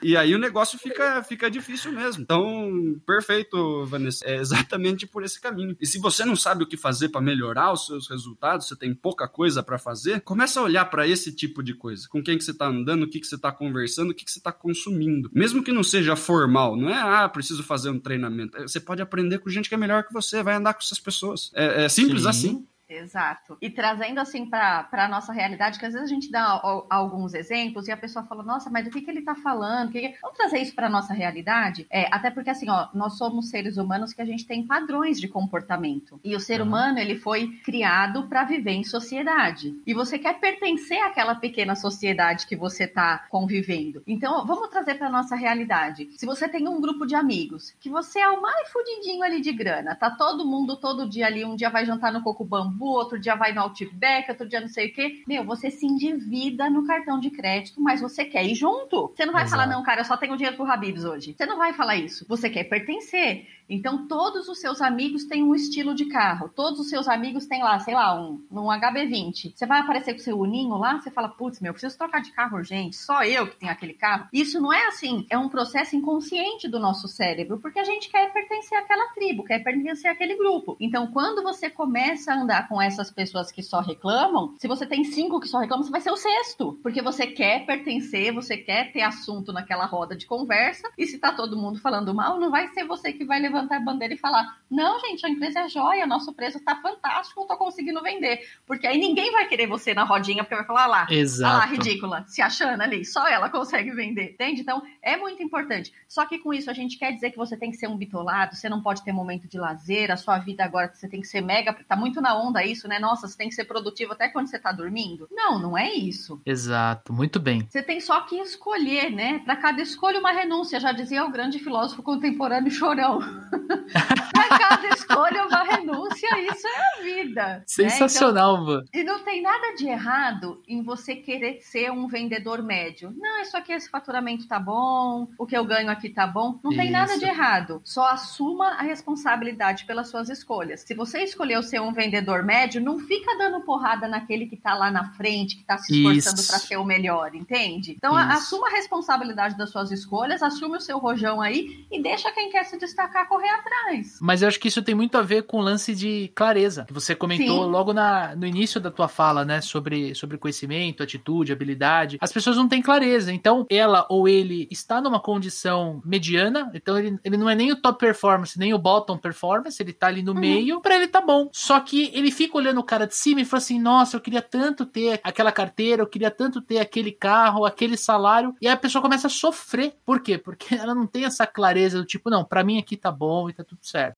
E 0.01 0.15
aí 0.15 0.33
o 0.33 0.39
negócio 0.39 0.79
fica, 0.79 1.21
fica 1.23 1.49
difícil 1.49 1.91
mesmo. 1.91 2.23
Então, 2.23 2.71
perfeito, 3.05 3.85
Vanessa. 3.85 4.25
É 4.25 4.35
exatamente 4.37 5.05
por 5.05 5.23
esse 5.23 5.39
caminho. 5.39 5.75
E 5.79 5.85
se 5.85 5.99
você 5.99 6.20
você 6.21 6.25
não 6.25 6.35
sabe 6.35 6.63
o 6.63 6.67
que 6.67 6.77
fazer 6.77 7.09
para 7.09 7.21
melhorar 7.21 7.73
os 7.73 7.85
seus 7.85 8.07
resultados, 8.07 8.67
você 8.67 8.75
tem 8.75 8.93
pouca 8.93 9.27
coisa 9.27 9.63
para 9.63 9.77
fazer, 9.77 10.21
começa 10.21 10.59
a 10.59 10.63
olhar 10.63 10.85
para 10.85 11.07
esse 11.07 11.33
tipo 11.33 11.63
de 11.63 11.73
coisa. 11.73 12.07
Com 12.09 12.21
quem 12.21 12.37
que 12.37 12.43
você 12.43 12.51
está 12.51 12.67
andando, 12.67 13.03
o 13.03 13.07
que, 13.09 13.19
que 13.19 13.27
você 13.27 13.35
está 13.35 13.51
conversando, 13.51 14.11
o 14.11 14.13
que, 14.13 14.23
que 14.23 14.31
você 14.31 14.39
está 14.39 14.51
consumindo. 14.51 15.29
Mesmo 15.33 15.63
que 15.63 15.71
não 15.71 15.83
seja 15.83 16.15
formal, 16.15 16.75
não 16.75 16.89
é, 16.89 17.23
ah, 17.23 17.27
preciso 17.27 17.63
fazer 17.63 17.89
um 17.89 17.99
treinamento. 17.99 18.57
É, 18.57 18.61
você 18.63 18.79
pode 18.79 19.01
aprender 19.01 19.39
com 19.39 19.49
gente 19.49 19.67
que 19.67 19.75
é 19.75 19.77
melhor 19.77 20.03
que 20.03 20.13
você, 20.13 20.43
vai 20.43 20.55
andar 20.55 20.73
com 20.73 20.81
essas 20.81 20.99
pessoas. 20.99 21.51
É, 21.55 21.85
é 21.85 21.89
simples 21.89 22.23
Sim. 22.23 22.29
assim. 22.29 22.67
Exato. 22.93 23.57
E 23.61 23.69
trazendo 23.69 24.19
assim 24.19 24.45
para 24.45 24.87
a 24.91 25.07
nossa 25.07 25.31
realidade, 25.31 25.79
que 25.79 25.85
às 25.85 25.93
vezes 25.93 26.09
a 26.09 26.13
gente 26.13 26.29
dá 26.29 26.59
alguns 26.89 27.33
exemplos 27.33 27.87
e 27.87 27.91
a 27.91 27.97
pessoa 27.97 28.25
fala, 28.25 28.43
nossa, 28.43 28.69
mas 28.69 28.85
do 28.85 28.91
que, 28.91 29.01
que 29.01 29.09
ele 29.09 29.19
está 29.19 29.35
falando? 29.35 29.91
Que 29.91 30.01
que... 30.01 30.15
Vamos 30.21 30.37
trazer 30.37 30.59
isso 30.59 30.75
para 30.75 30.87
a 30.87 30.89
nossa 30.89 31.13
realidade? 31.13 31.87
É, 31.89 32.07
até 32.13 32.29
porque 32.29 32.49
assim, 32.49 32.69
ó, 32.69 32.87
nós 32.93 33.17
somos 33.17 33.49
seres 33.49 33.77
humanos 33.77 34.13
que 34.13 34.21
a 34.21 34.25
gente 34.25 34.45
tem 34.45 34.65
padrões 34.65 35.19
de 35.19 35.27
comportamento. 35.27 36.19
E 36.23 36.35
o 36.35 36.39
ser 36.39 36.61
uhum. 36.61 36.67
humano, 36.67 36.99
ele 36.99 37.15
foi 37.15 37.47
criado 37.63 38.27
para 38.27 38.43
viver 38.43 38.71
em 38.71 38.83
sociedade. 38.83 39.79
E 39.85 39.93
você 39.93 40.17
quer 40.17 40.39
pertencer 40.39 41.01
àquela 41.03 41.35
pequena 41.35 41.75
sociedade 41.75 42.47
que 42.47 42.55
você 42.55 42.85
está 42.85 43.25
convivendo. 43.29 44.03
Então, 44.05 44.45
vamos 44.45 44.69
trazer 44.69 44.95
para 44.95 45.09
nossa 45.09 45.35
realidade. 45.35 46.09
Se 46.17 46.25
você 46.25 46.47
tem 46.47 46.67
um 46.67 46.81
grupo 46.81 47.05
de 47.05 47.15
amigos, 47.15 47.75
que 47.79 47.89
você 47.89 48.19
é 48.19 48.29
o 48.29 48.41
mais 48.41 48.69
fudidinho 48.69 49.23
ali 49.23 49.41
de 49.41 49.53
grana, 49.53 49.95
tá 49.95 50.09
todo 50.09 50.45
mundo 50.45 50.75
todo 50.77 51.09
dia 51.09 51.27
ali, 51.27 51.45
um 51.45 51.55
dia 51.55 51.69
vai 51.69 51.85
jantar 51.85 52.11
no 52.11 52.21
coco 52.21 52.43
bambu, 52.43 52.80
outro 52.85 53.19
dia 53.19 53.35
vai 53.35 53.53
no 53.53 53.61
Outback, 53.61 54.29
outro 54.29 54.47
dia 54.47 54.61
não 54.61 54.67
sei 54.67 54.87
o 54.87 54.93
quê. 54.93 55.23
Meu, 55.27 55.43
você 55.43 55.69
se 55.69 55.85
endivida 55.85 56.69
no 56.69 56.85
cartão 56.85 57.19
de 57.19 57.29
crédito, 57.29 57.81
mas 57.81 58.01
você 58.01 58.25
quer 58.25 58.45
ir 58.45 58.55
junto. 58.55 59.11
Você 59.15 59.25
não 59.25 59.33
vai 59.33 59.43
Exato. 59.43 59.61
falar, 59.61 59.73
não, 59.73 59.83
cara, 59.83 60.01
eu 60.01 60.05
só 60.05 60.17
tenho 60.17 60.35
dinheiro 60.35 60.55
pro 60.55 60.65
Habibs 60.65 61.03
hoje. 61.03 61.35
Você 61.37 61.45
não 61.45 61.57
vai 61.57 61.73
falar 61.73 61.95
isso. 61.95 62.25
Você 62.27 62.49
quer 62.49 62.65
pertencer. 62.65 63.47
Então, 63.71 64.05
todos 64.05 64.49
os 64.49 64.59
seus 64.59 64.81
amigos 64.81 65.23
têm 65.23 65.41
um 65.43 65.55
estilo 65.55 65.95
de 65.95 66.05
carro. 66.05 66.49
Todos 66.49 66.77
os 66.77 66.89
seus 66.89 67.07
amigos 67.07 67.45
têm 67.45 67.63
lá, 67.63 67.79
sei 67.79 67.93
lá, 67.93 68.19
um, 68.21 68.45
um 68.51 68.67
HB20. 68.67 69.53
Você 69.55 69.65
vai 69.65 69.79
aparecer 69.79 70.13
com 70.13 70.19
o 70.19 70.23
seu 70.23 70.37
uninho 70.37 70.75
lá, 70.75 70.99
você 70.99 71.09
fala, 71.09 71.29
putz, 71.29 71.61
meu, 71.61 71.71
preciso 71.71 71.97
trocar 71.97 72.21
de 72.21 72.33
carro 72.33 72.57
urgente. 72.57 72.97
Só 72.97 73.23
eu 73.23 73.47
que 73.47 73.55
tenho 73.55 73.71
aquele 73.71 73.93
carro. 73.93 74.27
Isso 74.33 74.59
não 74.59 74.73
é 74.73 74.87
assim. 74.87 75.25
É 75.29 75.37
um 75.37 75.47
processo 75.47 75.95
inconsciente 75.95 76.67
do 76.67 76.79
nosso 76.79 77.07
cérebro, 77.07 77.59
porque 77.59 77.79
a 77.79 77.85
gente 77.85 78.09
quer 78.09 78.33
pertencer 78.33 78.77
àquela 78.77 79.13
tribo, 79.13 79.45
quer 79.45 79.59
pertencer 79.59 80.11
àquele 80.11 80.35
grupo. 80.35 80.75
Então, 80.77 81.07
quando 81.07 81.41
você 81.41 81.69
começa 81.69 82.33
a 82.33 82.41
andar 82.41 82.67
com 82.71 82.81
essas 82.81 83.11
pessoas 83.11 83.51
que 83.51 83.61
só 83.61 83.81
reclamam, 83.81 84.55
se 84.57 84.65
você 84.65 84.85
tem 84.85 85.03
cinco 85.03 85.41
que 85.41 85.47
só 85.49 85.59
reclamam, 85.59 85.83
você 85.83 85.91
vai 85.91 85.99
ser 85.99 86.09
o 86.09 86.15
sexto. 86.15 86.79
Porque 86.81 87.01
você 87.01 87.27
quer 87.27 87.65
pertencer, 87.65 88.33
você 88.33 88.55
quer 88.55 88.93
ter 88.93 89.01
assunto 89.01 89.51
naquela 89.51 89.85
roda 89.85 90.15
de 90.15 90.25
conversa. 90.25 90.89
E 90.97 91.05
se 91.05 91.17
tá 91.17 91.33
todo 91.33 91.57
mundo 91.57 91.81
falando 91.81 92.15
mal, 92.15 92.39
não 92.39 92.49
vai 92.49 92.69
ser 92.69 92.85
você 92.85 93.11
que 93.11 93.25
vai 93.25 93.41
levantar 93.41 93.75
a 93.75 93.79
bandeira 93.81 94.13
e 94.13 94.17
falar: 94.17 94.61
não, 94.69 95.01
gente, 95.01 95.25
a 95.25 95.29
empresa 95.29 95.59
é 95.59 95.67
joia, 95.67 96.07
nosso 96.07 96.31
preço 96.31 96.59
está 96.59 96.77
fantástico, 96.77 97.41
eu 97.41 97.45
tô 97.45 97.57
conseguindo 97.57 98.01
vender. 98.01 98.39
Porque 98.65 98.87
aí 98.87 98.97
ninguém 98.97 99.33
vai 99.33 99.49
querer 99.49 99.67
você 99.67 99.93
na 99.93 100.05
rodinha, 100.05 100.41
porque 100.41 100.55
vai 100.55 100.65
falar: 100.65 100.83
ah 100.83 100.87
lá, 100.87 101.07
Exato. 101.09 101.53
ah 101.53 101.57
lá, 101.57 101.65
ridícula, 101.65 102.23
se 102.25 102.41
achando 102.41 102.81
ali, 102.83 103.03
só 103.03 103.27
ela 103.27 103.49
consegue 103.49 103.91
vender, 103.91 104.31
entende? 104.31 104.61
Então 104.61 104.81
é 105.01 105.17
muito 105.17 105.43
importante. 105.43 105.91
Só 106.07 106.25
que 106.25 106.39
com 106.39 106.53
isso 106.53 106.71
a 106.71 106.73
gente 106.73 106.97
quer 106.97 107.11
dizer 107.11 107.31
que 107.31 107.37
você 107.37 107.57
tem 107.57 107.69
que 107.69 107.75
ser 107.75 107.89
um 107.89 107.97
bitolado, 107.97 108.55
você 108.55 108.69
não 108.69 108.81
pode 108.81 109.03
ter 109.03 109.11
momento 109.11 109.45
de 109.45 109.57
lazer, 109.57 110.09
a 110.09 110.15
sua 110.15 110.37
vida 110.37 110.63
agora 110.63 110.89
você 110.93 111.09
tem 111.09 111.19
que 111.19 111.27
ser 111.27 111.41
mega, 111.41 111.73
tá 111.73 111.97
muito 111.97 112.21
na 112.21 112.33
onda 112.33 112.60
isso, 112.65 112.87
né? 112.87 112.99
Nossa, 112.99 113.27
você 113.27 113.37
tem 113.37 113.49
que 113.49 113.55
ser 113.55 113.65
produtivo 113.65 114.13
até 114.13 114.27
quando 114.29 114.47
você 114.47 114.59
tá 114.59 114.71
dormindo. 114.71 115.27
Não, 115.31 115.59
não 115.59 115.77
é 115.77 115.91
isso. 115.93 116.41
Exato, 116.45 117.13
muito 117.13 117.39
bem. 117.39 117.67
Você 117.69 117.81
tem 117.81 117.99
só 117.99 118.21
que 118.21 118.37
escolher, 118.37 119.11
né? 119.11 119.39
Para 119.39 119.55
cada 119.55 119.81
escolha 119.81 120.19
uma 120.19 120.31
renúncia, 120.31 120.79
já 120.79 120.91
dizia 120.91 121.25
o 121.25 121.31
grande 121.31 121.59
filósofo 121.59 122.03
contemporâneo 122.03 122.71
Chorão. 122.71 123.19
Para 124.33 124.57
cada 124.57 124.87
escolha 124.89 125.45
uma 125.45 125.63
renúncia, 125.63 126.27
isso 126.51 126.67
é 126.67 126.79
a 126.79 127.03
vida. 127.03 127.63
Sensacional, 127.65 128.65
né? 128.65 128.83
então, 128.89 129.01
E 129.01 129.03
não 129.03 129.19
tem 129.23 129.41
nada 129.41 129.75
de 129.75 129.87
errado 129.87 130.61
em 130.67 130.83
você 130.83 131.15
querer 131.15 131.61
ser 131.61 131.91
um 131.91 132.07
vendedor 132.07 132.61
médio. 132.61 133.13
Não, 133.17 133.41
isso 133.41 133.55
aqui, 133.55 133.73
esse 133.73 133.89
faturamento 133.89 134.47
tá 134.47 134.59
bom, 134.59 135.27
o 135.37 135.45
que 135.45 135.57
eu 135.57 135.65
ganho 135.65 135.89
aqui 135.89 136.09
tá 136.09 136.27
bom. 136.27 136.59
Não 136.63 136.71
tem 136.71 136.85
isso. 136.85 136.91
nada 136.91 137.17
de 137.17 137.25
errado. 137.25 137.81
Só 137.83 138.07
assuma 138.07 138.71
a 138.71 138.83
responsabilidade 138.83 139.85
pelas 139.85 140.09
suas 140.09 140.29
escolhas. 140.29 140.81
Se 140.81 140.93
você 140.93 141.23
escolheu 141.23 141.61
ser 141.63 141.81
um 141.81 141.93
vendedor 141.93 142.40
médio, 142.43 142.81
não 142.81 142.99
fica 142.99 143.37
dando 143.37 143.61
porrada 143.61 144.07
naquele 144.07 144.45
que 144.45 144.57
tá 144.57 144.73
lá 144.73 144.91
na 144.91 145.11
frente, 145.13 145.57
que 145.57 145.63
tá 145.63 145.77
se 145.77 145.93
esforçando 145.93 146.47
para 146.47 146.59
ser 146.59 146.77
o 146.77 146.85
melhor, 146.85 147.33
entende? 147.35 147.93
Então, 147.97 148.17
isso. 148.17 148.31
assuma 148.31 148.67
a 148.67 148.71
responsabilidade 148.71 149.57
das 149.57 149.69
suas 149.69 149.91
escolhas, 149.91 150.41
assume 150.41 150.77
o 150.77 150.81
seu 150.81 150.97
rojão 150.97 151.41
aí 151.41 151.85
e 151.91 152.01
deixa 152.01 152.31
quem 152.31 152.49
quer 152.49 152.65
se 152.65 152.77
destacar 152.77 153.27
correr 153.27 153.49
atrás. 153.49 154.17
Mas 154.21 154.41
eu 154.41 154.47
acho 154.47 154.59
que 154.59 154.67
isso 154.67 154.81
tem 154.81 154.95
muito 154.95 155.17
a 155.17 155.21
ver 155.21 155.43
com 155.43 155.57
o 155.57 155.61
lance 155.61 155.95
de 155.95 156.31
clareza, 156.35 156.85
que 156.85 156.93
você 156.93 157.15
comentou 157.15 157.65
Sim. 157.65 157.71
logo 157.71 157.93
na, 157.93 158.35
no 158.35 158.45
início 158.45 158.79
da 158.79 158.91
tua 158.91 159.07
fala, 159.07 159.45
né? 159.45 159.61
Sobre, 159.61 160.13
sobre 160.15 160.37
conhecimento, 160.37 161.03
atitude, 161.03 161.51
habilidade. 161.51 162.17
As 162.19 162.31
pessoas 162.31 162.57
não 162.57 162.67
têm 162.67 162.81
clareza. 162.81 163.31
Então, 163.31 163.65
ela 163.69 164.05
ou 164.09 164.27
ele 164.27 164.67
está 164.71 165.01
numa 165.01 165.19
condição 165.19 166.01
mediana, 166.05 166.71
então 166.73 166.97
ele, 166.97 167.19
ele 167.23 167.37
não 167.37 167.49
é 167.49 167.55
nem 167.55 167.71
o 167.71 167.75
top 167.75 167.99
performance, 167.99 168.57
nem 168.57 168.73
o 168.73 168.77
bottom 168.77 169.17
performance, 169.17 169.81
ele 169.81 169.93
tá 169.93 170.07
ali 170.07 170.23
no 170.23 170.33
uhum. 170.33 170.39
meio, 170.39 170.81
para 170.81 170.95
ele 170.95 171.07
tá 171.07 171.21
bom. 171.21 171.49
Só 171.51 171.79
que 171.79 172.11
ele 172.13 172.30
fica 172.31 172.57
olhando 172.57 172.79
o 172.79 172.83
cara 172.83 173.05
de 173.05 173.15
cima 173.15 173.41
e 173.41 173.45
fala 173.45 173.61
assim: 173.61 173.79
nossa, 173.79 174.17
eu 174.17 174.21
queria 174.21 174.41
tanto 174.41 174.85
ter 174.85 175.19
aquela 175.23 175.51
carteira, 175.51 176.01
eu 176.01 176.07
queria 176.07 176.31
tanto 176.31 176.61
ter 176.61 176.79
aquele 176.79 177.11
carro, 177.11 177.65
aquele 177.65 177.97
salário. 177.97 178.55
E 178.61 178.67
aí 178.67 178.73
a 178.73 178.77
pessoa 178.77 179.01
começa 179.01 179.27
a 179.27 179.29
sofrer. 179.29 179.95
Por 180.05 180.21
quê? 180.21 180.37
Porque 180.37 180.73
ela 180.75 180.95
não 180.95 181.05
tem 181.05 181.25
essa 181.25 181.45
clareza 181.45 181.97
do 181.99 182.05
tipo, 182.05 182.29
não, 182.29 182.43
para 182.43 182.63
mim 182.63 182.79
aqui 182.79 182.97
tá 182.97 183.11
bom 183.11 183.49
e 183.49 183.53
tá 183.53 183.63
tudo 183.63 183.81
certo. 183.83 184.15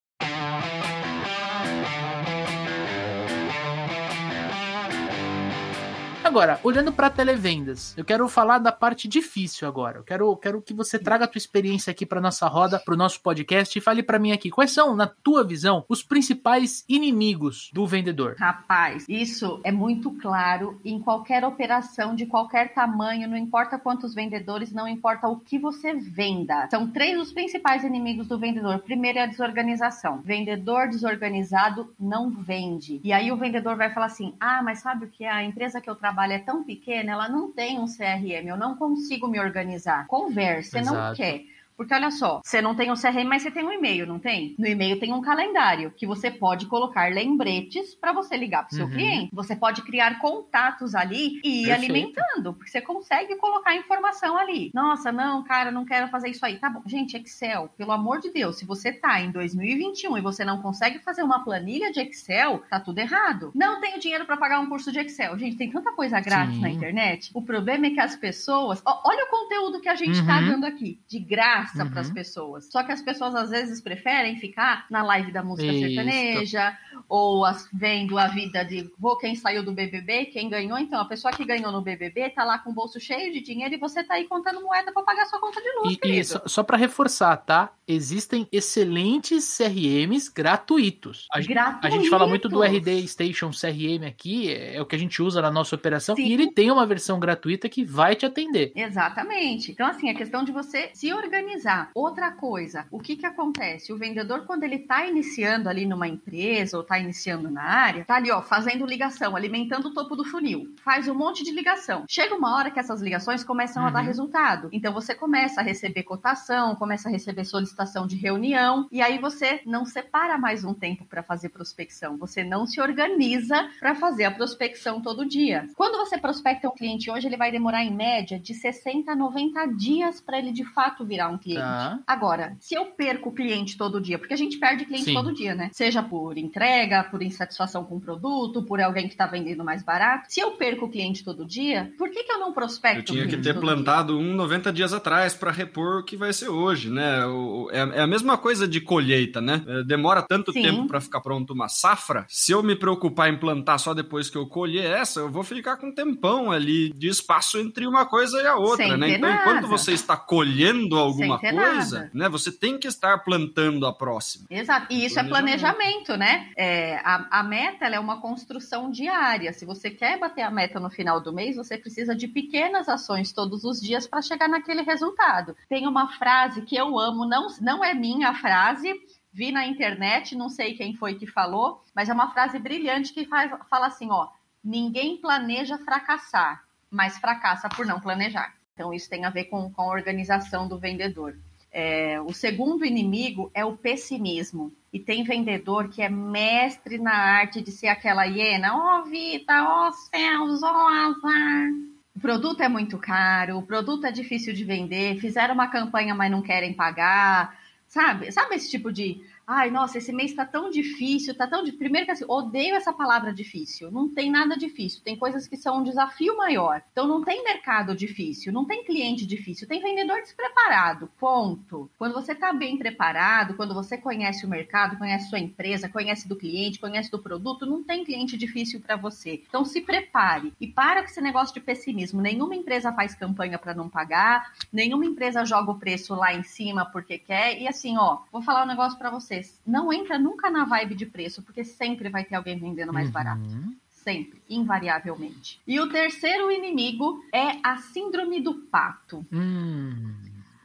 Agora, 6.33 6.59
olhando 6.63 6.91
para 6.91 7.11
televendas, 7.11 7.95
eu 7.95 8.03
quero 8.03 8.27
falar 8.27 8.57
da 8.57 8.71
parte 8.71 9.07
difícil 9.07 9.67
agora. 9.67 9.99
Eu 9.99 10.03
quero, 10.03 10.35
quero 10.37 10.63
que 10.63 10.73
você 10.73 10.97
traga 10.97 11.25
a 11.25 11.27
tua 11.27 11.37
experiência 11.37 11.91
aqui 11.91 12.07
para 12.07 12.19
nossa 12.19 12.47
roda, 12.47 12.79
para 12.79 12.95
o 12.95 12.97
nosso 12.97 13.21
podcast 13.21 13.77
e 13.77 13.79
fale 13.81 14.01
para 14.01 14.17
mim 14.17 14.31
aqui 14.31 14.49
quais 14.49 14.71
são, 14.71 14.95
na 14.95 15.05
tua 15.05 15.43
visão, 15.43 15.85
os 15.87 16.01
principais 16.01 16.83
inimigos 16.89 17.69
do 17.71 17.85
vendedor. 17.85 18.35
Rapaz, 18.39 19.05
isso 19.07 19.61
é 19.63 19.71
muito 19.71 20.09
claro 20.09 20.81
em 20.83 20.99
qualquer 20.99 21.45
operação 21.45 22.15
de 22.15 22.25
qualquer 22.25 22.73
tamanho, 22.73 23.29
não 23.29 23.37
importa 23.37 23.77
quantos 23.77 24.15
vendedores, 24.15 24.73
não 24.73 24.87
importa 24.87 25.27
o 25.27 25.39
que 25.39 25.59
você 25.59 25.93
venda. 25.93 26.67
São 26.71 26.89
três 26.89 27.15
os 27.21 27.31
principais 27.31 27.83
inimigos 27.83 28.27
do 28.27 28.39
vendedor. 28.39 28.79
Primeiro 28.79 29.19
é 29.19 29.21
a 29.21 29.27
desorganização. 29.27 30.19
Vendedor 30.23 30.89
desorganizado 30.89 31.93
não 31.99 32.31
vende. 32.31 32.99
E 33.03 33.13
aí 33.13 33.31
o 33.31 33.37
vendedor 33.37 33.77
vai 33.77 33.93
falar 33.93 34.07
assim: 34.07 34.33
"Ah, 34.39 34.63
mas 34.63 34.79
sabe 34.79 35.05
o 35.05 35.09
que 35.09 35.25
é 35.25 35.31
a 35.31 35.43
empresa 35.43 35.79
que 35.79 35.87
eu 35.87 35.95
trabalho 35.95 36.22
trabalho 36.23 36.33
é 36.33 36.39
tão 36.39 36.63
pequena, 36.63 37.11
ela 37.11 37.29
não 37.29 37.51
tem 37.51 37.79
um 37.79 37.85
CRM, 37.85 38.47
eu 38.47 38.57
não 38.57 38.75
consigo 38.75 39.27
me 39.27 39.39
organizar. 39.39 40.07
Converse, 40.07 40.71
você 40.71 40.81
não 40.81 41.13
quer. 41.13 41.43
Porque 41.75 41.93
olha 41.93 42.11
só, 42.11 42.41
você 42.43 42.61
não 42.61 42.75
tem 42.75 42.91
um 42.91 42.95
CRM, 42.95 43.27
mas 43.27 43.41
você 43.41 43.51
tem 43.51 43.63
um 43.63 43.71
e-mail, 43.71 44.05
não 44.05 44.19
tem? 44.19 44.55
No 44.57 44.67
e-mail 44.67 44.99
tem 44.99 45.13
um 45.13 45.21
calendário 45.21 45.91
que 45.91 46.05
você 46.05 46.29
pode 46.29 46.65
colocar 46.67 47.11
lembretes 47.11 47.95
para 47.95 48.13
você 48.13 48.37
ligar 48.37 48.65
para 48.65 48.73
o 48.73 48.75
seu 48.75 48.85
uhum. 48.85 48.91
cliente. 48.91 49.29
Você 49.33 49.55
pode 49.55 49.81
criar 49.81 50.19
contatos 50.19 50.95
ali 50.95 51.41
e 51.43 51.63
ir 51.63 51.65
Perfeito. 51.65 51.91
alimentando, 51.91 52.53
porque 52.53 52.69
você 52.69 52.81
consegue 52.81 53.35
colocar 53.37 53.75
informação 53.75 54.37
ali. 54.37 54.71
Nossa, 54.73 55.11
não, 55.11 55.43
cara, 55.43 55.71
não 55.71 55.85
quero 55.85 56.07
fazer 56.09 56.29
isso 56.29 56.45
aí. 56.45 56.57
Tá 56.57 56.69
bom. 56.69 56.81
Gente, 56.85 57.17
Excel, 57.17 57.69
pelo 57.77 57.91
amor 57.91 58.19
de 58.19 58.31
Deus, 58.31 58.57
se 58.57 58.65
você 58.65 58.91
tá 58.91 59.21
em 59.21 59.31
2021 59.31 60.17
e 60.17 60.21
você 60.21 60.45
não 60.45 60.61
consegue 60.61 60.99
fazer 60.99 61.23
uma 61.23 61.43
planilha 61.43 61.91
de 61.91 61.99
Excel, 61.99 62.63
tá 62.69 62.79
tudo 62.79 62.99
errado. 62.99 63.51
Não 63.55 63.81
tenho 63.81 63.99
dinheiro 63.99 64.25
para 64.25 64.37
pagar 64.37 64.59
um 64.59 64.69
curso 64.69 64.91
de 64.91 64.99
Excel. 64.99 65.37
Gente, 65.37 65.57
tem 65.57 65.71
tanta 65.71 65.91
coisa 65.93 66.19
grátis 66.19 66.55
Sim. 66.55 66.61
na 66.61 66.69
internet. 66.69 67.31
O 67.33 67.41
problema 67.41 67.87
é 67.87 67.89
que 67.89 67.99
as 67.99 68.15
pessoas. 68.15 68.81
olha 68.85 69.25
o 69.25 69.29
conteúdo 69.29 69.81
que 69.81 69.89
a 69.89 69.95
gente 69.95 70.23
tá 70.25 70.37
uhum. 70.37 70.45
tá 70.45 70.51
dando 70.51 70.65
aqui, 70.65 70.99
de 71.07 71.19
graça 71.19 71.62
graça 71.63 71.83
uhum. 71.83 71.89
para 71.89 72.01
as 72.01 72.11
pessoas. 72.11 72.69
Só 72.71 72.83
que 72.83 72.91
as 72.91 73.01
pessoas 73.01 73.33
às 73.35 73.49
vezes 73.49 73.81
preferem 73.81 74.37
ficar 74.37 74.85
na 74.89 75.03
live 75.03 75.31
da 75.31 75.41
música 75.41 75.71
Isso. 75.71 75.87
sertaneja 75.87 76.77
ou 77.07 77.45
as, 77.45 77.69
vendo 77.73 78.17
a 78.17 78.27
vida 78.27 78.63
de 78.63 78.91
vou 78.97 79.17
quem 79.17 79.35
saiu 79.35 79.63
do 79.63 79.71
BBB, 79.71 80.25
quem 80.25 80.49
ganhou. 80.49 80.77
Então, 80.77 80.99
a 80.99 81.05
pessoa 81.05 81.33
que 81.33 81.45
ganhou 81.45 81.71
no 81.71 81.81
BBB 81.81 82.29
tá 82.31 82.43
lá 82.43 82.59
com 82.59 82.71
o 82.71 82.73
bolso 82.73 82.99
cheio 82.99 83.31
de 83.31 83.41
dinheiro 83.41 83.73
e 83.73 83.77
você 83.77 84.03
tá 84.03 84.15
aí 84.15 84.25
contando 84.25 84.61
moeda 84.61 84.91
para 84.91 85.03
pagar 85.03 85.25
sua 85.25 85.39
conta 85.39 85.61
de 85.61 85.69
luz, 85.79 85.97
e, 86.03 86.19
e 86.19 86.25
só, 86.25 86.41
só 86.45 86.63
para 86.63 86.77
reforçar, 86.77 87.37
tá? 87.37 87.71
Existem 87.87 88.47
excelentes 88.51 89.57
CRMs 89.57 90.31
gratuitos. 90.33 91.27
A, 91.31 91.39
gratuitos. 91.39 91.85
a 91.85 91.89
gente 91.89 92.09
fala 92.09 92.27
muito 92.27 92.47
do 92.47 92.61
RD 92.61 93.07
Station 93.07 93.49
CRM 93.51 94.05
aqui, 94.07 94.49
é, 94.49 94.75
é 94.75 94.81
o 94.81 94.85
que 94.85 94.95
a 94.95 94.99
gente 94.99 95.21
usa 95.21 95.41
na 95.41 95.51
nossa 95.51 95.75
operação, 95.75 96.15
Sim. 96.15 96.23
e 96.23 96.33
ele 96.33 96.51
tem 96.51 96.71
uma 96.71 96.85
versão 96.85 97.19
gratuita 97.19 97.67
que 97.67 97.83
vai 97.83 98.15
te 98.15 98.25
atender. 98.25 98.71
Exatamente. 98.75 99.71
Então, 99.71 99.87
assim, 99.87 100.09
é 100.09 100.13
questão 100.13 100.43
de 100.43 100.51
você 100.51 100.89
se 100.93 101.13
organizar 101.13 101.33
organizar. 101.53 101.89
Outra 101.93 102.31
coisa, 102.31 102.85
o 102.91 102.99
que 102.99 103.15
que 103.15 103.25
acontece? 103.25 103.91
O 103.91 103.97
vendedor, 103.97 104.45
quando 104.45 104.63
ele 104.63 104.75
está 104.75 105.05
iniciando 105.05 105.69
ali 105.69 105.85
numa 105.85 106.07
empresa 106.07 106.77
ou 106.77 106.83
está 106.83 106.99
iniciando 106.99 107.49
na 107.49 107.63
área, 107.63 108.05
tá 108.05 108.15
ali, 108.15 108.31
ó, 108.31 108.41
fazendo 108.41 108.85
ligação, 108.85 109.35
alimentando 109.35 109.87
o 109.87 109.93
topo 109.93 110.15
do 110.15 110.25
funil. 110.25 110.73
Faz 110.83 111.07
um 111.07 111.15
monte 111.15 111.43
de 111.43 111.51
ligação. 111.51 112.05
Chega 112.07 112.35
uma 112.35 112.55
hora 112.55 112.71
que 112.71 112.79
essas 112.79 113.01
ligações 113.01 113.43
começam 113.43 113.81
uhum. 113.81 113.89
a 113.89 113.91
dar 113.91 113.99
uhum. 113.99 114.05
resultado. 114.05 114.69
Então 114.71 114.93
você 114.93 115.13
começa 115.15 115.61
a 115.61 115.63
receber 115.63 116.03
cotação, 116.03 116.75
começa 116.75 117.09
a 117.09 117.11
receber 117.11 117.45
solicitação 117.45 117.72
de 118.07 118.15
reunião, 118.15 118.87
e 118.91 119.01
aí 119.01 119.17
você 119.17 119.61
não 119.65 119.85
separa 119.85 120.37
mais 120.37 120.63
um 120.63 120.73
tempo 120.73 121.05
para 121.05 121.23
fazer 121.23 121.49
prospecção. 121.49 122.17
Você 122.17 122.43
não 122.43 122.65
se 122.65 122.79
organiza 122.79 123.69
para 123.79 123.95
fazer 123.95 124.25
a 124.25 124.31
prospecção 124.31 125.01
todo 125.01 125.25
dia. 125.25 125.67
Quando 125.75 125.97
você 125.97 126.17
prospecta 126.17 126.67
um 126.67 126.75
cliente 126.75 127.09
hoje, 127.09 127.27
ele 127.27 127.37
vai 127.37 127.51
demorar 127.51 127.83
em 127.83 127.93
média 127.93 128.39
de 128.39 128.53
60 128.53 129.11
a 129.11 129.15
90 129.15 129.65
dias 129.75 130.21
para 130.21 130.37
ele 130.37 130.51
de 130.51 130.63
fato 130.63 131.05
virar 131.05 131.29
um 131.29 131.37
cliente. 131.37 131.61
Tá. 131.61 131.99
Agora, 132.07 132.55
se 132.59 132.75
eu 132.75 132.85
perco 132.85 133.29
o 133.29 133.33
cliente 133.33 133.77
todo 133.77 134.01
dia, 134.01 134.17
porque 134.17 134.33
a 134.33 134.37
gente 134.37 134.57
perde 134.57 134.85
cliente 134.85 135.05
Sim. 135.05 135.13
todo 135.13 135.33
dia, 135.33 135.55
né? 135.55 135.69
Seja 135.73 136.01
por 136.01 136.37
entrega, 136.37 137.03
por 137.03 137.21
insatisfação 137.21 137.83
com 137.83 137.97
o 137.97 138.01
produto, 138.01 138.63
por 138.63 138.79
alguém 138.81 139.07
que 139.07 139.15
tá 139.15 139.25
vendendo 139.25 139.63
mais 139.63 139.83
barato. 139.83 140.25
Se 140.29 140.39
eu 140.39 140.51
perco 140.51 140.85
o 140.85 140.89
cliente 140.89 141.23
todo 141.23 141.45
dia, 141.45 141.91
por 141.97 142.09
que, 142.09 142.23
que 142.23 142.31
eu 142.31 142.39
não 142.39 142.53
prospecto? 142.53 142.99
Eu 142.99 143.03
tinha 143.03 143.27
que 143.27 143.37
ter 143.37 143.59
plantado 143.59 144.17
dia? 144.17 144.25
um 144.25 144.35
90 144.35 144.71
dias 144.71 144.93
atrás 144.93 145.35
para 145.35 145.51
repor 145.51 145.99
o 145.99 146.03
que 146.03 146.15
vai 146.15 146.33
ser 146.33 146.49
hoje, 146.49 146.89
né? 146.89 147.25
O, 147.25 147.62
é, 147.71 147.79
é, 147.79 148.01
a 148.01 148.07
mesma 148.07 148.37
coisa 148.37 148.67
de 148.67 148.81
colheita, 148.81 149.41
né? 149.41 149.63
É, 149.67 149.83
demora 149.83 150.21
tanto 150.21 150.51
Sim. 150.51 150.61
tempo 150.61 150.87
para 150.87 151.01
ficar 151.01 151.21
pronto 151.21 151.53
uma 151.53 151.67
safra. 151.67 152.25
Se 152.27 152.51
eu 152.51 152.63
me 152.63 152.75
preocupar 152.75 153.29
em 153.29 153.37
plantar 153.37 153.77
só 153.77 153.93
depois 153.93 154.29
que 154.29 154.37
eu 154.37 154.47
colher 154.47 154.85
essa, 154.85 155.21
eu 155.21 155.29
vou 155.29 155.43
ficar 155.43 155.77
com 155.77 155.87
um 155.87 155.93
tempão 155.93 156.51
ali 156.51 156.91
de 156.93 157.07
espaço 157.07 157.57
entre 157.57 157.85
uma 157.85 158.05
coisa 158.05 158.41
e 158.41 158.47
a 158.47 158.55
outra, 158.55 158.87
Sem 158.87 158.97
né? 158.97 159.11
Então, 159.11 159.29
nada. 159.29 159.41
enquanto 159.41 159.67
você 159.67 159.91
está 159.91 160.15
colhendo 160.17 160.97
alguma 160.97 161.39
coisa, 161.39 161.99
nada. 161.99 162.11
né? 162.13 162.29
Você 162.29 162.51
tem 162.51 162.77
que 162.77 162.87
estar 162.87 163.19
plantando 163.19 163.85
a 163.85 163.93
próxima. 163.93 164.45
Exato. 164.49 164.87
E 164.89 165.05
isso 165.05 165.19
é 165.19 165.23
planejamento, 165.23 166.17
né? 166.17 166.49
É, 166.57 166.97
a, 166.97 167.39
a 167.39 167.43
meta 167.43 167.85
é 167.85 167.99
uma 167.99 168.21
construção 168.21 168.89
diária. 168.89 169.53
Se 169.53 169.65
você 169.65 169.89
quer 169.89 170.19
bater 170.19 170.41
a 170.41 170.51
meta 170.51 170.79
no 170.79 170.89
final 170.89 171.21
do 171.21 171.33
mês, 171.33 171.55
você 171.55 171.77
precisa 171.77 172.15
de 172.15 172.27
pequenas 172.27 172.89
ações 172.89 173.31
todos 173.31 173.63
os 173.63 173.79
dias 173.79 174.07
para 174.07 174.21
chegar 174.21 174.47
naquele 174.47 174.81
resultado. 174.81 175.55
Tem 175.69 175.87
uma 175.87 176.07
frase 176.17 176.61
que 176.61 176.75
eu 176.75 176.99
amo, 176.99 177.25
não, 177.25 177.47
não 177.59 177.83
é 177.83 177.93
minha 177.93 178.33
frase, 178.33 178.93
vi 179.31 179.51
na 179.51 179.65
internet, 179.65 180.35
não 180.35 180.49
sei 180.49 180.75
quem 180.75 180.95
foi 180.95 181.15
que 181.15 181.27
falou, 181.27 181.81
mas 181.95 182.09
é 182.09 182.13
uma 182.13 182.31
frase 182.31 182.59
brilhante 182.59 183.13
que 183.13 183.25
faz, 183.25 183.51
fala 183.69 183.87
assim, 183.87 184.09
ó, 184.11 184.27
ninguém 184.63 185.17
planeja 185.17 185.77
fracassar, 185.79 186.63
mas 186.89 187.17
fracassa 187.17 187.67
por 187.69 187.85
não 187.85 187.99
planejar. 187.99 188.53
Então, 188.73 188.93
isso 188.93 189.09
tem 189.09 189.25
a 189.25 189.29
ver 189.29 189.45
com, 189.45 189.71
com 189.71 189.83
a 189.83 189.93
organização 189.93 190.67
do 190.67 190.79
vendedor. 190.79 191.37
É, 191.71 192.21
o 192.21 192.31
segundo 192.31 192.85
inimigo 192.85 193.49
é 193.53 193.65
o 193.65 193.75
pessimismo. 193.75 194.71
E 194.91 194.99
tem 194.99 195.23
vendedor 195.23 195.89
que 195.89 196.03
é 196.03 196.09
mestre 196.09 196.99
na 196.99 197.15
arte 197.15 197.61
de 197.61 197.71
ser 197.71 197.87
aquela 197.87 198.25
hiena. 198.25 198.75
Ó 198.75 198.99
oh, 198.99 199.05
vida, 199.05 199.67
ó 199.67 199.87
oh, 199.87 199.91
céus, 199.91 200.61
ó 200.61 200.71
oh, 200.71 200.87
azar. 200.87 201.92
O 202.15 202.19
produto 202.19 202.61
é 202.61 202.69
muito 202.69 202.97
caro, 202.97 203.57
o 203.57 203.63
produto 203.63 204.05
é 204.05 204.11
difícil 204.11 204.53
de 204.53 204.63
vender, 204.63 205.19
fizeram 205.19 205.53
uma 205.53 205.67
campanha, 205.67 206.13
mas 206.13 206.31
não 206.31 206.41
querem 206.41 206.73
pagar. 206.73 207.57
Sabe? 207.87 208.31
Sabe 208.31 208.55
esse 208.55 208.71
tipo 208.71 208.91
de 208.91 209.21
Ai, 209.45 209.69
nossa, 209.69 209.97
esse 209.97 210.13
mês 210.13 210.33
tá 210.33 210.45
tão 210.45 210.69
difícil, 210.69 211.35
tá 211.35 211.45
tão. 211.45 211.65
Primeiro 211.73 212.05
que 212.05 212.11
assim, 212.11 212.23
odeio 212.27 212.75
essa 212.75 212.93
palavra 212.93 213.33
difícil. 213.33 213.91
Não 213.91 214.07
tem 214.07 214.31
nada 214.31 214.55
difícil. 214.55 215.01
Tem 215.03 215.17
coisas 215.17 215.47
que 215.47 215.57
são 215.57 215.79
um 215.79 215.83
desafio 215.83 216.37
maior. 216.37 216.81
Então 216.91 217.05
não 217.05 217.21
tem 217.21 217.43
mercado 217.43 217.93
difícil, 217.93 218.53
não 218.53 218.63
tem 218.63 218.85
cliente 218.85 219.25
difícil, 219.25 219.67
tem 219.67 219.81
vendedor 219.81 220.21
despreparado. 220.21 221.09
Ponto. 221.19 221.89
Quando 221.97 222.13
você 222.13 222.33
tá 222.33 222.53
bem 222.53 222.77
preparado, 222.77 223.55
quando 223.55 223.73
você 223.73 223.97
conhece 223.97 224.45
o 224.45 224.49
mercado, 224.49 224.97
conhece 224.97 225.29
sua 225.29 225.39
empresa, 225.39 225.89
conhece 225.89 226.27
do 226.27 226.37
cliente, 226.37 226.79
conhece 226.79 227.11
do 227.11 227.19
produto, 227.19 227.65
não 227.65 227.83
tem 227.83 228.05
cliente 228.05 228.37
difícil 228.37 228.79
para 228.79 228.95
você. 228.95 229.43
Então 229.47 229.65
se 229.65 229.81
prepare 229.81 230.53
e 230.59 230.67
para 230.67 231.01
com 231.01 231.09
esse 231.09 231.21
negócio 231.21 231.53
de 231.53 231.59
pessimismo. 231.59 232.21
Nenhuma 232.21 232.55
empresa 232.55 232.93
faz 232.93 233.13
campanha 233.13 233.59
para 233.59 233.73
não 233.73 233.89
pagar, 233.89 234.53
nenhuma 234.71 235.05
empresa 235.05 235.43
joga 235.43 235.71
o 235.71 235.79
preço 235.79 236.15
lá 236.15 236.33
em 236.33 236.43
cima 236.43 236.85
porque 236.85 237.17
quer. 237.17 237.61
E 237.61 237.67
assim, 237.67 237.97
ó, 237.97 238.19
vou 238.31 238.41
falar 238.41 238.63
um 238.63 238.67
negócio 238.67 238.97
para 238.97 239.09
você 239.09 239.32
vocês, 239.33 239.59
não 239.65 239.91
entra 239.91 240.19
nunca 240.19 240.49
na 240.49 240.65
vibe 240.65 240.95
de 240.95 241.05
preço, 241.05 241.41
porque 241.41 241.63
sempre 241.63 242.09
vai 242.09 242.23
ter 242.23 242.35
alguém 242.35 242.57
vendendo 242.57 242.93
mais 242.93 243.07
uhum. 243.07 243.13
barato. 243.13 243.43
Sempre, 243.89 244.41
invariavelmente. 244.49 245.59
E 245.65 245.79
o 245.79 245.89
terceiro 245.89 246.51
inimigo 246.51 247.23
é 247.33 247.57
a 247.63 247.77
síndrome 247.77 248.41
do 248.41 248.53
pato. 248.53 249.25
O 249.31 249.35
hum. 249.35 250.13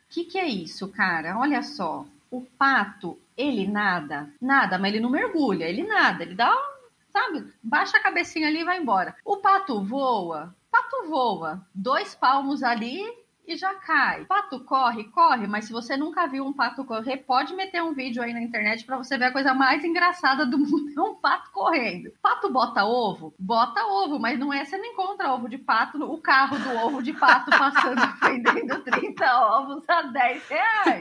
que, 0.09 0.25
que 0.25 0.39
é 0.39 0.49
isso, 0.49 0.89
cara? 0.89 1.39
Olha 1.39 1.63
só. 1.63 2.05
O 2.31 2.43
pato, 2.43 3.19
ele 3.37 3.67
nada, 3.67 4.29
nada, 4.41 4.77
mas 4.79 4.93
ele 4.93 5.01
não 5.01 5.09
mergulha, 5.09 5.65
ele 5.65 5.83
nada, 5.83 6.25
ele 6.25 6.35
dá, 6.35 6.55
sabe, 7.11 7.47
baixa 7.63 7.97
a 7.97 8.03
cabecinha 8.03 8.49
ali 8.49 8.61
e 8.61 8.65
vai 8.65 8.79
embora. 8.79 9.17
O 9.25 9.39
pato 9.39 9.83
voa, 9.83 10.55
pato 10.71 11.09
voa, 11.09 11.67
dois 11.75 12.15
palmos 12.15 12.63
ali 12.63 13.03
e 13.49 13.57
já 13.57 13.75
cai. 13.75 14.27
Pato 14.27 14.61
corre, 14.61 15.05
corre, 15.05 15.47
mas 15.47 15.65
se 15.65 15.73
você 15.73 15.97
nunca 15.97 16.27
viu 16.27 16.45
um 16.45 16.53
pato 16.53 16.85
correr, 16.85 17.17
pode 17.17 17.55
meter 17.55 17.83
um 17.83 17.95
vídeo 17.95 18.23
aí 18.23 18.35
na 18.35 18.43
internet 18.43 18.85
para 18.85 18.99
você 18.99 19.17
ver 19.17 19.27
a 19.27 19.33
coisa 19.33 19.55
mais 19.55 19.83
engraçada 19.83 20.45
do 20.45 20.59
mundo, 20.61 20.93
é 20.95 21.01
um 21.01 21.15
pato 21.15 21.51
correndo. 21.51 22.13
Pato 22.21 22.53
bota 22.53 22.85
ovo? 22.85 23.35
Bota 23.39 23.87
ovo, 23.87 24.19
mas 24.19 24.39
não 24.39 24.53
é, 24.53 24.65
você 24.65 24.77
não 24.77 24.85
encontra 24.85 25.33
ovo 25.33 25.49
de 25.49 25.57
pato, 25.57 25.99
o 26.05 26.19
carro 26.19 26.59
do 26.59 26.77
ovo 26.79 27.03
de 27.03 27.15
pato 27.15 27.51
passando 27.51 28.01
vendendo 28.23 28.83
30 28.83 29.41
ovos 29.47 29.89
a 29.89 30.03
10 30.03 30.49
reais. 30.49 30.98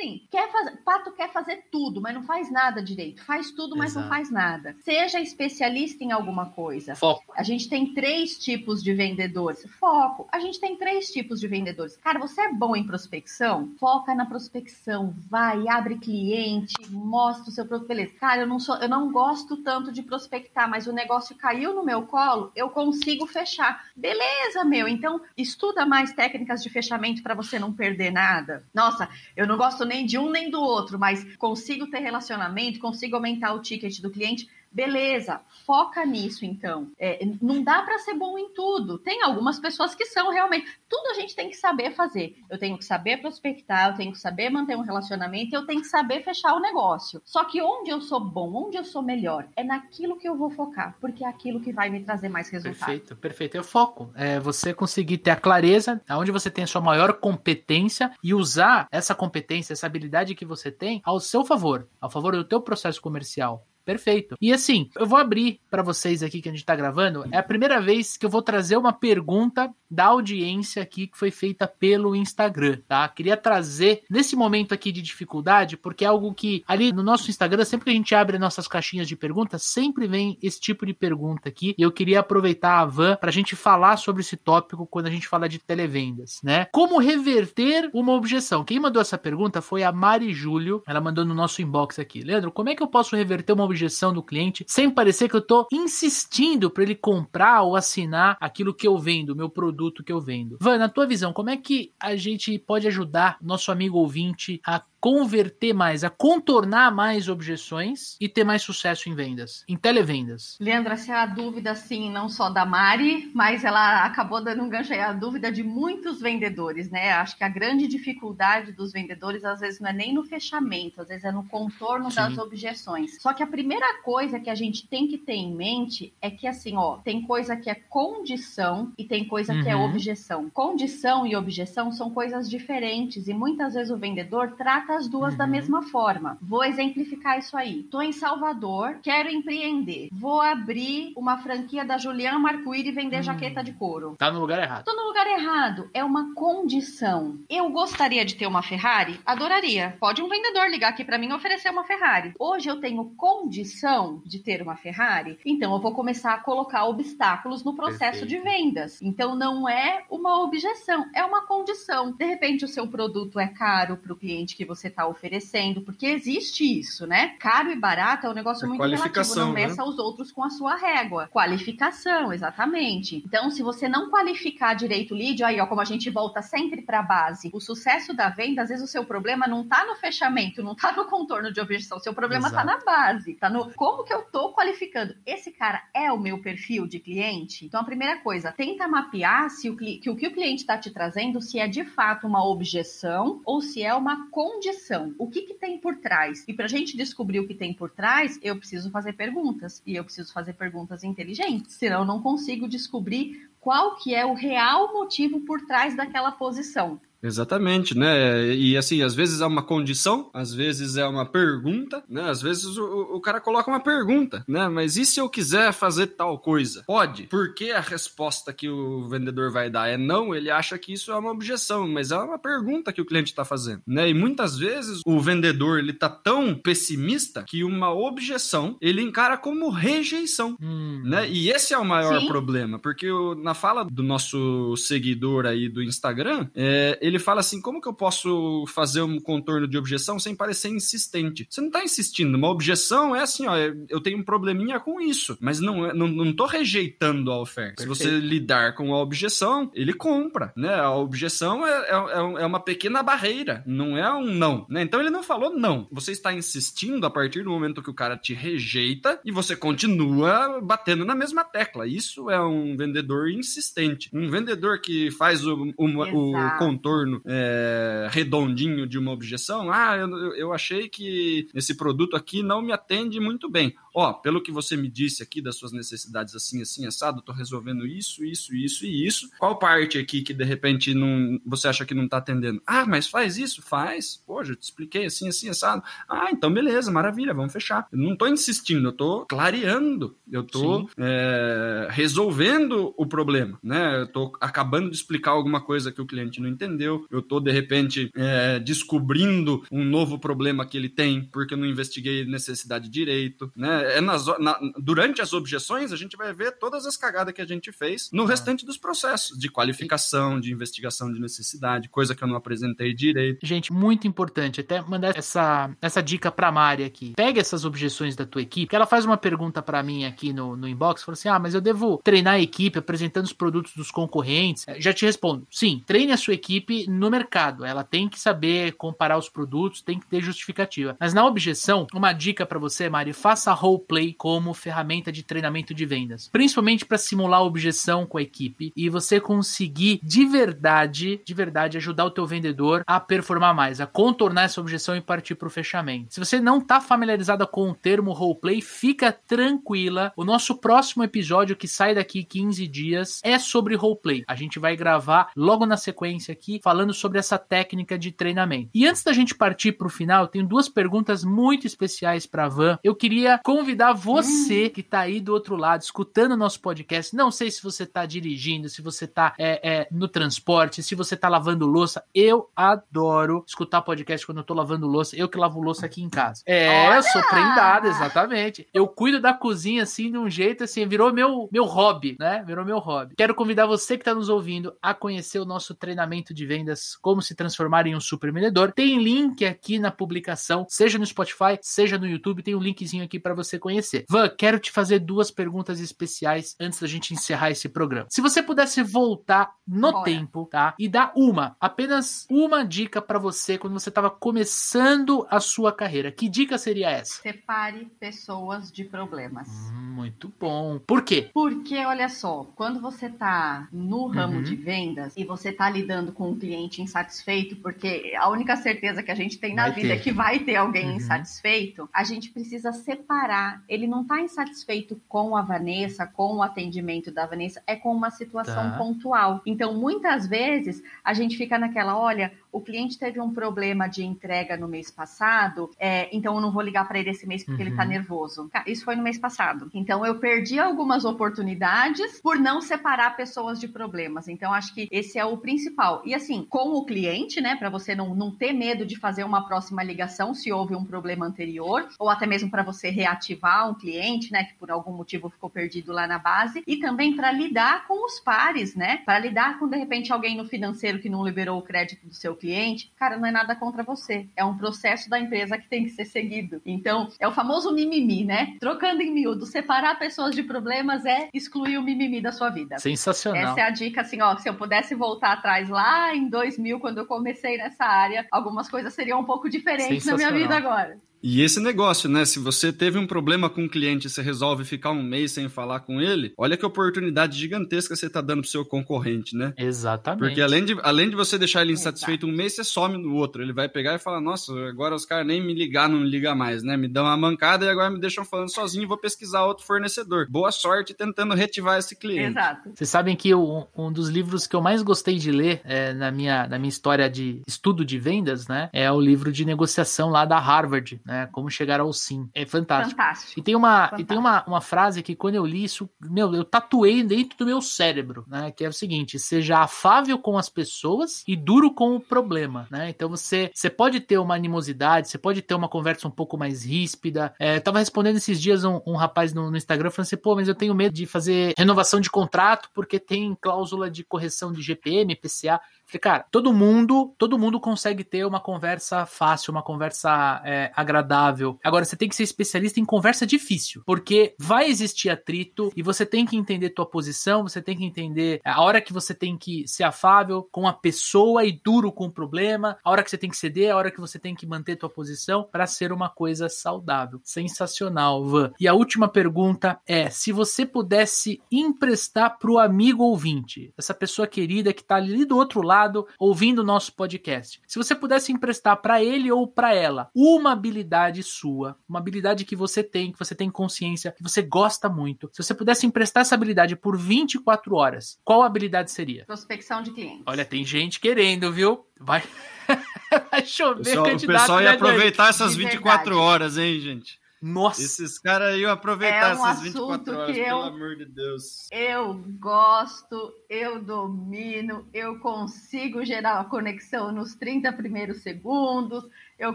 Assim, 0.00 0.22
quer 0.30 0.50
fazer, 0.50 0.78
pato 0.78 1.12
quer 1.12 1.30
fazer 1.30 1.64
tudo, 1.70 2.00
mas 2.00 2.14
não 2.14 2.22
faz 2.22 2.50
nada 2.50 2.82
direito. 2.82 3.22
Faz 3.22 3.50
tudo, 3.50 3.76
mas 3.76 3.90
Exato. 3.90 4.06
não 4.06 4.14
faz 4.14 4.30
nada. 4.30 4.74
Seja 4.80 5.20
especialista 5.20 6.02
em 6.02 6.10
alguma 6.10 6.46
coisa. 6.46 6.96
Foco. 6.96 7.34
A 7.36 7.42
gente 7.42 7.68
tem 7.68 7.92
três 7.92 8.38
tipos 8.38 8.82
de 8.82 8.94
vendedores. 8.94 9.62
Foco. 9.78 10.26
A 10.32 10.40
gente 10.40 10.58
tem 10.58 10.76
três 10.76 11.10
tipos 11.10 11.38
de 11.38 11.46
vendedores. 11.46 11.98
Cara, 11.98 12.18
você 12.18 12.40
é 12.40 12.52
bom 12.52 12.74
em 12.74 12.86
prospecção? 12.86 13.74
Foca 13.78 14.14
na 14.14 14.24
prospecção. 14.24 15.14
Vai, 15.28 15.68
abre 15.68 15.98
cliente, 15.98 16.74
mostra 16.88 17.50
o 17.50 17.52
seu 17.52 17.66
produto. 17.66 17.88
Beleza. 17.88 18.14
Cara, 18.18 18.42
eu 18.42 18.46
não 18.46 18.58
sou, 18.58 18.76
eu 18.76 18.88
não 18.88 19.12
gosto 19.12 19.58
tanto 19.58 19.92
de 19.92 20.02
prospectar, 20.02 20.68
mas 20.68 20.86
o 20.86 20.92
negócio 20.94 21.36
caiu 21.36 21.74
no 21.74 21.84
meu 21.84 22.06
colo, 22.06 22.50
eu 22.56 22.70
consigo 22.70 23.26
fechar. 23.26 23.84
Beleza, 23.94 24.64
meu. 24.64 24.88
Então, 24.88 25.20
estuda 25.36 25.84
mais 25.84 26.14
técnicas 26.14 26.62
de 26.62 26.70
fechamento 26.70 27.22
para 27.22 27.34
você 27.34 27.58
não 27.58 27.70
perder 27.70 28.10
nada. 28.10 28.64
Nossa, 28.72 29.06
eu 29.36 29.46
não 29.46 29.58
gosto 29.58 29.89
nem 29.90 30.06
de 30.06 30.16
um 30.16 30.30
nem 30.30 30.48
do 30.48 30.60
outro, 30.60 31.00
mas 31.00 31.36
consigo 31.36 31.90
ter 31.90 31.98
relacionamento, 31.98 32.78
consigo 32.78 33.16
aumentar 33.16 33.52
o 33.52 33.60
ticket 33.60 34.00
do 34.00 34.10
cliente. 34.10 34.48
Beleza, 34.72 35.40
foca 35.66 36.04
nisso 36.06 36.44
então. 36.44 36.88
É, 36.98 37.18
não 37.42 37.62
dá 37.62 37.82
para 37.82 37.98
ser 37.98 38.14
bom 38.14 38.38
em 38.38 38.52
tudo. 38.54 38.98
Tem 38.98 39.22
algumas 39.22 39.58
pessoas 39.58 39.94
que 39.94 40.04
são 40.06 40.30
realmente. 40.30 40.66
Tudo 40.88 41.08
a 41.10 41.14
gente 41.14 41.34
tem 41.34 41.48
que 41.50 41.56
saber 41.56 41.90
fazer. 41.92 42.36
Eu 42.48 42.56
tenho 42.56 42.78
que 42.78 42.84
saber 42.84 43.16
prospectar, 43.16 43.90
eu 43.90 43.96
tenho 43.96 44.12
que 44.12 44.18
saber 44.18 44.48
manter 44.48 44.76
um 44.76 44.82
relacionamento, 44.82 45.54
eu 45.54 45.66
tenho 45.66 45.80
que 45.80 45.88
saber 45.88 46.22
fechar 46.22 46.54
o 46.54 46.60
negócio. 46.60 47.20
Só 47.24 47.44
que 47.44 47.60
onde 47.60 47.90
eu 47.90 48.00
sou 48.00 48.20
bom, 48.20 48.66
onde 48.66 48.76
eu 48.76 48.84
sou 48.84 49.02
melhor, 49.02 49.48
é 49.56 49.64
naquilo 49.64 50.16
que 50.16 50.28
eu 50.28 50.36
vou 50.36 50.50
focar, 50.50 50.96
porque 51.00 51.24
é 51.24 51.28
aquilo 51.28 51.60
que 51.60 51.72
vai 51.72 51.90
me 51.90 52.04
trazer 52.04 52.28
mais 52.28 52.48
resultado. 52.48 52.78
Perfeito, 52.78 53.16
perfeito. 53.16 53.56
É 53.56 53.60
o 53.60 53.64
foco. 53.64 54.10
É 54.14 54.38
você 54.38 54.72
conseguir 54.72 55.18
ter 55.18 55.30
a 55.30 55.36
clareza 55.36 56.00
aonde 56.08 56.30
você 56.30 56.50
tem 56.50 56.62
a 56.64 56.66
sua 56.66 56.80
maior 56.80 57.14
competência 57.14 58.12
e 58.22 58.32
usar 58.32 58.86
essa 58.90 59.14
competência, 59.14 59.72
essa 59.72 59.86
habilidade 59.86 60.34
que 60.34 60.44
você 60.44 60.70
tem 60.70 61.00
ao 61.04 61.18
seu 61.18 61.44
favor, 61.44 61.88
ao 62.00 62.08
favor 62.08 62.36
do 62.36 62.44
teu 62.44 62.60
processo 62.60 63.00
comercial. 63.00 63.66
Perfeito. 63.84 64.36
E 64.40 64.52
assim, 64.52 64.90
eu 64.96 65.06
vou 65.06 65.18
abrir 65.18 65.60
para 65.70 65.82
vocês 65.82 66.22
aqui 66.22 66.40
que 66.40 66.48
a 66.48 66.52
gente 66.52 66.64
tá 66.64 66.76
gravando. 66.76 67.24
É 67.32 67.38
a 67.38 67.42
primeira 67.42 67.80
vez 67.80 68.16
que 68.16 68.26
eu 68.26 68.30
vou 68.30 68.42
trazer 68.42 68.76
uma 68.76 68.92
pergunta 68.92 69.72
da 69.90 70.06
audiência 70.06 70.82
aqui 70.82 71.08
que 71.08 71.18
foi 71.18 71.30
feita 71.30 71.66
pelo 71.66 72.14
Instagram, 72.14 72.78
tá? 72.86 73.08
Queria 73.08 73.36
trazer 73.36 74.02
nesse 74.08 74.36
momento 74.36 74.72
aqui 74.72 74.92
de 74.92 75.02
dificuldade, 75.02 75.76
porque 75.76 76.04
é 76.04 76.08
algo 76.08 76.32
que 76.32 76.62
ali 76.66 76.92
no 76.92 77.02
nosso 77.02 77.28
Instagram, 77.28 77.64
sempre 77.64 77.86
que 77.86 77.90
a 77.90 77.94
gente 77.94 78.14
abre 78.14 78.38
nossas 78.38 78.68
caixinhas 78.68 79.08
de 79.08 79.16
perguntas, 79.16 79.62
sempre 79.62 80.06
vem 80.06 80.38
esse 80.40 80.60
tipo 80.60 80.86
de 80.86 80.94
pergunta 80.94 81.48
aqui. 81.48 81.74
E 81.76 81.82
eu 81.82 81.90
queria 81.90 82.20
aproveitar 82.20 82.78
a 82.78 82.84
Van 82.84 83.16
pra 83.16 83.32
gente 83.32 83.56
falar 83.56 83.96
sobre 83.96 84.22
esse 84.22 84.36
tópico 84.36 84.86
quando 84.86 85.06
a 85.06 85.10
gente 85.10 85.26
fala 85.26 85.48
de 85.48 85.58
televendas, 85.58 86.40
né? 86.44 86.66
Como 86.72 87.00
reverter 87.00 87.90
uma 87.92 88.12
objeção? 88.12 88.64
Quem 88.64 88.78
mandou 88.78 89.02
essa 89.02 89.18
pergunta 89.18 89.60
foi 89.60 89.82
a 89.82 89.90
Mari 89.90 90.32
Júlio. 90.32 90.82
Ela 90.86 91.00
mandou 91.00 91.24
no 91.24 91.34
nosso 91.34 91.60
inbox 91.60 91.98
aqui. 91.98 92.20
Leandro, 92.20 92.52
como 92.52 92.68
é 92.68 92.76
que 92.76 92.82
eu 92.82 92.86
posso 92.86 93.16
reverter 93.16 93.52
uma 93.52 93.64
objeção 93.70 94.12
do 94.12 94.22
cliente, 94.22 94.64
sem 94.68 94.90
parecer 94.90 95.28
que 95.28 95.36
eu 95.36 95.40
estou 95.40 95.66
insistindo 95.72 96.70
para 96.70 96.82
ele 96.82 96.94
comprar 96.94 97.62
ou 97.62 97.76
assinar 97.76 98.36
aquilo 98.40 98.74
que 98.74 98.86
eu 98.86 98.98
vendo, 98.98 99.36
meu 99.36 99.48
produto 99.48 100.04
que 100.04 100.12
eu 100.12 100.20
vendo. 100.20 100.58
Van, 100.60 100.78
na 100.78 100.88
tua 100.88 101.06
visão, 101.06 101.32
como 101.32 101.50
é 101.50 101.56
que 101.56 101.92
a 101.98 102.16
gente 102.16 102.58
pode 102.58 102.86
ajudar 102.86 103.38
nosso 103.40 103.72
amigo 103.72 103.98
ouvinte 103.98 104.60
a 104.66 104.82
converter 105.00 105.72
mais, 105.72 106.04
a 106.04 106.10
contornar 106.10 106.94
mais 106.94 107.28
objeções 107.28 108.16
e 108.20 108.28
ter 108.28 108.44
mais 108.44 108.62
sucesso 108.62 109.08
em 109.08 109.14
vendas, 109.14 109.64
em 109.66 109.76
televendas. 109.76 110.58
Leandra, 110.60 110.94
essa 110.94 111.12
é 111.12 111.16
a 111.16 111.26
dúvida, 111.26 111.74
sim, 111.74 112.10
não 112.10 112.28
só 112.28 112.50
da 112.50 112.66
Mari, 112.66 113.30
mas 113.34 113.64
ela 113.64 114.04
acabou 114.04 114.44
dando 114.44 114.62
um 114.62 114.68
gancho 114.68 114.92
aí, 114.92 115.00
a 115.00 115.12
dúvida 115.12 115.50
de 115.50 115.62
muitos 115.62 116.20
vendedores, 116.20 116.90
né? 116.90 117.12
Acho 117.12 117.36
que 117.36 117.44
a 117.44 117.48
grande 117.48 117.88
dificuldade 117.88 118.72
dos 118.72 118.92
vendedores, 118.92 119.44
às 119.44 119.60
vezes, 119.60 119.80
não 119.80 119.88
é 119.88 119.92
nem 119.92 120.12
no 120.12 120.24
fechamento, 120.24 121.00
às 121.00 121.08
vezes 121.08 121.24
é 121.24 121.32
no 121.32 121.44
contorno 121.48 122.10
sim. 122.10 122.16
das 122.16 122.36
objeções. 122.36 123.20
Só 123.20 123.32
que 123.32 123.42
a 123.42 123.46
primeira 123.46 124.02
coisa 124.02 124.38
que 124.38 124.50
a 124.50 124.54
gente 124.54 124.86
tem 124.86 125.06
que 125.06 125.16
ter 125.16 125.34
em 125.34 125.54
mente 125.54 126.12
é 126.20 126.30
que, 126.30 126.46
assim, 126.46 126.76
ó, 126.76 126.98
tem 126.98 127.22
coisa 127.22 127.56
que 127.56 127.70
é 127.70 127.74
condição 127.74 128.92
e 128.98 129.04
tem 129.04 129.24
coisa 129.24 129.54
uhum. 129.54 129.62
que 129.62 129.68
é 129.68 129.76
uhum. 129.76 129.84
objeção. 129.84 130.50
Condição 130.50 131.26
e 131.26 131.34
objeção 131.34 131.90
são 131.90 132.10
coisas 132.10 132.50
diferentes 132.50 133.28
e 133.28 133.32
muitas 133.32 133.74
vezes 133.74 133.90
o 133.90 133.96
vendedor 133.96 134.52
trata 134.56 134.89
trata 134.90 134.94
as 134.96 135.08
duas 135.08 135.32
uhum. 135.32 135.38
da 135.38 135.46
mesma 135.46 135.82
forma. 135.82 136.36
Vou 136.42 136.64
exemplificar 136.64 137.38
isso 137.38 137.56
aí. 137.56 137.84
Tô 137.84 138.02
em 138.02 138.12
Salvador, 138.12 138.98
quero 139.02 139.28
empreender. 139.28 140.08
Vou 140.12 140.40
abrir 140.40 141.12
uma 141.16 141.38
franquia 141.38 141.84
da 141.84 141.96
Juliana 141.96 142.38
Marcuíri 142.38 142.88
e 142.88 142.92
vender 142.92 143.18
uhum. 143.18 143.22
jaqueta 143.22 143.62
de 143.62 143.72
couro. 143.72 144.16
Tá 144.18 144.30
no 144.30 144.40
lugar 144.40 144.58
errado. 144.58 144.84
Tô 144.84 144.94
no 144.94 145.06
lugar 145.06 145.26
errado. 145.26 145.88
É 145.94 146.02
uma 146.02 146.34
condição. 146.34 147.38
Eu 147.48 147.70
gostaria 147.70 148.24
de 148.24 148.34
ter 148.34 148.46
uma 148.46 148.62
Ferrari? 148.62 149.20
Adoraria. 149.24 149.96
Pode 150.00 150.22
um 150.22 150.28
vendedor 150.28 150.68
ligar 150.68 150.90
aqui 150.90 151.04
para 151.04 151.18
mim 151.18 151.28
e 151.28 151.32
oferecer 151.32 151.70
uma 151.70 151.84
Ferrari. 151.84 152.34
Hoje 152.38 152.68
eu 152.68 152.80
tenho 152.80 153.04
condição 153.16 154.22
de 154.24 154.38
ter 154.40 154.62
uma 154.62 154.76
Ferrari, 154.76 155.38
então 155.44 155.72
eu 155.72 155.80
vou 155.80 155.92
começar 155.92 156.34
a 156.34 156.38
colocar 156.38 156.86
obstáculos 156.86 157.62
no 157.62 157.76
processo 157.76 158.20
Perfeito. 158.20 158.28
de 158.28 158.38
vendas. 158.38 159.00
Então 159.02 159.34
não 159.34 159.68
é 159.68 160.04
uma 160.10 160.42
objeção, 160.42 161.06
é 161.14 161.24
uma 161.24 161.46
condição. 161.46 162.12
De 162.12 162.24
repente 162.24 162.64
o 162.64 162.68
seu 162.68 162.86
produto 162.86 163.38
é 163.38 163.46
caro 163.46 163.96
para 163.96 164.12
o 164.12 164.16
cliente 164.16 164.56
que 164.56 164.64
você 164.64 164.79
você 164.80 164.88
está 164.88 165.06
oferecendo, 165.06 165.82
porque 165.82 166.06
existe 166.06 166.64
isso, 166.64 167.06
né? 167.06 167.34
Caro 167.38 167.70
e 167.70 167.76
barato 167.76 168.26
é 168.26 168.30
um 168.30 168.34
negócio 168.34 168.64
é 168.64 168.68
muito 168.68 168.82
relativo, 168.82 169.34
não 169.36 169.52
né? 169.52 169.66
meça 169.66 169.84
os 169.84 169.98
outros 169.98 170.32
com 170.32 170.42
a 170.42 170.50
sua 170.50 170.76
régua. 170.76 171.28
Qualificação, 171.28 172.32
exatamente. 172.32 173.22
Então, 173.24 173.50
se 173.50 173.62
você 173.62 173.88
não 173.88 174.10
qualificar 174.10 174.74
direito 174.74 175.14
o 175.14 175.16
lead, 175.16 175.44
aí 175.44 175.60
ó, 175.60 175.66
como 175.66 175.80
a 175.80 175.84
gente 175.84 176.08
volta 176.10 176.42
sempre 176.42 176.82
para 176.82 177.00
a 177.00 177.02
base, 177.02 177.50
o 177.52 177.60
sucesso 177.60 178.14
da 178.14 178.28
venda, 178.28 178.62
às 178.62 178.68
vezes 178.68 178.84
o 178.84 178.90
seu 178.90 179.04
problema 179.04 179.46
não 179.46 179.62
está 179.62 179.84
no 179.86 179.96
fechamento, 179.96 180.62
não 180.62 180.72
está 180.72 180.92
no 180.92 181.04
contorno 181.04 181.52
de 181.52 181.60
objeção, 181.60 181.98
o 181.98 182.00
seu 182.00 182.14
problema 182.14 182.48
está 182.48 182.64
na 182.64 182.78
base, 182.78 183.34
tá 183.34 183.50
no 183.50 183.72
como 183.74 184.04
que 184.04 184.12
eu 184.12 184.22
tô 184.22 184.52
qualificando. 184.52 185.14
Esse 185.26 185.50
cara 185.50 185.82
é 185.94 186.10
o 186.10 186.18
meu 186.18 186.40
perfil 186.40 186.86
de 186.86 186.98
cliente? 186.98 187.66
Então, 187.66 187.80
a 187.80 187.84
primeira 187.84 188.18
coisa, 188.18 188.52
tenta 188.52 188.88
mapear 188.88 189.50
se 189.50 189.68
o 189.68 189.76
que 189.76 190.10
o 190.10 190.16
que 190.16 190.26
o 190.26 190.32
cliente 190.32 190.62
está 190.62 190.78
te 190.78 190.90
trazendo, 190.90 191.40
se 191.40 191.58
é 191.58 191.68
de 191.68 191.84
fato 191.84 192.26
uma 192.26 192.44
objeção 192.46 193.40
ou 193.44 193.60
se 193.60 193.82
é 193.82 193.94
uma 193.94 194.28
condição 194.30 194.69
O 195.18 195.28
que, 195.28 195.42
que 195.42 195.54
tem 195.54 195.78
por 195.78 195.96
trás? 195.96 196.44
E 196.46 196.54
para 196.54 196.64
a 196.64 196.68
gente 196.68 196.96
descobrir 196.96 197.40
o 197.40 197.46
que 197.46 197.54
tem 197.54 197.72
por 197.72 197.90
trás, 197.90 198.38
eu 198.42 198.56
preciso 198.56 198.90
fazer 198.90 199.12
perguntas. 199.14 199.82
E 199.86 199.96
eu 199.96 200.04
preciso 200.04 200.32
fazer 200.32 200.54
perguntas 200.54 201.04
inteligentes. 201.04 201.74
Senão 201.74 202.00
eu 202.00 202.06
não 202.06 202.22
consigo 202.22 202.68
descobrir 202.68 203.50
qual 203.60 203.96
que 203.96 204.14
é 204.14 204.24
o 204.24 204.34
real 204.34 204.92
motivo 204.92 205.40
por 205.40 205.60
trás 205.66 205.94
daquela 205.94 206.32
posição. 206.32 207.00
Exatamente, 207.22 207.96
né? 207.96 208.54
E 208.54 208.76
assim, 208.76 209.02
às 209.02 209.14
vezes 209.14 209.40
é 209.40 209.46
uma 209.46 209.62
condição, 209.62 210.30
às 210.32 210.54
vezes 210.54 210.96
é 210.96 211.06
uma 211.06 211.26
pergunta, 211.26 212.02
né? 212.08 212.28
Às 212.30 212.40
vezes 212.40 212.76
o, 212.76 213.16
o 213.16 213.20
cara 213.20 213.40
coloca 213.40 213.70
uma 213.70 213.80
pergunta, 213.80 214.44
né? 214.48 214.68
Mas 214.68 214.96
e 214.96 215.04
se 215.04 215.20
eu 215.20 215.28
quiser 215.28 215.72
fazer 215.72 216.08
tal 216.08 216.38
coisa? 216.38 216.82
Pode. 216.86 217.24
Porque 217.24 217.70
a 217.70 217.80
resposta 217.80 218.52
que 218.52 218.68
o 218.68 219.06
vendedor 219.08 219.50
vai 219.50 219.70
dar 219.70 219.88
é 219.88 219.96
não, 219.96 220.34
ele 220.34 220.50
acha 220.50 220.78
que 220.78 220.92
isso 220.92 221.12
é 221.12 221.16
uma 221.16 221.30
objeção, 221.30 221.86
mas 221.86 222.10
é 222.10 222.16
uma 222.16 222.38
pergunta 222.38 222.92
que 222.92 223.00
o 223.00 223.04
cliente 223.04 223.30
está 223.30 223.44
fazendo, 223.44 223.82
né? 223.86 224.08
E 224.08 224.14
muitas 224.14 224.56
vezes 224.56 225.00
o 225.04 225.20
vendedor 225.20 225.78
ele 225.78 225.92
tá 225.92 226.08
tão 226.08 226.54
pessimista 226.54 227.44
que 227.46 227.64
uma 227.64 227.92
objeção 227.92 228.76
ele 228.80 229.02
encara 229.02 229.36
como 229.36 229.68
rejeição, 229.70 230.56
hum. 230.60 231.02
né? 231.04 231.28
E 231.28 231.50
esse 231.50 231.74
é 231.74 231.78
o 231.78 231.84
maior 231.84 232.20
Sim. 232.20 232.26
problema, 232.26 232.78
porque 232.78 233.08
na 233.42 233.54
fala 233.54 233.84
do 233.84 234.02
nosso 234.02 234.74
seguidor 234.76 235.46
aí 235.46 235.68
do 235.68 235.82
Instagram, 235.82 236.48
é, 236.54 236.98
ele 237.10 237.18
fala 237.18 237.40
assim: 237.40 237.60
como 237.60 237.80
que 237.80 237.88
eu 237.88 237.92
posso 237.92 238.64
fazer 238.68 239.02
um 239.02 239.18
contorno 239.18 239.68
de 239.68 239.76
objeção 239.76 240.18
sem 240.18 240.34
parecer 240.34 240.68
insistente? 240.68 241.46
Você 241.48 241.60
não 241.60 241.68
está 241.68 241.84
insistindo. 241.84 242.36
Uma 242.36 242.48
objeção 242.48 243.14
é 243.14 243.22
assim: 243.22 243.46
ó, 243.46 243.56
eu 243.56 244.00
tenho 244.00 244.18
um 244.18 244.22
probleminha 244.22 244.80
com 244.80 245.00
isso, 245.00 245.36
mas 245.40 245.60
não, 245.60 245.86
é, 245.86 245.92
não, 245.92 246.08
não 246.08 246.32
tô 246.32 246.46
rejeitando 246.46 247.30
a 247.30 247.40
oferta. 247.40 247.84
Perfeito. 247.84 247.94
Se 247.94 248.04
você 248.04 248.18
lidar 248.18 248.74
com 248.74 248.94
a 248.94 248.98
objeção, 248.98 249.70
ele 249.74 249.92
compra, 249.92 250.52
né? 250.56 250.74
A 250.74 250.94
objeção 250.94 251.66
é, 251.66 251.70
é, 251.70 251.94
é, 251.94 252.42
é 252.42 252.46
uma 252.46 252.60
pequena 252.60 253.02
barreira, 253.02 253.62
não 253.66 253.96
é 253.96 254.12
um 254.12 254.32
não, 254.32 254.66
né? 254.68 254.82
Então 254.82 255.00
ele 255.00 255.10
não 255.10 255.22
falou 255.22 255.54
não. 255.54 255.88
Você 255.90 256.12
está 256.12 256.32
insistindo 256.32 257.04
a 257.04 257.10
partir 257.10 257.42
do 257.42 257.50
momento 257.50 257.82
que 257.82 257.90
o 257.90 257.94
cara 257.94 258.16
te 258.16 258.34
rejeita 258.34 259.20
e 259.24 259.32
você 259.32 259.56
continua 259.56 260.60
batendo 260.62 261.04
na 261.04 261.14
mesma 261.14 261.44
tecla. 261.44 261.86
Isso 261.86 262.30
é 262.30 262.40
um 262.40 262.76
vendedor 262.76 263.30
insistente. 263.30 264.08
Um 264.12 264.30
vendedor 264.30 264.80
que 264.80 265.10
faz 265.10 265.44
o, 265.46 265.74
o, 265.76 265.86
o 265.86 266.58
contorno 266.58 266.99
contorno 267.00 267.22
é, 267.26 268.08
redondinho 268.10 268.86
de 268.86 268.98
uma 268.98 269.12
objeção. 269.12 269.70
Ah, 269.70 269.96
eu, 269.96 270.34
eu 270.34 270.52
achei 270.52 270.88
que 270.88 271.48
esse 271.54 271.74
produto 271.74 272.16
aqui 272.16 272.42
não 272.42 272.62
me 272.62 272.72
atende 272.72 273.18
muito 273.20 273.48
bem. 273.48 273.74
Ó, 274.00 274.14
pelo 274.14 274.42
que 274.42 274.50
você 274.50 274.78
me 274.78 274.88
disse 274.88 275.22
aqui 275.22 275.42
das 275.42 275.56
suas 275.56 275.72
necessidades 275.72 276.34
assim, 276.34 276.62
assim, 276.62 276.86
assado, 276.86 277.18
eu 277.18 277.22
tô 277.22 277.32
resolvendo 277.32 277.86
isso, 277.86 278.24
isso, 278.24 278.54
isso 278.54 278.86
e 278.86 279.06
isso. 279.06 279.28
Qual 279.38 279.58
parte 279.58 279.98
aqui 279.98 280.22
que 280.22 280.32
de 280.32 280.42
repente 280.42 280.94
não, 280.94 281.38
você 281.44 281.68
acha 281.68 281.84
que 281.84 281.92
não 281.92 282.08
tá 282.08 282.16
atendendo? 282.16 282.62
Ah, 282.66 282.86
mas 282.86 283.06
faz 283.06 283.36
isso? 283.36 283.60
Faz. 283.60 284.16
Pô, 284.26 284.42
já 284.42 284.54
te 284.54 284.62
expliquei 284.62 285.04
assim, 285.04 285.28
assim, 285.28 285.50
assado. 285.50 285.82
Ah, 286.08 286.28
então 286.30 286.50
beleza, 286.50 286.90
maravilha, 286.90 287.34
vamos 287.34 287.52
fechar. 287.52 287.86
Eu 287.92 287.98
não 287.98 288.16
tô 288.16 288.26
insistindo, 288.26 288.88
eu 288.88 288.92
tô 288.92 289.26
clareando, 289.26 290.16
eu 290.32 290.44
tô 290.44 290.88
é, 290.98 291.88
resolvendo 291.90 292.94
o 292.96 293.06
problema, 293.06 293.58
né? 293.62 294.00
Eu 294.00 294.06
tô 294.06 294.32
acabando 294.40 294.88
de 294.88 294.96
explicar 294.96 295.32
alguma 295.32 295.60
coisa 295.60 295.92
que 295.92 296.00
o 296.00 296.06
cliente 296.06 296.40
não 296.40 296.48
entendeu, 296.48 297.06
eu 297.10 297.20
tô 297.20 297.38
de 297.38 297.50
repente 297.50 298.10
é, 298.16 298.58
descobrindo 298.58 299.62
um 299.70 299.84
novo 299.84 300.18
problema 300.18 300.64
que 300.64 300.78
ele 300.78 300.88
tem 300.88 301.28
porque 301.30 301.52
eu 301.52 301.58
não 301.58 301.66
investiguei 301.66 302.24
necessidade 302.24 302.88
direito, 302.88 303.52
né? 303.54 303.89
É 303.90 304.00
nas, 304.00 304.26
na, 304.38 304.58
durante 304.78 305.20
as 305.20 305.32
objeções 305.32 305.92
a 305.92 305.96
gente 305.96 306.16
vai 306.16 306.32
ver 306.32 306.52
todas 306.58 306.86
as 306.86 306.96
cagadas 306.96 307.34
que 307.34 307.42
a 307.42 307.46
gente 307.46 307.72
fez 307.72 308.10
no 308.12 308.24
ah. 308.24 308.28
restante 308.28 308.64
dos 308.64 308.76
processos 308.76 309.38
de 309.38 309.48
qualificação, 309.48 310.40
de 310.40 310.52
investigação 310.52 311.12
de 311.12 311.20
necessidade, 311.20 311.88
coisa 311.88 312.14
que 312.14 312.22
eu 312.22 312.28
não 312.28 312.36
apresentei 312.36 312.94
direito. 312.94 313.44
Gente, 313.44 313.72
muito 313.72 314.06
importante, 314.06 314.60
até 314.60 314.80
mandar 314.80 315.16
essa, 315.16 315.70
essa 315.80 316.02
dica 316.02 316.30
pra 316.30 316.52
Mari 316.52 316.84
aqui. 316.84 317.12
Pega 317.16 317.40
essas 317.40 317.64
objeções 317.64 318.16
da 318.16 318.26
tua 318.26 318.42
equipe, 318.42 318.68
que 318.68 318.76
ela 318.76 318.86
faz 318.86 319.04
uma 319.04 319.16
pergunta 319.16 319.62
para 319.62 319.82
mim 319.82 320.04
aqui 320.04 320.32
no, 320.32 320.56
no 320.56 320.68
inbox, 320.68 321.02
falou 321.02 321.14
assim: 321.14 321.28
ah, 321.28 321.38
mas 321.38 321.54
eu 321.54 321.60
devo 321.60 321.98
treinar 322.02 322.34
a 322.34 322.40
equipe 322.40 322.78
apresentando 322.78 323.24
os 323.24 323.32
produtos 323.32 323.74
dos 323.74 323.90
concorrentes? 323.90 324.66
É, 324.66 324.80
já 324.80 324.92
te 324.92 325.04
respondo: 325.04 325.46
sim, 325.50 325.82
treine 325.86 326.12
a 326.12 326.16
sua 326.16 326.34
equipe 326.34 326.88
no 326.88 327.10
mercado. 327.10 327.64
Ela 327.64 327.84
tem 327.84 328.08
que 328.08 328.18
saber 328.18 328.72
comparar 328.72 329.18
os 329.18 329.28
produtos, 329.28 329.82
tem 329.82 329.98
que 329.98 330.06
ter 330.06 330.20
justificativa. 330.20 330.96
Mas 330.98 331.14
na 331.14 331.26
objeção, 331.26 331.86
uma 331.94 332.12
dica 332.12 332.46
para 332.46 332.58
você, 332.58 332.88
Mari, 332.88 333.12
faça 333.12 333.52
roleplay 333.70 334.12
como 334.12 334.52
ferramenta 334.52 335.12
de 335.12 335.22
treinamento 335.22 335.72
de 335.72 335.86
vendas, 335.86 336.28
principalmente 336.28 336.84
para 336.84 336.98
simular 336.98 337.42
objeção 337.42 338.06
com 338.06 338.18
a 338.18 338.22
equipe 338.22 338.72
e 338.76 338.88
você 338.88 339.20
conseguir 339.20 340.00
de 340.02 340.24
verdade, 340.24 341.20
de 341.24 341.34
verdade 341.34 341.76
ajudar 341.76 342.04
o 342.04 342.10
teu 342.10 342.26
vendedor 342.26 342.82
a 342.86 342.98
performar 342.98 343.54
mais, 343.54 343.80
a 343.80 343.86
contornar 343.86 344.44
essa 344.44 344.60
objeção 344.60 344.96
e 344.96 345.00
partir 345.00 345.34
para 345.34 345.48
o 345.48 345.50
fechamento. 345.50 346.12
Se 346.14 346.20
você 346.20 346.40
não 346.40 346.58
está 346.58 346.80
familiarizada 346.80 347.46
com 347.46 347.70
o 347.70 347.74
termo 347.74 348.12
roleplay, 348.12 348.60
fica 348.60 349.12
tranquila. 349.12 350.12
O 350.16 350.24
nosso 350.24 350.56
próximo 350.56 351.04
episódio 351.04 351.56
que 351.56 351.68
sai 351.68 351.94
daqui 351.94 352.24
15 352.24 352.66
dias 352.66 353.20
é 353.22 353.38
sobre 353.38 353.74
roleplay. 353.74 354.24
A 354.26 354.34
gente 354.34 354.58
vai 354.58 354.76
gravar 354.76 355.30
logo 355.36 355.66
na 355.66 355.76
sequência 355.76 356.32
aqui 356.32 356.60
falando 356.62 356.92
sobre 356.92 357.18
essa 357.18 357.38
técnica 357.38 357.98
de 357.98 358.12
treinamento. 358.12 358.70
E 358.74 358.86
antes 358.86 359.02
da 359.02 359.12
gente 359.12 359.34
partir 359.34 359.72
para 359.72 359.86
o 359.86 359.90
final, 359.90 360.28
tenho 360.28 360.46
duas 360.46 360.68
perguntas 360.68 361.24
muito 361.24 361.66
especiais 361.66 362.26
para 362.26 362.48
Van. 362.48 362.78
Eu 362.82 362.94
queria 362.94 363.38
convidar 363.60 363.92
você 363.92 364.66
hum. 364.66 364.70
que 364.70 364.80
está 364.80 365.00
aí 365.00 365.20
do 365.20 365.34
outro 365.34 365.54
lado 365.54 365.82
escutando 365.82 366.32
o 366.32 366.36
nosso 366.36 366.60
podcast. 366.60 367.14
Não 367.14 367.30
sei 367.30 367.50
se 367.50 367.62
você 367.62 367.82
está 367.82 368.06
dirigindo, 368.06 368.70
se 368.70 368.80
você 368.80 369.04
está 369.04 369.34
é, 369.38 369.80
é, 369.80 369.88
no 369.90 370.08
transporte, 370.08 370.82
se 370.82 370.94
você 370.94 371.14
está 371.14 371.28
lavando 371.28 371.66
louça. 371.66 372.02
Eu 372.14 372.48
adoro 372.56 373.44
escutar 373.46 373.82
podcast 373.82 374.24
quando 374.24 374.38
eu 374.38 374.42
estou 374.42 374.56
lavando 374.56 374.86
louça. 374.86 375.14
Eu 375.14 375.28
que 375.28 375.36
lavo 375.36 375.60
louça 375.60 375.84
aqui 375.84 376.02
em 376.02 376.08
casa. 376.08 376.42
É, 376.46 376.86
Olha! 376.86 376.96
eu 376.96 377.02
sou 377.02 377.22
prendado, 377.28 377.86
exatamente. 377.86 378.66
Eu 378.72 378.88
cuido 378.88 379.20
da 379.20 379.34
cozinha 379.34 379.82
assim 379.82 380.10
de 380.10 380.16
um 380.16 380.30
jeito 380.30 380.64
assim, 380.64 380.86
virou 380.86 381.12
meu 381.12 381.48
meu 381.52 381.64
hobby, 381.64 382.16
né? 382.18 382.42
Virou 382.46 382.64
meu 382.64 382.78
hobby. 382.78 383.14
Quero 383.14 383.34
convidar 383.34 383.66
você 383.66 383.98
que 383.98 384.02
está 384.02 384.14
nos 384.14 384.30
ouvindo 384.30 384.74
a 384.80 384.94
conhecer 384.94 385.38
o 385.38 385.44
nosso 385.44 385.74
treinamento 385.74 386.32
de 386.32 386.46
vendas, 386.46 386.96
como 386.96 387.20
se 387.20 387.34
transformar 387.34 387.86
em 387.86 387.94
um 387.94 388.00
super 388.00 388.32
vendedor. 388.32 388.72
Tem 388.72 388.98
link 388.98 389.44
aqui 389.44 389.78
na 389.78 389.90
publicação, 389.90 390.64
seja 390.66 390.98
no 390.98 391.04
Spotify, 391.04 391.58
seja 391.60 391.98
no 391.98 392.06
YouTube, 392.06 392.42
tem 392.42 392.54
um 392.54 392.60
linkzinho 392.60 393.04
aqui 393.04 393.18
para 393.18 393.34
você 393.34 393.49
conhecer. 393.58 394.04
Van, 394.08 394.28
quero 394.28 394.58
te 394.58 394.70
fazer 394.70 394.98
duas 394.98 395.30
perguntas 395.30 395.80
especiais 395.80 396.54
antes 396.60 396.80
da 396.80 396.86
gente 396.86 397.12
encerrar 397.14 397.50
esse 397.50 397.68
programa. 397.68 398.06
Se 398.10 398.20
você 398.20 398.42
pudesse 398.42 398.82
voltar 398.82 399.52
no 399.66 400.02
tempo, 400.02 400.46
tá? 400.50 400.74
E 400.78 400.88
dar 400.88 401.12
uma, 401.16 401.56
apenas 401.60 402.26
uma 402.30 402.64
dica 402.64 403.00
para 403.00 403.18
você 403.18 403.56
quando 403.56 403.72
você 403.72 403.88
estava 403.88 404.10
começando 404.10 405.26
a 405.30 405.40
sua 405.40 405.72
carreira, 405.72 406.10
que 406.10 406.28
dica 406.28 406.58
seria 406.58 406.90
essa? 406.90 407.22
Separe 407.22 407.86
pessoas 407.98 408.70
de 408.70 408.84
problemas. 408.84 409.48
Hum, 409.48 409.94
muito 409.94 410.32
bom. 410.38 410.78
Por 410.78 411.02
quê? 411.02 411.30
Porque, 411.32 411.76
olha 411.84 412.08
só, 412.08 412.44
quando 412.54 412.80
você 412.80 413.08
tá 413.08 413.68
no 413.72 414.06
ramo 414.08 414.36
uhum. 414.36 414.42
de 414.42 414.56
vendas 414.56 415.12
e 415.16 415.24
você 415.24 415.52
tá 415.52 415.70
lidando 415.70 416.12
com 416.12 416.30
um 416.30 416.38
cliente 416.38 416.82
insatisfeito, 416.82 417.56
porque 417.56 418.12
a 418.18 418.28
única 418.28 418.56
certeza 418.56 419.02
que 419.02 419.10
a 419.10 419.14
gente 419.14 419.38
tem 419.38 419.54
na 419.54 419.64
vai 419.64 419.72
vida 419.72 419.88
ter. 419.88 419.94
é 419.94 419.98
que 419.98 420.12
vai 420.12 420.38
ter 420.40 420.56
alguém 420.56 420.90
uhum. 420.90 420.96
insatisfeito, 420.96 421.88
a 421.92 422.04
gente 422.04 422.30
precisa 422.30 422.72
separar. 422.72 423.39
Ele 423.68 423.86
não 423.86 424.04
tá 424.04 424.20
insatisfeito 424.20 425.00
com 425.08 425.36
a 425.36 425.42
Vanessa, 425.42 426.06
com 426.06 426.36
o 426.36 426.42
atendimento 426.42 427.10
da 427.10 427.26
Vanessa, 427.26 427.62
é 427.66 427.76
com 427.76 427.92
uma 427.92 428.10
situação 428.10 428.70
tá. 428.70 428.78
pontual. 428.78 429.40
Então, 429.44 429.74
muitas 429.74 430.26
vezes, 430.26 430.82
a 431.04 431.14
gente 431.14 431.36
fica 431.36 431.58
naquela, 431.58 431.98
olha, 431.98 432.32
o 432.52 432.60
cliente 432.60 432.98
teve 432.98 433.20
um 433.20 433.32
problema 433.32 433.86
de 433.86 434.04
entrega 434.04 434.56
no 434.56 434.68
mês 434.68 434.90
passado, 434.90 435.70
é, 435.78 436.08
então 436.14 436.34
eu 436.34 436.40
não 436.40 436.52
vou 436.52 436.62
ligar 436.62 436.86
para 436.86 436.98
ele 436.98 437.10
esse 437.10 437.26
mês 437.26 437.44
porque 437.44 437.62
uhum. 437.62 437.68
ele 437.68 437.76
tá 437.76 437.82
uhum. 437.82 437.88
nervoso. 437.88 438.50
Isso 438.66 438.84
foi 438.84 438.96
no 438.96 439.02
mês 439.02 439.18
passado. 439.18 439.70
Então 439.72 440.04
eu 440.04 440.18
perdi 440.18 440.58
algumas 440.58 441.04
oportunidades 441.04 442.20
por 442.20 442.38
não 442.38 442.60
separar 442.60 443.16
pessoas 443.16 443.58
de 443.58 443.68
problemas. 443.68 444.28
Então 444.28 444.52
acho 444.52 444.74
que 444.74 444.88
esse 444.90 445.18
é 445.18 445.24
o 445.24 445.36
principal. 445.36 446.02
E 446.04 446.14
assim, 446.14 446.46
com 446.48 446.74
o 446.74 446.84
cliente, 446.84 447.40
né, 447.40 447.56
para 447.56 447.70
você 447.70 447.94
não, 447.94 448.14
não 448.14 448.30
ter 448.30 448.52
medo 448.52 448.84
de 448.84 448.98
fazer 448.98 449.24
uma 449.24 449.46
próxima 449.46 449.82
ligação 449.82 450.34
se 450.34 450.52
houve 450.52 450.74
um 450.74 450.84
problema 450.84 451.26
anterior, 451.26 451.88
ou 451.98 452.08
até 452.08 452.26
mesmo 452.26 452.50
para 452.50 452.62
você 452.62 452.90
reativar 452.90 453.70
um 453.70 453.74
cliente, 453.74 454.32
né, 454.32 454.44
que 454.44 454.54
por 454.54 454.70
algum 454.70 454.92
motivo 454.92 455.28
ficou 455.28 455.50
perdido 455.50 455.92
lá 455.92 456.06
na 456.06 456.18
base, 456.18 456.62
e 456.66 456.76
também 456.78 457.14
para 457.14 457.32
lidar 457.32 457.86
com 457.86 458.06
os 458.06 458.20
pares, 458.20 458.74
né, 458.74 458.98
para 459.04 459.18
lidar 459.18 459.58
com 459.58 459.68
de 459.68 459.76
repente 459.76 460.12
alguém 460.12 460.36
no 460.36 460.46
financeiro 460.46 460.98
que 460.98 461.08
não 461.08 461.24
liberou 461.24 461.58
o 461.58 461.62
crédito 461.62 462.06
do 462.06 462.14
seu 462.14 462.34
cliente, 462.40 462.90
cara, 462.96 463.16
não 463.16 463.26
é 463.26 463.30
nada 463.30 463.54
contra 463.54 463.82
você. 463.82 464.26
É 464.34 464.44
um 464.44 464.56
processo 464.56 465.08
da 465.08 465.18
empresa 465.18 465.58
que 465.58 465.68
tem 465.68 465.84
que 465.84 465.90
ser 465.90 466.06
seguido. 466.06 466.60
Então, 466.64 467.08
é 467.20 467.28
o 467.28 467.32
famoso 467.32 467.72
mimimi, 467.72 468.24
né? 468.24 468.56
Trocando 468.58 469.02
em 469.02 469.12
miúdo, 469.12 469.46
separar 469.46 469.98
pessoas 469.98 470.34
de 470.34 470.42
problemas 470.42 471.04
é 471.04 471.28
excluir 471.34 471.76
o 471.78 471.82
mimimi 471.82 472.20
da 472.20 472.32
sua 472.32 472.50
vida. 472.50 472.78
Sensacional. 472.78 473.52
Essa 473.52 473.60
é 473.60 473.62
a 473.64 473.70
dica, 473.70 474.00
assim, 474.00 474.20
ó, 474.22 474.36
se 474.36 474.48
eu 474.48 474.54
pudesse 474.54 474.94
voltar 474.94 475.32
atrás 475.32 475.68
lá 475.68 476.14
em 476.14 476.28
2000, 476.28 476.80
quando 476.80 476.98
eu 476.98 477.06
comecei 477.06 477.58
nessa 477.58 477.84
área, 477.84 478.26
algumas 478.30 478.68
coisas 478.68 478.94
seriam 478.94 479.20
um 479.20 479.24
pouco 479.24 479.48
diferentes 479.48 480.06
na 480.06 480.16
minha 480.16 480.32
vida 480.32 480.56
agora. 480.56 480.96
E 481.22 481.42
esse 481.42 481.60
negócio, 481.60 482.08
né? 482.08 482.24
Se 482.24 482.38
você 482.38 482.72
teve 482.72 482.98
um 482.98 483.06
problema 483.06 483.50
com 483.50 483.62
um 483.62 483.68
cliente 483.68 484.06
e 484.06 484.10
você 484.10 484.22
resolve 484.22 484.64
ficar 484.64 484.90
um 484.90 485.02
mês 485.02 485.32
sem 485.32 485.48
falar 485.48 485.80
com 485.80 486.00
ele, 486.00 486.32
olha 486.36 486.56
que 486.56 486.64
oportunidade 486.64 487.38
gigantesca 487.38 487.94
você 487.94 488.06
está 488.06 488.20
dando 488.20 488.40
pro 488.40 488.50
seu 488.50 488.64
concorrente, 488.64 489.36
né? 489.36 489.52
Exatamente. 489.56 490.20
Porque 490.20 490.40
além 490.40 490.64
de, 490.64 490.76
além 490.82 491.10
de 491.10 491.16
você 491.16 491.38
deixar 491.38 491.62
ele 491.62 491.72
insatisfeito 491.72 492.26
Exato. 492.26 492.34
um 492.34 492.36
mês, 492.36 492.54
você 492.54 492.64
some 492.64 492.96
no 492.96 493.14
outro. 493.14 493.42
Ele 493.42 493.52
vai 493.52 493.68
pegar 493.68 493.94
e 493.94 493.98
falar: 493.98 494.20
Nossa, 494.20 494.52
agora 494.68 494.94
os 494.94 495.04
caras 495.04 495.26
nem 495.26 495.44
me 495.44 495.52
ligar, 495.52 495.88
não 495.88 496.00
me 496.00 496.08
liga 496.08 496.34
mais, 496.34 496.62
né? 496.62 496.76
Me 496.76 496.88
dão 496.88 497.04
uma 497.04 497.16
mancada 497.16 497.66
e 497.66 497.68
agora 497.68 497.90
me 497.90 498.00
deixam 498.00 498.24
falando 498.24 498.50
sozinho 498.50 498.84
e 498.84 498.86
vou 498.86 498.96
pesquisar 498.96 499.44
outro 499.44 499.66
fornecedor. 499.66 500.26
Boa 500.30 500.50
sorte 500.50 500.94
tentando 500.94 501.34
retivar 501.34 501.78
esse 501.78 501.94
cliente. 501.94 502.30
Exato. 502.30 502.70
Vocês 502.74 502.88
sabem 502.88 503.14
que 503.14 503.34
um, 503.34 503.66
um 503.76 503.92
dos 503.92 504.08
livros 504.08 504.46
que 504.46 504.56
eu 504.56 504.62
mais 504.62 504.82
gostei 504.82 505.18
de 505.18 505.30
ler 505.30 505.60
é, 505.64 505.92
na, 505.92 506.10
minha, 506.10 506.46
na 506.48 506.58
minha 506.58 506.68
história 506.68 507.10
de 507.10 507.42
estudo 507.46 507.84
de 507.84 507.98
vendas, 507.98 508.48
né? 508.48 508.70
É 508.72 508.90
o 508.90 509.00
livro 509.00 509.30
de 509.30 509.44
negociação 509.44 510.08
lá 510.08 510.24
da 510.24 510.38
Harvard, 510.38 511.00
né? 511.10 511.28
Como 511.32 511.50
chegar 511.50 511.80
ao 511.80 511.92
sim. 511.92 512.30
É 512.32 512.46
fantástico. 512.46 512.96
Fantástico. 512.96 513.40
E 513.40 513.42
tem 513.42 513.56
uma, 513.56 513.68
fantástico. 513.72 514.00
E 514.00 514.04
tem 514.04 514.16
uma, 514.16 514.44
uma 514.46 514.60
frase 514.60 515.02
que 515.02 515.16
quando 515.16 515.34
eu 515.34 515.44
li 515.44 515.64
isso, 515.64 515.90
meu, 516.00 516.32
eu 516.32 516.44
tatuei 516.44 517.02
dentro 517.02 517.36
do 517.36 517.44
meu 517.44 517.60
cérebro, 517.60 518.24
né? 518.28 518.52
Que 518.52 518.64
é 518.64 518.68
o 518.68 518.72
seguinte: 518.72 519.18
seja 519.18 519.58
afável 519.58 520.16
com 520.20 520.38
as 520.38 520.48
pessoas 520.48 521.24
e 521.26 521.34
duro 521.34 521.74
com 521.74 521.96
o 521.96 522.00
problema, 522.00 522.68
né? 522.70 522.90
Então 522.90 523.08
você, 523.08 523.50
você 523.52 523.68
pode 523.68 523.98
ter 523.98 524.18
uma 524.18 524.36
animosidade, 524.36 525.08
você 525.08 525.18
pode 525.18 525.42
ter 525.42 525.54
uma 525.54 525.68
conversa 525.68 526.06
um 526.06 526.12
pouco 526.12 526.38
mais 526.38 526.64
ríspida. 526.64 527.34
É, 527.40 527.56
eu 527.56 527.60
tava 527.60 527.80
respondendo 527.80 528.16
esses 528.16 528.40
dias 528.40 528.62
um, 528.62 528.80
um 528.86 528.94
rapaz 528.94 529.34
no, 529.34 529.50
no, 529.50 529.56
Instagram 529.56 529.90
falando 529.90 530.06
assim: 530.06 530.16
pô, 530.16 530.36
mas 530.36 530.46
eu 530.46 530.54
tenho 530.54 530.74
medo 530.76 530.94
de 530.94 531.06
fazer 531.06 531.54
renovação 531.58 532.00
de 532.00 532.08
contrato 532.08 532.70
porque 532.72 533.00
tem 533.00 533.36
cláusula 533.40 533.90
de 533.90 534.04
correção 534.04 534.52
de 534.52 534.62
GPM, 534.62 535.16
PCA. 535.16 535.60
Falei, 535.86 536.00
cara, 536.00 536.26
todo 536.30 536.52
mundo, 536.52 537.12
todo 537.18 537.36
mundo 537.36 537.58
consegue 537.58 538.04
ter 538.04 538.24
uma 538.24 538.38
conversa 538.38 539.04
fácil, 539.04 539.50
uma 539.50 539.60
conversa 539.62 540.40
é, 540.44 540.70
agradável 540.76 540.99
agradável. 541.00 541.58
Agora, 541.64 541.84
você 541.84 541.96
tem 541.96 542.08
que 542.08 542.14
ser 542.14 542.22
especialista 542.22 542.78
em 542.78 542.84
conversa 542.84 543.26
difícil, 543.26 543.82
porque 543.84 544.34
vai 544.38 544.68
existir 544.68 545.10
atrito 545.10 545.72
e 545.76 545.82
você 545.82 546.06
tem 546.06 546.24
que 546.24 546.36
entender 546.36 546.70
tua 546.70 546.86
posição, 546.86 547.42
você 547.42 547.60
tem 547.60 547.76
que 547.76 547.84
entender 547.84 548.40
a 548.44 548.62
hora 548.62 548.80
que 548.80 548.92
você 548.92 549.14
tem 549.14 549.36
que 549.36 549.66
ser 549.66 549.84
afável 549.84 550.46
com 550.52 550.68
a 550.68 550.72
pessoa 550.72 551.44
e 551.44 551.52
duro 551.52 551.90
com 551.90 552.06
o 552.06 552.12
problema, 552.12 552.78
a 552.84 552.90
hora 552.90 553.02
que 553.02 553.10
você 553.10 553.18
tem 553.18 553.30
que 553.30 553.36
ceder, 553.36 553.72
a 553.72 553.76
hora 553.76 553.90
que 553.90 554.00
você 554.00 554.18
tem 554.18 554.34
que 554.34 554.46
manter 554.46 554.76
tua 554.76 554.88
posição 554.88 555.48
para 555.50 555.66
ser 555.66 555.92
uma 555.92 556.08
coisa 556.08 556.48
saudável. 556.48 557.20
Sensacional, 557.24 558.24
Van. 558.26 558.52
E 558.60 558.68
a 558.68 558.74
última 558.74 559.08
pergunta 559.08 559.80
é: 559.86 560.10
se 560.10 560.32
você 560.32 560.66
pudesse 560.66 561.40
emprestar 561.50 562.38
pro 562.38 562.58
amigo 562.58 563.02
ouvinte, 563.04 563.72
essa 563.76 563.94
pessoa 563.94 564.26
querida 564.26 564.72
que 564.72 564.84
tá 564.84 564.96
ali 564.96 565.24
do 565.24 565.36
outro 565.36 565.62
lado 565.62 566.06
ouvindo 566.18 566.60
o 566.60 566.64
nosso 566.64 566.94
podcast, 566.94 567.60
se 567.66 567.78
você 567.78 567.94
pudesse 567.94 568.32
emprestar 568.32 568.80
para 568.80 569.02
ele 569.02 569.30
ou 569.32 569.46
para 569.46 569.74
ela 569.74 570.10
uma 570.14 570.52
habilidade 570.52 570.89
sua, 571.22 571.76
uma 571.88 571.98
habilidade 571.98 572.44
que 572.44 572.56
você 572.56 572.82
tem, 572.82 573.12
que 573.12 573.18
você 573.18 573.34
tem 573.34 573.50
consciência, 573.50 574.12
que 574.12 574.22
você 574.22 574.42
gosta 574.42 574.88
muito, 574.88 575.30
se 575.32 575.42
você 575.42 575.54
pudesse 575.54 575.86
emprestar 575.86 576.22
essa 576.22 576.34
habilidade 576.34 576.76
por 576.76 576.96
24 576.96 577.74
horas, 577.74 578.18
qual 578.24 578.42
habilidade 578.42 578.90
seria? 578.90 579.24
Prospecção 579.24 579.82
de 579.82 579.92
clientes. 579.92 580.22
Olha, 580.26 580.44
tem 580.44 580.64
gente 580.64 580.98
querendo, 581.00 581.52
viu? 581.52 581.86
Vai, 581.98 582.22
Vai 583.30 583.44
chover 583.44 583.84
pessoal, 583.84 584.06
candidato. 584.06 584.36
O 584.36 584.40
pessoal 584.40 584.62
ia 584.62 584.72
aproveitar 584.72 585.28
essas 585.28 585.56
24 585.56 586.18
horas, 586.18 586.56
hein, 586.56 586.80
gente? 586.80 587.20
Nossa. 587.40 587.82
Esses 587.82 588.18
caras 588.18 588.58
iam 588.58 588.70
aproveitar 588.70 589.30
é 589.30 589.34
um 589.34 589.46
essas 589.46 589.62
24 589.62 590.14
horas, 590.16 590.36
eu, 590.36 590.44
pelo 590.44 590.62
amor 590.62 590.96
de 590.96 591.06
Deus. 591.06 591.68
Eu 591.72 592.14
gosto, 592.38 593.32
eu 593.48 593.82
domino, 593.82 594.86
eu 594.92 595.18
consigo 595.20 596.04
gerar 596.04 596.40
a 596.40 596.44
conexão 596.44 597.10
nos 597.10 597.34
30 597.34 597.72
primeiros 597.72 598.22
segundos, 598.22 599.08
eu 599.38 599.54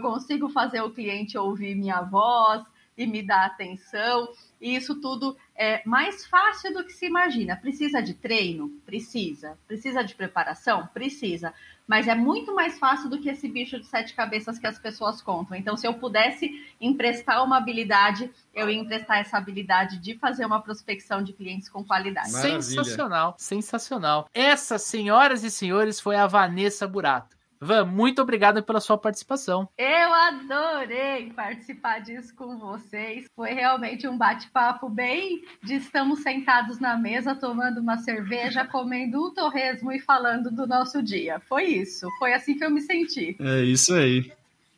consigo 0.00 0.48
fazer 0.48 0.80
o 0.80 0.90
cliente 0.90 1.38
ouvir 1.38 1.76
minha 1.76 2.02
voz 2.02 2.64
e 2.96 3.06
me 3.06 3.22
dar 3.22 3.46
atenção. 3.46 4.28
E 4.60 4.74
isso 4.74 5.00
tudo 5.00 5.36
é 5.54 5.82
mais 5.86 6.26
fácil 6.26 6.72
do 6.72 6.84
que 6.84 6.92
se 6.92 7.06
imagina. 7.06 7.56
Precisa 7.56 8.02
de 8.02 8.14
treino? 8.14 8.70
Precisa. 8.84 9.58
Precisa 9.66 10.02
de 10.02 10.14
preparação? 10.14 10.86
Precisa 10.88 11.52
mas 11.86 12.08
é 12.08 12.14
muito 12.14 12.54
mais 12.54 12.78
fácil 12.78 13.08
do 13.08 13.20
que 13.20 13.28
esse 13.28 13.48
bicho 13.48 13.78
de 13.78 13.86
sete 13.86 14.14
cabeças 14.14 14.58
que 14.58 14.66
as 14.66 14.78
pessoas 14.78 15.22
contam. 15.22 15.56
Então, 15.56 15.76
se 15.76 15.86
eu 15.86 15.94
pudesse 15.94 16.50
emprestar 16.80 17.44
uma 17.44 17.58
habilidade, 17.58 18.30
eu 18.52 18.68
ia 18.68 18.78
emprestar 18.78 19.18
essa 19.18 19.36
habilidade 19.36 19.98
de 19.98 20.18
fazer 20.18 20.44
uma 20.44 20.60
prospecção 20.60 21.22
de 21.22 21.32
clientes 21.32 21.68
com 21.68 21.84
qualidade. 21.84 22.32
Maravilha. 22.32 22.62
Sensacional, 22.62 23.34
sensacional. 23.38 24.28
Essa, 24.34 24.78
senhoras 24.78 25.44
e 25.44 25.50
senhores, 25.50 26.00
foi 26.00 26.16
a 26.16 26.26
Vanessa 26.26 26.88
Burato. 26.88 27.35
Van, 27.60 27.84
muito 27.84 28.20
obrigado 28.20 28.62
pela 28.62 28.80
sua 28.80 28.98
participação. 28.98 29.68
Eu 29.78 30.12
adorei 30.12 31.32
participar 31.32 32.00
disso 32.00 32.34
com 32.34 32.58
vocês. 32.58 33.26
Foi 33.34 33.52
realmente 33.52 34.06
um 34.06 34.16
bate-papo 34.16 34.88
bem 34.88 35.44
de 35.62 35.74
estamos 35.74 36.20
sentados 36.20 36.78
na 36.78 36.96
mesa 36.96 37.34
tomando 37.34 37.80
uma 37.80 37.98
cerveja, 37.98 38.64
comendo 38.64 39.26
um 39.26 39.34
torresmo 39.34 39.92
e 39.92 40.00
falando 40.00 40.50
do 40.50 40.66
nosso 40.66 41.02
dia. 41.02 41.40
Foi 41.48 41.64
isso. 41.64 42.08
Foi 42.18 42.32
assim 42.32 42.56
que 42.56 42.64
eu 42.64 42.70
me 42.70 42.80
senti. 42.80 43.36
É 43.40 43.62
isso 43.62 43.94
aí. 43.94 44.32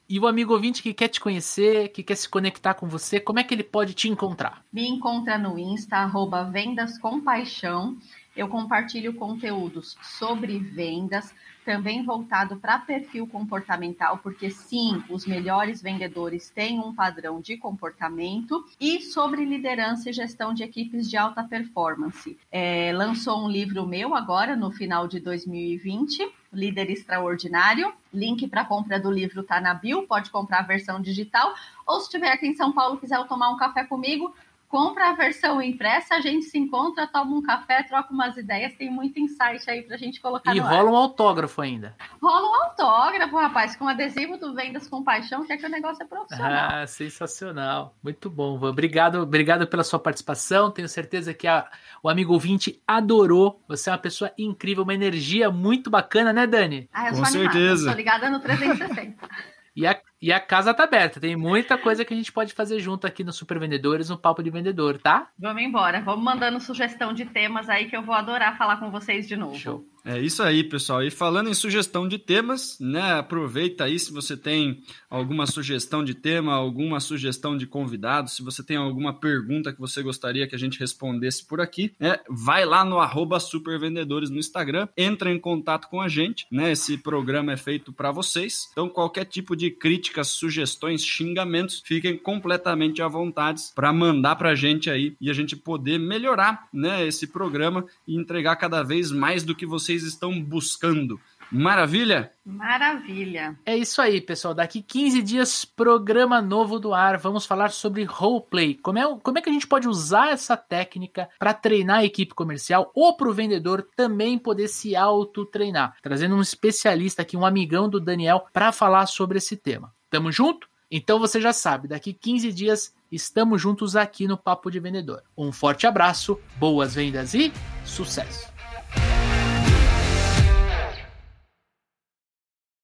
E 0.09 0.19
o 0.19 0.27
amigo 0.27 0.55
ouvinte 0.55 0.83
que 0.83 0.95
quer 0.95 1.09
te 1.09 1.21
conhecer, 1.21 1.89
que 1.89 2.03
quer 2.03 2.15
se 2.15 2.27
conectar 2.27 2.73
com 2.73 2.89
você, 2.89 3.21
como 3.21 3.41
é 3.41 3.45
que 3.45 3.53
ele 3.53 3.63
pode 3.63 3.93
te 3.93 4.09
encontrar? 4.09 4.65
Me 4.73 4.89
encontra 4.89 5.37
no 5.37 5.59
Insta, 5.59 5.97
arroba 5.97 6.45
Vendas 6.45 6.97
com 6.97 7.21
Paixão. 7.21 7.95
Eu 8.35 8.49
compartilho 8.49 9.13
conteúdos 9.13 9.99
sobre 10.01 10.59
vendas, 10.59 11.35
também 11.69 12.03
voltado 12.03 12.57
para 12.57 12.79
perfil 12.79 13.27
comportamental, 13.27 14.17
porque 14.23 14.49
sim, 14.51 15.05
os 15.11 15.27
melhores 15.27 15.83
vendedores 15.83 16.49
têm 16.49 16.81
um 16.81 16.95
padrão 16.95 17.43
de 17.43 17.59
comportamento, 17.59 18.65
e 18.81 19.03
sobre 19.03 19.45
liderança 19.45 20.09
e 20.09 20.13
gestão 20.15 20.55
de 20.55 20.63
equipes 20.63 21.11
de 21.11 21.19
alta 21.19 21.45
performance. 21.45 22.39
É, 22.51 22.91
lançou 22.95 23.45
um 23.45 23.51
livro 23.51 23.87
meu 23.87 24.15
agora, 24.15 24.57
no 24.57 24.71
final 24.71 25.07
de 25.07 25.21
2020, 25.21 26.27
Líder 26.51 26.91
Extraordinário. 26.91 27.93
Link 28.15 28.49
para 28.49 28.65
compra 28.65 28.99
do 28.99 29.11
livro 29.11 29.43
está 29.43 29.61
na 29.61 29.75
bio, 29.75 30.07
pode 30.07 30.31
comprar 30.31 30.61
a 30.61 30.63
versão 30.63 31.03
digital. 31.03 31.55
Ou 31.87 32.01
se 32.01 32.07
estiver 32.07 32.33
aqui 32.33 32.47
em 32.47 32.57
São 32.57 32.73
Paulo 32.73 32.97
quiser 32.97 33.23
tomar 33.27 33.51
um 33.51 33.59
café 33.59 33.85
comigo, 33.85 34.35
compra 34.69 35.09
a 35.11 35.13
versão 35.15 35.61
impressa, 35.63 36.15
a 36.15 36.21
gente 36.21 36.45
se 36.47 36.59
encontra, 36.59 37.07
toma 37.07 37.35
um 37.37 37.43
café, 37.43 37.83
troca 37.83 38.13
umas 38.13 38.37
ideias, 38.37 38.75
tem 38.75 38.91
muito 38.91 39.19
insight 39.19 39.69
aí 39.69 39.83
pra 39.83 39.97
gente 39.97 40.21
colocar 40.21 40.55
e 40.55 40.61
no 40.61 40.67
E 40.67 40.69
rola 40.69 40.89
ar. 40.91 40.93
um 40.93 40.97
autógrafo 40.97 41.61
ainda. 41.63 41.97
Rola 42.23 42.49
um 42.51 42.55
autógrafo, 42.65 43.37
rapaz, 43.37 43.75
com 43.77 43.89
adesivo 43.89 44.37
do 44.37 44.55
Vendas 44.55 44.87
com 44.87 45.03
Paixão, 45.03 45.45
que 45.47 45.53
é 45.53 45.57
que 45.57 45.65
o 45.67 45.71
negócio 45.71 46.03
é 46.03 46.07
profissional. 46.07 46.71
Ah, 46.71 46.87
sensacional. 46.87 47.95
Muito 48.03 48.29
bom, 48.29 48.59
Obrigado, 48.63 49.17
obrigado 49.23 49.67
pela 49.67 49.83
sua 49.83 49.99
participação. 49.99 50.71
Tenho 50.71 50.89
certeza 50.89 51.33
que 51.33 51.47
a, 51.47 51.67
o 52.03 52.09
amigo 52.09 52.33
ouvinte 52.35 52.83
adorou. 52.87 53.63
Você 53.69 53.89
é 53.89 53.93
uma 53.93 53.99
pessoa 53.99 54.31
incrível, 54.39 54.85
uma 54.85 54.95
energia 54.95 55.51
muito 55.51 55.89
bacana, 55.91 56.33
né, 56.33 56.47
Dani? 56.47 56.89
Ah, 56.93 57.07
eu 57.09 57.11
com 57.11 57.25
sou 57.25 57.27
certeza. 57.27 57.49
Animada, 57.49 57.71
eu 57.73 57.79
sou 57.85 57.95
ligada 57.95 58.31
no 58.31 58.41
360. 58.41 59.29
E 59.77 59.87
a, 59.87 59.97
e 60.21 60.33
a 60.33 60.41
casa 60.41 60.75
tá 60.75 60.85
aberta. 60.85 61.21
Tem 61.21 61.37
muita 61.37 61.79
coisa 61.79 62.05
que 62.05 62.13
a 62.13 62.17
gente 62.17 62.33
pode 62.33 62.53
fazer 62.53 62.81
junto 62.81 63.07
aqui 63.07 63.23
no 63.23 63.33
Super 63.33 63.59
Vendedores, 63.59 64.09
no 64.09 64.19
Papo 64.19 64.43
de 64.43 64.51
Vendedor, 64.51 64.99
tá? 64.99 65.31
Vamos 65.39 65.63
embora. 65.63 66.01
Vamos 66.01 66.25
mandando 66.25 66.61
sugestão 66.61 67.13
de 67.13 67.25
temas 67.25 67.69
aí 67.69 67.89
que 67.89 67.97
eu 67.97 68.03
vou 68.03 68.15
adorar 68.15 68.59
falar 68.59 68.79
com 68.79 68.91
vocês 68.91 69.29
de 69.29 69.37
novo. 69.37 69.57
Show. 69.57 69.85
É 70.09 70.19
isso 70.19 70.43
aí, 70.43 70.65
pessoal. 70.65 71.03
E 71.03 71.11
falando 71.11 71.51
em 71.51 71.55
sugestão 71.55 72.09
de 72.09 72.17
temas, 72.17 72.79
né? 72.81 73.13
Aproveita 73.13 73.85
aí 73.85 73.99
se 73.99 74.11
você 74.11 74.39
tem 74.39 74.83
alguma 75.11 75.47
sugestão 75.47 76.03
de 76.03 76.15
tema, 76.15 76.55
alguma 76.55 76.99
sugestão 76.99 77.59
de 77.59 77.67
convidado, 77.67 78.31
se 78.31 78.43
você 78.43 78.63
tem 78.63 78.79
alguma 78.79 79.13
pergunta 79.13 79.71
que 79.71 79.79
você 79.79 80.03
gostaria 80.03 80.49
que 80.49 80.55
a 80.55 80.59
gente 80.59 80.81
respondesse 80.81 81.45
por 81.47 81.61
aqui, 81.61 81.93
né? 82.01 82.19
Vai 82.27 82.65
lá 82.65 82.87
no 82.87 82.99
supervendedores 83.39 84.31
no 84.31 84.39
Instagram, 84.39 84.89
entra 84.97 85.31
em 85.31 85.39
contato 85.39 85.89
com 85.89 86.01
a 86.01 86.09
gente, 86.09 86.47
né? 86.51 86.73
Esse 86.73 86.97
programa 86.97 87.53
é 87.53 87.59
feito 87.59 87.93
para 87.93 88.11
vocês. 88.11 88.71
Então, 88.73 88.89
qualquer 88.89 89.27
tipo 89.27 89.55
de 89.55 89.71
críticas, 89.71 90.29
sugestões, 90.29 91.05
xingamentos, 91.05 91.83
fiquem 91.85 92.17
completamente 92.17 93.03
à 93.03 93.09
vontade 93.09 93.61
para 93.75 93.93
mandar 93.93 94.37
para 94.37 94.53
a 94.53 94.55
gente 94.55 94.89
aí 94.89 95.15
e 95.21 95.29
a 95.29 95.35
gente 95.35 95.55
poder 95.55 95.99
melhorar, 95.99 96.67
né? 96.73 97.07
Esse 97.07 97.27
programa 97.27 97.85
e 98.07 98.17
entregar 98.17 98.57
cada 98.57 98.83
vez 98.83 99.13
mais 99.13 99.43
do 99.43 99.55
que 99.55 99.67
vocês 99.67 99.98
vocês 100.01 100.13
estão 100.13 100.41
buscando. 100.43 101.21
Maravilha? 101.51 102.31
Maravilha. 102.45 103.59
É 103.65 103.77
isso 103.77 104.03
aí, 104.03 104.21
pessoal. 104.21 104.53
Daqui 104.53 104.83
15 104.83 105.23
dias, 105.23 105.65
programa 105.65 106.43
novo 106.43 106.79
do 106.79 106.93
ar. 106.93 107.17
Vamos 107.17 107.47
falar 107.47 107.71
sobre 107.71 108.05
roleplay. 108.05 108.75
Como 108.75 108.99
é, 108.99 109.19
como 109.23 109.39
é 109.39 109.41
que 109.41 109.49
a 109.49 109.53
gente 109.53 109.67
pode 109.67 109.89
usar 109.89 110.31
essa 110.31 110.57
técnica 110.57 111.29
para 111.39 111.55
treinar 111.55 111.99
a 111.99 112.05
equipe 112.05 112.35
comercial 112.35 112.91
ou 112.95 113.17
para 113.17 113.29
o 113.29 113.33
vendedor 113.33 113.87
também 113.97 114.39
poder 114.39 114.69
se 114.69 114.95
auto-treinar? 114.95 115.97
Trazendo 116.03 116.35
um 116.35 116.43
especialista 116.43 117.23
aqui, 117.23 117.37
um 117.37 117.47
amigão 117.47 117.89
do 117.89 117.99
Daniel, 117.99 118.47
para 118.53 118.71
falar 118.71 119.07
sobre 119.07 119.39
esse 119.39 119.57
tema. 119.57 119.93
Tamo 120.11 120.31
junto? 120.31 120.69
Então 120.91 121.19
você 121.19 121.41
já 121.41 121.53
sabe, 121.53 121.87
daqui 121.87 122.15
15 122.15 122.51
dias 122.51 122.95
estamos 123.13 123.61
juntos 123.61 123.95
aqui 123.95 124.27
no 124.27 124.39
Papo 124.39 124.71
de 124.71 124.81
Vendedor. 124.81 125.23
Um 125.37 125.53
forte 125.53 125.87
abraço, 125.87 126.41
boas 126.59 126.95
vendas 126.95 127.35
e 127.35 127.53
sucesso! 127.85 128.58